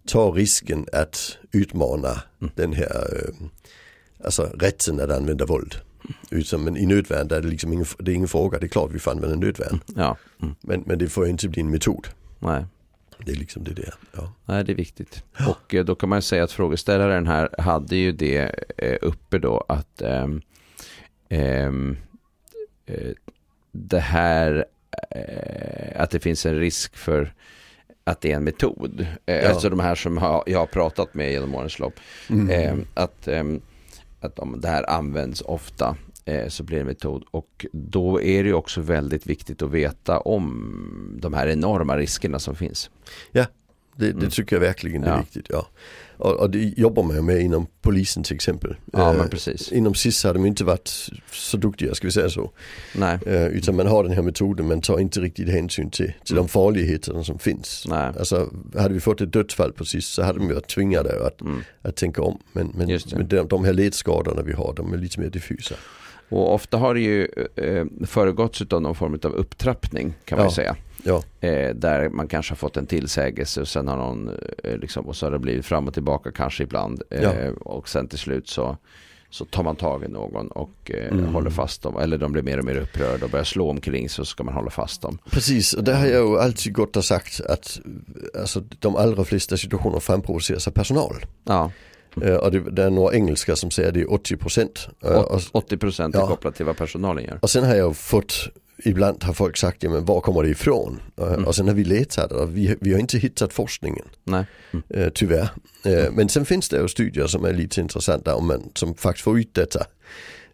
ta 0.08 0.32
risken 0.32 0.86
att 0.94 1.38
utmana 1.52 2.22
Mm. 2.42 2.52
den 2.56 2.74
här 2.74 3.24
eh, 3.24 3.46
alltså 4.26 4.44
rätten 4.44 5.00
att 5.00 5.12
använda 5.12 5.46
våld. 5.46 5.76
Utan, 6.32 6.64
men 6.64 6.78
i 6.78 6.86
nödvärn 6.86 7.28
där 7.28 7.36
är 7.38 7.42
det 7.42 7.48
liksom 7.48 7.74
ingen, 7.74 7.86
det 8.00 8.12
är 8.12 8.16
ingen 8.16 8.28
fråga, 8.28 8.60
det 8.60 8.66
är 8.66 8.70
klart 8.70 8.92
vi 8.94 9.00
får 9.00 9.12
använda 9.12 9.36
nödvärn. 9.36 9.80
Ja, 9.96 10.18
mm, 10.42 10.56
Men, 10.62 10.84
men 10.86 10.98
det 10.98 11.08
får 11.10 11.28
inte 11.28 11.50
bli 11.50 11.62
en 11.62 11.70
metod. 11.70 12.08
nej. 12.40 12.66
Det 13.26 13.32
är 13.32 13.36
liksom 13.36 13.64
det 13.64 13.74
där. 13.74 13.94
Ja. 14.16 14.34
Nej, 14.46 14.64
det 14.64 14.72
är 14.72 14.76
viktigt. 14.76 15.24
Och 15.48 15.76
eh, 15.76 15.86
då 15.86 15.96
kan 15.96 16.10
man 16.10 16.22
säga 16.22 16.44
att 16.44 16.52
frågeställaren 16.52 17.28
här 17.28 17.50
hade 17.58 17.96
ju 17.96 18.12
det 18.12 18.56
eh, 18.78 18.98
uppe 19.02 19.40
då 19.40 19.66
att 19.68 20.02
ehm, 20.02 20.42
ehm, 21.30 21.98
eh, 22.86 23.12
det 23.72 24.00
här 24.00 24.66
att 25.96 26.12
det 26.12 26.20
finns 26.20 26.46
en 26.46 26.60
risk 26.60 26.98
för 26.98 27.34
att 28.04 28.22
det 28.22 28.32
är 28.32 28.36
en 28.36 28.44
metod. 28.44 29.08
Ja. 29.26 29.50
Alltså 29.50 29.70
de 29.70 29.80
här 29.80 29.96
som 29.96 30.42
jag 30.46 30.60
har 30.60 30.66
pratat 30.66 31.14
med 31.14 31.32
genom 31.32 31.56
årens 31.56 31.80
lopp. 31.80 31.94
Mm. 32.30 32.50
Eh, 32.50 32.76
att, 32.94 33.28
ehm, 33.28 33.62
att 34.20 34.40
om 34.40 34.62
det 34.62 34.68
här 34.68 34.90
används 34.90 35.42
ofta 35.42 35.96
så 36.48 36.64
blir 36.64 36.78
det 36.78 36.82
en 36.82 36.88
metod. 36.88 37.24
Och 37.32 37.66
då 37.72 38.22
är 38.22 38.44
det 38.44 38.54
också 38.54 38.82
väldigt 38.82 39.28
viktigt 39.28 39.62
att 39.62 39.72
veta 39.72 40.20
om 40.20 41.20
de 41.22 41.34
här 41.34 41.48
enorma 41.48 41.98
riskerna 41.98 42.40
som 42.40 42.56
finns. 42.56 42.90
Ja, 43.32 43.46
det, 43.98 44.06
det 44.06 44.12
mm. 44.12 44.30
tycker 44.30 44.56
jag 44.56 44.62
verkligen 44.62 45.04
är 45.04 45.10
ja. 45.10 45.20
viktigt. 45.20 45.46
Ja. 45.50 45.68
Och, 46.18 46.34
och, 46.34 46.50
det 46.50 46.60
jobbar 46.60 47.04
man 47.04 47.26
med 47.26 47.42
inom 47.42 47.68
polisen 47.82 48.24
till 48.24 48.36
exempel. 48.36 48.76
Ja, 48.94 49.14
men 49.14 49.30
precis. 49.30 49.72
Inom 49.72 49.96
SIS 49.96 50.24
har 50.24 50.34
de 50.34 50.46
inte 50.46 50.64
varit 50.64 51.10
så 51.32 51.58
duktiga, 51.58 51.96
ska 51.96 52.08
vi 52.08 52.12
säga 52.12 52.30
så. 52.30 52.52
Nej. 52.96 53.20
utan 53.52 53.76
man 53.76 53.88
har 53.88 54.04
den 54.04 54.14
här 54.14 54.22
metoden, 54.22 54.68
men 54.68 54.82
tar 54.82 55.00
inte 55.00 55.20
riktigt 55.20 55.50
hänsyn 55.50 55.90
till, 55.90 56.14
till 56.24 56.36
mm. 56.36 56.44
de 56.44 56.50
farligheter 56.50 57.24
som 57.24 57.40
finns. 57.40 57.86
Nej. 57.88 58.14
Alltså, 58.20 58.50
hade 58.78 58.94
vi 58.94 59.00
fått 59.00 59.22
ett 59.22 59.34
dödsfall 59.34 59.74
på 59.74 59.86
SIS 59.86 60.08
så 60.08 60.24
hade 60.24 60.40
de 60.40 60.48
varit 60.48 60.68
tvingade 60.68 61.28
att, 61.28 61.42
mm. 61.42 61.64
att 61.82 61.96
tänka 61.96 62.22
om. 62.22 62.40
Men, 62.52 62.72
men, 62.76 63.00
men 63.16 63.28
de, 63.28 63.48
de 63.48 63.66
här 63.66 63.74
ledskadorna 63.74 64.42
vi 64.42 64.54
har, 64.54 64.74
de 64.76 64.94
är 64.94 64.98
lite 64.98 65.20
mer 65.20 65.30
diffusa. 65.30 65.76
Och 66.30 66.54
ofta 66.54 66.78
har 66.78 66.94
det 66.94 67.00
ju 67.00 67.28
eh, 67.56 67.86
föregåtts 68.06 68.62
av 68.62 68.82
någon 68.82 68.96
form 68.96 69.20
av 69.24 69.34
upptrappning 69.34 70.14
kan 70.26 70.38
man 70.38 70.46
ja. 70.46 70.52
säga. 70.52 70.76
Ja. 71.04 71.24
Eh, 71.48 71.76
där 71.76 72.10
man 72.10 72.28
kanske 72.28 72.52
har 72.52 72.58
fått 72.58 72.78
en 72.78 72.86
tillsägelse 72.86 73.62
och 73.62 73.68
sen 73.68 73.88
har 73.88 73.98
någon, 73.98 74.30
eh, 74.64 74.78
liksom, 74.78 75.06
och 75.06 75.16
så 75.16 75.26
har 75.26 75.32
det 75.32 75.40
blivit 75.40 75.66
fram 75.66 75.88
och 75.88 75.94
tillbaka 75.94 76.32
kanske 76.32 76.64
ibland. 76.64 77.02
Eh, 77.10 77.24
ja. 77.24 77.52
Och 77.52 77.90
sen 77.90 78.08
till 78.08 78.20
slut 78.20 78.48
så, 78.50 78.78
så 79.30 79.46
tar 79.46 79.64
man 79.64 79.76
tag 79.76 80.04
i 80.04 80.08
någon 80.08 80.48
och 80.48 80.92
eh, 80.94 81.12
mm. 81.12 81.34
håller 81.34 81.50
fast 81.50 81.82
dem. 81.82 81.98
Eller 81.98 82.18
de 82.18 82.32
blir 82.32 82.44
mer 82.44 82.58
och 82.60 82.66
mer 82.66 82.76
upprörda 82.76 83.26
och 83.26 83.32
börjar 83.32 83.44
slå 83.46 83.70
omkring 83.70 84.10
så 84.10 84.26
ska 84.26 84.44
man 84.44 84.54
hålla 84.54 84.70
fast 84.70 85.02
dem. 85.02 85.18
Precis, 85.30 85.74
och 85.74 85.84
det 85.84 85.96
har 85.96 86.06
jag 86.06 86.30
ju 86.30 86.40
alltid 86.40 86.74
gått 86.74 86.96
och 86.96 87.06
sagt 87.06 87.42
att 87.42 87.80
alltså, 88.40 88.64
de 88.80 88.96
allra 88.96 89.24
flesta 89.24 89.58
situationer 89.58 90.00
framprovoceras 90.00 90.68
av 90.68 90.72
personal. 90.72 91.26
Ja. 91.44 91.72
Uh, 92.24 92.36
och 92.36 92.52
det, 92.52 92.60
det, 92.60 92.84
är 92.84 92.90
några 92.90 93.16
engelska 93.16 93.56
som 93.56 93.72
säger 93.72 93.92
det 93.92 94.02
är 94.02 94.14
80 94.14 94.38
procent. 94.38 94.88
Uh, 95.06 95.40
80 95.52 95.78
procent 95.78 96.16
är 96.16 96.20
ja. 96.20 96.28
kopplat 96.28 96.56
till 96.56 96.66
vad 96.66 96.78
personalen 96.78 97.24
gör. 97.24 97.40
Och 97.42 97.50
sen 97.50 97.64
har 97.64 97.76
jag 97.76 97.98
fått 97.98 98.50
ibland 98.84 99.24
har 99.24 99.34
folk 99.34 99.58
sagt, 99.58 99.84
ja 99.84 99.90
men 99.90 100.06
var 100.06 100.22
kommer 100.22 100.44
det 100.44 100.50
ifrån? 100.50 101.00
Mm. 101.18 101.46
Och 101.46 101.56
sen 101.56 101.68
har 101.68 101.76
vi 101.76 101.84
letat 101.84 102.32
och 102.32 102.58
vi, 102.58 102.76
vi 102.82 102.94
har 102.94 103.00
inte 103.00 103.18
hittat 103.18 103.54
forskningen. 103.54 104.06
Nej. 104.24 104.46
Mm. 104.72 105.12
Tyvärr. 105.14 105.50
Uh, 105.86 106.12
men 106.12 106.30
sen 106.30 106.46
finns 106.46 106.70
det 106.70 106.78
ju 106.78 106.88
studier 106.88 107.28
som 107.28 107.46
är 107.46 107.54
lite 107.54 107.82
intressanta 107.82 108.36
om 108.36 108.48
man, 108.48 108.70
som 108.76 108.96
faktiskt 108.96 109.24
får 109.24 109.40
ut 109.40 109.54
detta. 109.54 109.86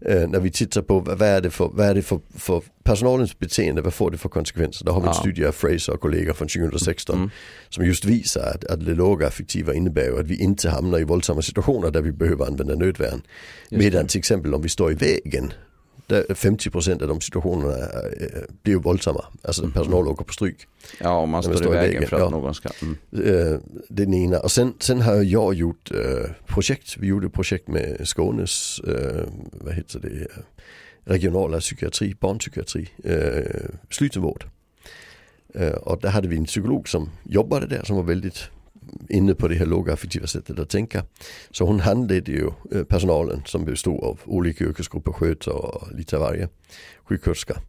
Uh, 0.09 0.27
när 0.27 0.39
vi 0.39 0.51
tittar 0.51 0.81
på 0.81 0.99
vad 0.99 1.21
är 1.21 1.41
det, 1.41 1.49
för, 1.49 1.69
vad 1.73 1.87
är 1.87 1.95
det 1.95 2.01
för, 2.01 2.19
för 2.35 2.61
personalens 2.83 3.39
beteende, 3.39 3.81
vad 3.81 3.93
får 3.93 4.11
det 4.11 4.17
för 4.17 4.29
konsekvenser? 4.29 4.85
Där 4.85 4.91
har 4.91 5.01
vi 5.01 5.07
ja. 5.07 5.11
en 5.11 5.19
studie 5.19 5.45
av 5.45 5.51
Fraser 5.51 5.93
och 5.93 6.01
kollegor 6.01 6.33
från 6.33 6.47
2016 6.47 7.15
mm. 7.15 7.29
som 7.69 7.85
just 7.85 8.05
visar 8.05 8.51
att, 8.55 8.63
att 8.65 8.85
det 8.85 8.93
låga 8.93 9.27
affektiva 9.27 9.73
innebär 9.73 10.19
att 10.19 10.27
vi 10.27 10.35
inte 10.35 10.69
hamnar 10.69 10.99
i 10.99 11.03
våldsamma 11.03 11.41
situationer 11.41 11.91
där 11.91 12.01
vi 12.01 12.11
behöver 12.11 12.45
använda 12.45 12.75
nödvärn. 12.75 13.21
Medan 13.69 14.07
till 14.07 14.19
exempel 14.19 14.53
om 14.53 14.61
vi 14.61 14.69
står 14.69 14.91
i 14.91 14.95
vägen 14.95 15.53
50% 16.07 17.01
av 17.01 17.07
de 17.07 17.21
situationerna 17.21 17.77
eh, 17.77 18.41
blir 18.61 18.75
våldsamma. 18.75 19.25
Alltså 19.41 19.61
mm. 19.61 19.73
personal 19.73 20.07
åker 20.07 20.25
på 20.25 20.33
stryk. 20.33 20.67
Ja, 20.99 21.17
om 21.17 21.29
man 21.29 21.43
står, 21.43 21.55
står 21.55 21.75
i 21.75 21.77
vägen, 21.77 22.07
för 22.07 22.15
att 22.15 22.21
ja. 22.21 22.29
någon 22.29 22.55
ska... 22.55 22.69
Mm. 22.81 22.97
Eh, 23.11 23.59
det 23.89 24.03
är 24.03 24.05
den 24.05 24.13
ena. 24.13 24.39
Och 24.39 24.51
sen, 24.51 24.73
sen 24.79 25.01
har 25.01 25.15
jag 25.15 25.53
gjort 25.53 25.91
äh, 25.91 25.97
projekt. 26.47 26.97
Vi 26.97 27.07
gjorde 27.07 27.29
projekt 27.29 27.67
med 27.67 28.07
Skånes, 28.07 28.79
äh, 28.79 29.25
vad 29.51 29.73
heter 29.73 29.99
det, 29.99 30.27
regionala 31.05 31.59
psykiatri, 31.59 32.15
barnpsykiatri, 32.19 32.89
äh, 33.03 33.69
slutenvård. 33.89 34.45
och 35.81 35.99
där 36.01 36.09
hade 36.09 36.27
vi 36.27 36.37
en 36.37 36.45
psykolog 36.45 36.89
som 36.89 37.09
jobbade 37.23 37.67
där 37.67 37.83
som 37.83 37.95
var 37.95 38.03
väldigt 38.03 38.49
inne 39.09 39.35
på 39.35 39.47
det 39.47 39.55
här 39.55 39.65
låga 39.65 39.93
affektiva 39.93 40.27
sättet 40.27 40.59
att 40.59 40.69
tänka. 40.69 41.05
Så 41.51 41.65
hon 41.65 41.79
handledde 41.79 42.31
ju 42.31 42.49
eh, 42.71 42.83
personalen 42.83 43.41
som 43.45 43.65
bestod 43.65 44.03
av 44.03 44.19
olika 44.25 44.63
yrkesgrupper, 44.63 45.11
skötare 45.11 45.53
och 45.53 45.95
lite 45.95 46.17
varje, 46.17 46.49
sjuksköterska. 47.03 47.61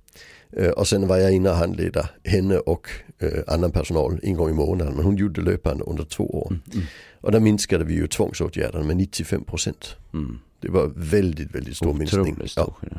Eh, 0.56 0.70
och 0.70 0.88
sen 0.88 1.08
var 1.08 1.16
jag 1.16 1.32
inne 1.32 1.50
och 1.50 1.56
handledde 1.56 2.08
henne 2.24 2.58
och 2.58 2.88
eh, 3.18 3.42
annan 3.46 3.70
personal 3.70 4.20
en 4.22 4.34
gång 4.34 4.50
i 4.50 4.54
månaden. 4.54 4.94
Men 4.94 5.04
hon 5.04 5.16
gjorde 5.16 5.40
löpande 5.40 5.84
under 5.84 6.04
två 6.04 6.24
år. 6.24 6.46
Mm, 6.50 6.62
mm. 6.72 6.86
Och 7.20 7.32
där 7.32 7.40
minskade 7.40 7.84
vi 7.84 7.94
ju 7.94 8.06
tvångsåtgärderna 8.06 8.84
med 8.84 8.96
95 8.96 9.44
procent. 9.44 9.96
Mm. 10.14 10.38
Det 10.60 10.70
var 10.70 10.92
väldigt, 10.96 11.54
väldigt 11.54 11.76
stor 11.76 11.94
minskning. 11.94 12.48
Stor, 12.48 12.74
ja. 12.80 12.96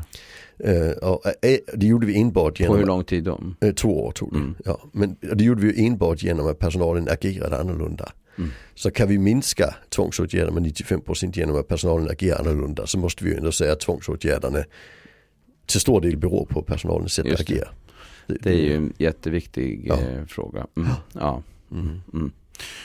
Uh, 0.64 0.90
och, 0.90 1.22
uh, 1.26 1.56
det 1.74 1.86
gjorde 1.86 2.06
vi 2.06 2.20
enbart 2.20 2.60
genom... 2.60 2.74
På 2.74 2.78
hur 2.78 2.86
lång 2.86 3.04
tid 3.04 3.24
då? 3.24 3.40
Två 3.76 4.04
år 4.04 4.12
tog 4.12 4.32
det. 4.32 4.38
Mm. 4.38 4.54
Ja. 4.64 4.80
Men 4.92 5.16
det 5.20 5.44
gjorde 5.44 5.66
vi 5.66 5.86
enbart 5.86 6.22
genom 6.22 6.46
att 6.46 6.58
personalen 6.58 7.08
agerade 7.08 7.58
annorlunda. 7.58 8.12
Mm. 8.38 8.50
Så 8.74 8.90
kan 8.90 9.08
vi 9.08 9.18
minska 9.18 9.74
tvångsåtgärder 9.88 10.52
med 10.52 10.62
95% 10.62 11.38
genom 11.38 11.56
att 11.56 11.68
personalen 11.68 12.10
agerar 12.10 12.40
annorlunda 12.40 12.86
så 12.86 12.98
måste 12.98 13.24
vi 13.24 13.30
ju 13.30 13.36
ändå 13.36 13.52
säga 13.52 13.72
att 13.72 13.80
tvångsåtgärderna 13.80 14.64
till 15.66 15.80
stor 15.80 16.00
del 16.00 16.16
beror 16.16 16.46
på 16.46 16.62
personalens 16.62 17.12
sätt 17.12 17.32
att 17.32 17.40
agera. 17.40 17.68
Det, 18.26 18.34
det, 18.42 18.50
är 18.50 18.54
ju 18.54 18.74
en 18.76 18.92
jätteviktig 18.98 19.86
ja. 19.86 19.98
fråga. 20.28 20.66
Mm. 20.76 20.88
Ja. 21.12 21.42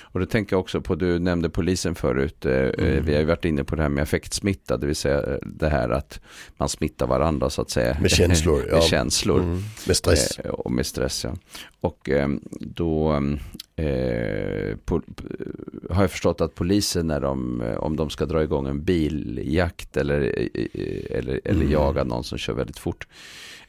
Och 0.02 0.20
då 0.20 0.26
tänker 0.26 0.54
jag 0.54 0.60
också 0.60 0.82
på, 0.82 0.96
du 0.96 1.20
nämnde 1.20 1.50
polisen 1.50 1.96
förut. 1.96 2.46
Eh, 2.46 2.54
eh, 2.54 2.72
mm. 2.78 3.06
Vi 3.06 3.14
har 3.14 3.20
ju 3.20 3.26
varit 3.26 3.46
inne 3.46 3.64
på 3.64 3.76
det 3.76 3.82
här 3.82 3.90
med 3.90 4.02
affektsmitta, 4.02 4.78
det 4.78 4.88
vill 4.88 4.96
säga 4.96 5.18
eh, 5.18 5.38
det 5.42 5.70
här 5.70 5.90
att 5.90 6.20
man 6.58 6.70
smittar 6.70 7.08
varandra 7.08 7.50
så 7.50 7.62
att 7.62 7.70
säga. 7.70 7.98
Med 8.02 8.12
känslor. 8.12 8.58
med 8.72 8.74
ja. 8.74 8.82
känslor. 8.82 9.40
Mm. 9.40 9.64
Med 9.88 9.98
stress. 9.98 10.40
Och 10.50 10.72
med 10.72 10.86
stress, 10.86 11.24
ja. 11.24 11.36
Och 11.82 12.10
då 12.60 13.14
eh, 13.76 14.78
på, 14.86 15.02
har 15.90 16.04
jag 16.04 16.12
förstått 16.12 16.42
att 16.42 16.56
polisen 16.56 17.08
när 17.08 17.20
de, 17.20 17.64
om 17.78 17.96
de 17.96 18.10
ska 18.10 18.26
dra 18.26 18.44
igång 18.44 18.68
en 18.68 18.84
biljakt 18.84 19.98
eller, 19.98 20.20
eller, 21.10 21.42
eller 21.44 21.62
mm. 21.62 21.72
jaga 21.72 22.04
någon 22.04 22.24
som 22.24 22.38
kör 22.38 22.54
väldigt 22.54 22.80
fort 22.80 23.08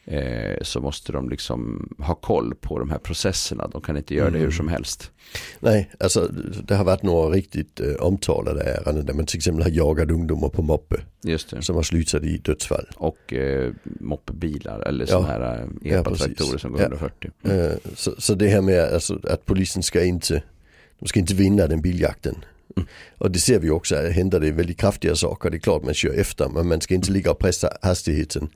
eh, 0.05 0.57
så 0.63 0.81
måste 0.81 1.13
de 1.13 1.29
liksom 1.29 1.89
ha 1.99 2.15
koll 2.15 2.55
på 2.55 2.79
de 2.79 2.91
här 2.91 2.99
processerna. 2.99 3.69
De 3.69 3.81
kan 3.81 3.97
inte 3.97 4.15
göra 4.15 4.29
mm. 4.29 4.33
det 4.33 4.39
hur 4.39 4.47
mm. 4.47 4.57
som 4.57 4.69
helst. 4.69 5.11
Nej, 5.61 5.91
alltså 6.01 6.29
det 6.65 6.75
har 6.75 6.85
varit 6.85 7.03
några 7.03 7.31
riktigt 7.31 7.81
eh, 7.81 7.95
omtalade 7.95 8.63
ärenden 8.63 9.07
där 9.07 9.15
man 9.15 9.27
till 9.27 9.37
exempel 9.37 9.63
har 9.63 9.71
jagat 9.71 10.11
ungdomar 10.11 10.49
på 10.49 10.63
moppe. 10.63 10.97
Just 11.23 11.51
det. 11.51 11.63
Som 11.63 11.77
har 11.77 11.83
slutat 11.83 12.23
i 12.23 12.39
dödsfall. 12.39 12.87
Och 12.97 13.33
eh, 13.33 13.73
moppebilar 13.85 14.81
eller 14.81 15.07
sådana 15.07 15.27
här 15.27 15.69
eh, 15.83 15.93
epatraktorer 15.93 16.53
ja, 16.53 16.59
som 16.59 16.73
går 16.73 16.81
ja. 16.81 16.85
under 16.85 16.99
40. 16.99 17.31
Mm. 17.43 17.61
Eh, 17.61 17.73
så, 17.95 18.15
så, 18.19 18.35
det 18.35 18.49
här 18.49 18.61
med 18.61 18.81
alltså, 18.81 19.21
att 19.25 19.47
polisen 19.47 19.83
ska 19.83 20.05
inte, 20.05 20.43
de 20.99 21.07
ska 21.07 21.21
inte 21.21 21.35
vinna 21.35 21.67
den 21.67 21.81
biljakten. 21.81 22.45
Mm. 22.77 22.89
Och 23.19 23.31
det 23.31 23.39
ser 23.39 23.59
vi 23.59 23.71
också, 23.71 23.97
händer 23.97 24.41
det 24.41 24.51
väldigt 24.51 24.79
kraftiga 24.79 25.17
saker, 25.17 25.51
det 25.51 25.57
är 25.57 25.59
klart 25.59 25.85
man 25.85 25.95
kör 25.95 26.21
efter 26.21 26.49
men 26.49 26.69
man 26.69 26.81
ska 26.81 26.95
inte 26.95 27.13
ligga 27.13 27.31
och 27.31 27.39
pressa 27.39 27.77
hastigheten 27.83 28.49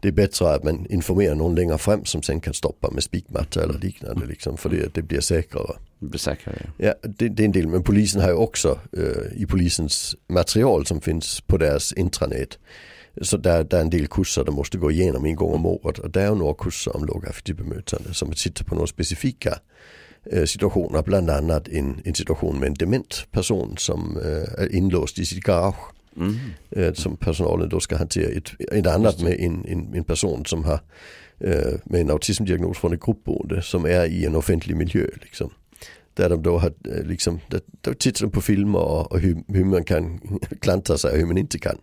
det 0.00 0.08
är 0.08 0.12
bättre 0.12 0.54
att 0.54 0.64
man 0.64 0.86
informerar 0.90 1.34
någon 1.34 1.54
längre 1.54 1.78
fram 1.78 2.04
som 2.04 2.22
sen 2.22 2.40
kan 2.40 2.54
stoppa 2.54 2.90
med 2.90 3.02
spikmatta 3.02 3.62
eller 3.62 3.78
liknande 3.78 4.26
liksom, 4.26 4.56
för 4.56 4.68
det, 4.68 4.94
det 4.94 5.02
blir 5.02 5.20
säkrare. 5.20 5.76
Det 5.98 6.06
blir 6.06 6.18
säkrare. 6.18 6.70
Ja, 6.76 6.94
det, 7.02 7.28
det, 7.28 7.42
är 7.42 7.44
en 7.44 7.52
del, 7.52 7.68
men 7.68 7.82
polisen 7.82 8.20
har 8.20 8.28
ju 8.28 8.34
också 8.34 8.78
uh, 8.98 9.42
i 9.42 9.46
polisens 9.46 10.16
material 10.28 10.86
som 10.86 11.00
finns 11.00 11.40
på 11.40 11.56
deras 11.56 11.92
intranät 11.92 12.58
så 13.22 13.36
där, 13.36 13.64
där 13.64 13.78
är 13.78 13.82
en 13.82 13.90
del 13.90 14.06
kurser 14.06 14.44
de 14.44 14.54
måste 14.54 14.78
gå 14.78 14.90
igenom 14.90 15.24
en 15.24 15.36
gång 15.36 15.54
om 15.54 15.66
året 15.66 15.98
och 15.98 16.10
där 16.10 16.30
är 16.30 16.34
några 16.34 16.54
kurser 16.54 16.96
om 16.96 17.04
lågaffektivt 17.04 17.56
bemötande 17.56 18.14
som 18.14 18.34
sitter 18.34 18.64
på 18.64 18.74
några 18.74 18.86
specifika 18.86 19.58
uh, 20.32 20.44
situationer, 20.44 21.02
bland 21.02 21.30
annat 21.30 21.68
en, 21.68 22.00
en 22.04 22.14
situation 22.14 22.58
med 22.58 22.66
en 22.66 22.74
dement 22.74 23.26
person 23.30 23.74
som 23.78 24.16
uh, 24.16 24.62
är 24.64 24.74
inlåst 24.74 25.18
i 25.18 25.26
sitt 25.26 25.44
garage 25.44 25.99
Mm. 26.16 26.34
Eh, 26.70 26.92
som 26.92 27.16
personalen 27.16 27.68
då 27.68 27.80
ska 27.80 27.96
hantera. 27.96 28.30
Ett, 28.30 28.50
ett 28.72 28.86
annat 28.86 29.22
med 29.22 29.40
en, 29.40 29.64
en, 29.64 29.94
en, 29.94 30.04
person 30.04 30.44
som 30.44 30.64
har 30.64 30.80
eh, 31.38 31.72
med 31.84 32.00
en 32.00 32.10
autismdiagnos 32.10 32.78
från 32.78 32.92
ett 32.92 33.04
gruppboende 33.04 33.62
som 33.62 33.84
är 33.84 34.04
i 34.04 34.26
en 34.26 34.36
offentlig 34.36 34.76
miljö. 34.76 35.06
Liksom. 35.22 35.50
Där 36.14 36.28
de 36.28 36.42
då 36.42 36.58
har, 36.58 36.72
eh, 36.84 37.04
liksom, 37.04 37.40
där, 37.48 37.60
där 37.80 37.94
tittar 37.94 38.26
de 38.26 38.30
på 38.30 38.40
filmer 38.40 38.78
och, 38.78 39.12
och 39.12 39.20
hur, 39.20 39.42
hur, 39.48 39.64
man 39.64 39.84
kan 39.84 40.20
klanta 40.60 40.98
sig 40.98 41.12
och 41.12 41.18
hur 41.18 41.26
man 41.26 41.38
inte 41.38 41.58
kan. 41.58 41.78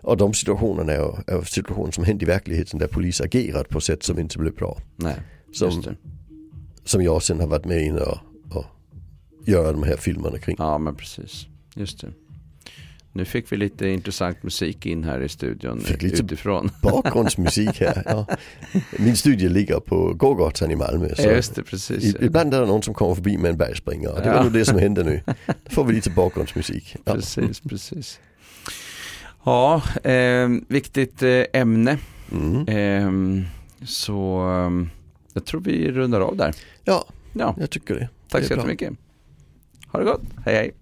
Och 0.00 0.16
de 0.16 0.34
situationerna 0.34 0.92
är, 0.92 1.30
är 1.30 1.42
situationer 1.42 1.90
som 1.90 2.04
händer 2.04 2.26
i 2.26 2.26
verkligheten 2.26 2.78
där 2.78 2.86
polis 2.86 3.20
agerat 3.20 3.68
på 3.68 3.80
sätt 3.80 4.02
som 4.02 4.18
inte 4.18 4.38
blev 4.38 4.54
bra. 4.54 4.78
Nej, 4.96 5.16
som, 5.52 5.84
som 6.84 7.02
jag 7.02 7.22
sen 7.22 7.40
har 7.40 7.46
varit 7.46 7.64
med 7.64 7.82
inne 7.86 8.00
och, 8.00 8.18
och 8.50 8.64
göra 9.46 9.72
de 9.72 9.82
här 9.82 9.96
filmerna 9.96 10.38
kring. 10.38 10.56
Ja 10.58 10.78
men 10.78 10.94
precis, 10.94 11.46
just 11.74 12.00
det. 12.00 12.12
Nu 13.16 13.24
fick 13.24 13.52
vi 13.52 13.56
lite 13.56 13.88
intressant 13.88 14.42
musik 14.42 14.86
in 14.86 15.04
här 15.04 15.20
i 15.20 15.28
studion 15.28 15.80
fick 15.80 16.02
lite 16.02 16.22
utifrån. 16.22 16.70
bakgrundsmusik 16.82 17.80
här. 17.80 18.02
Ja. 18.06 18.26
Min 18.98 19.16
studie 19.16 19.48
ligger 19.48 19.80
på 19.80 20.12
gågatan 20.14 20.70
i 20.70 20.76
Malmö. 20.76 21.14
Så 21.14 21.22
Just 21.22 21.54
det, 21.54 21.62
precis. 21.62 22.14
Ibland 22.20 22.54
är 22.54 22.60
det 22.60 22.66
någon 22.66 22.82
som 22.82 22.94
kommer 22.94 23.14
förbi 23.14 23.38
med 23.38 23.50
en 23.50 23.56
bergspringare. 23.56 24.20
Det 24.20 24.28
var 24.28 24.36
ja. 24.36 24.42
nog 24.42 24.52
det 24.52 24.64
som 24.64 24.78
hände 24.78 25.04
nu. 25.04 25.20
Då 25.46 25.70
får 25.70 25.84
vi 25.84 25.92
lite 25.92 26.10
bakgrundsmusik. 26.10 26.96
Ja. 27.04 27.14
Precis, 27.14 27.60
precis. 27.60 28.20
Ja, 29.44 29.82
eh, 30.04 30.48
viktigt 30.68 31.22
ämne. 31.52 31.98
Mm. 32.32 32.68
Eh, 32.68 33.46
så 33.86 34.38
ehm, 34.38 34.90
jag 35.32 35.44
tror 35.44 35.60
vi 35.60 35.92
rundar 35.92 36.20
av 36.20 36.36
där. 36.36 36.54
Ja, 36.84 37.04
ja. 37.32 37.54
jag 37.58 37.70
tycker 37.70 37.94
det. 37.94 38.08
Tack 38.28 38.42
det 38.42 38.48
så 38.48 38.54
jättemycket. 38.54 38.92
Ha 39.86 39.98
det 39.98 40.04
gott. 40.04 40.22
Hej 40.44 40.54
hej. 40.54 40.74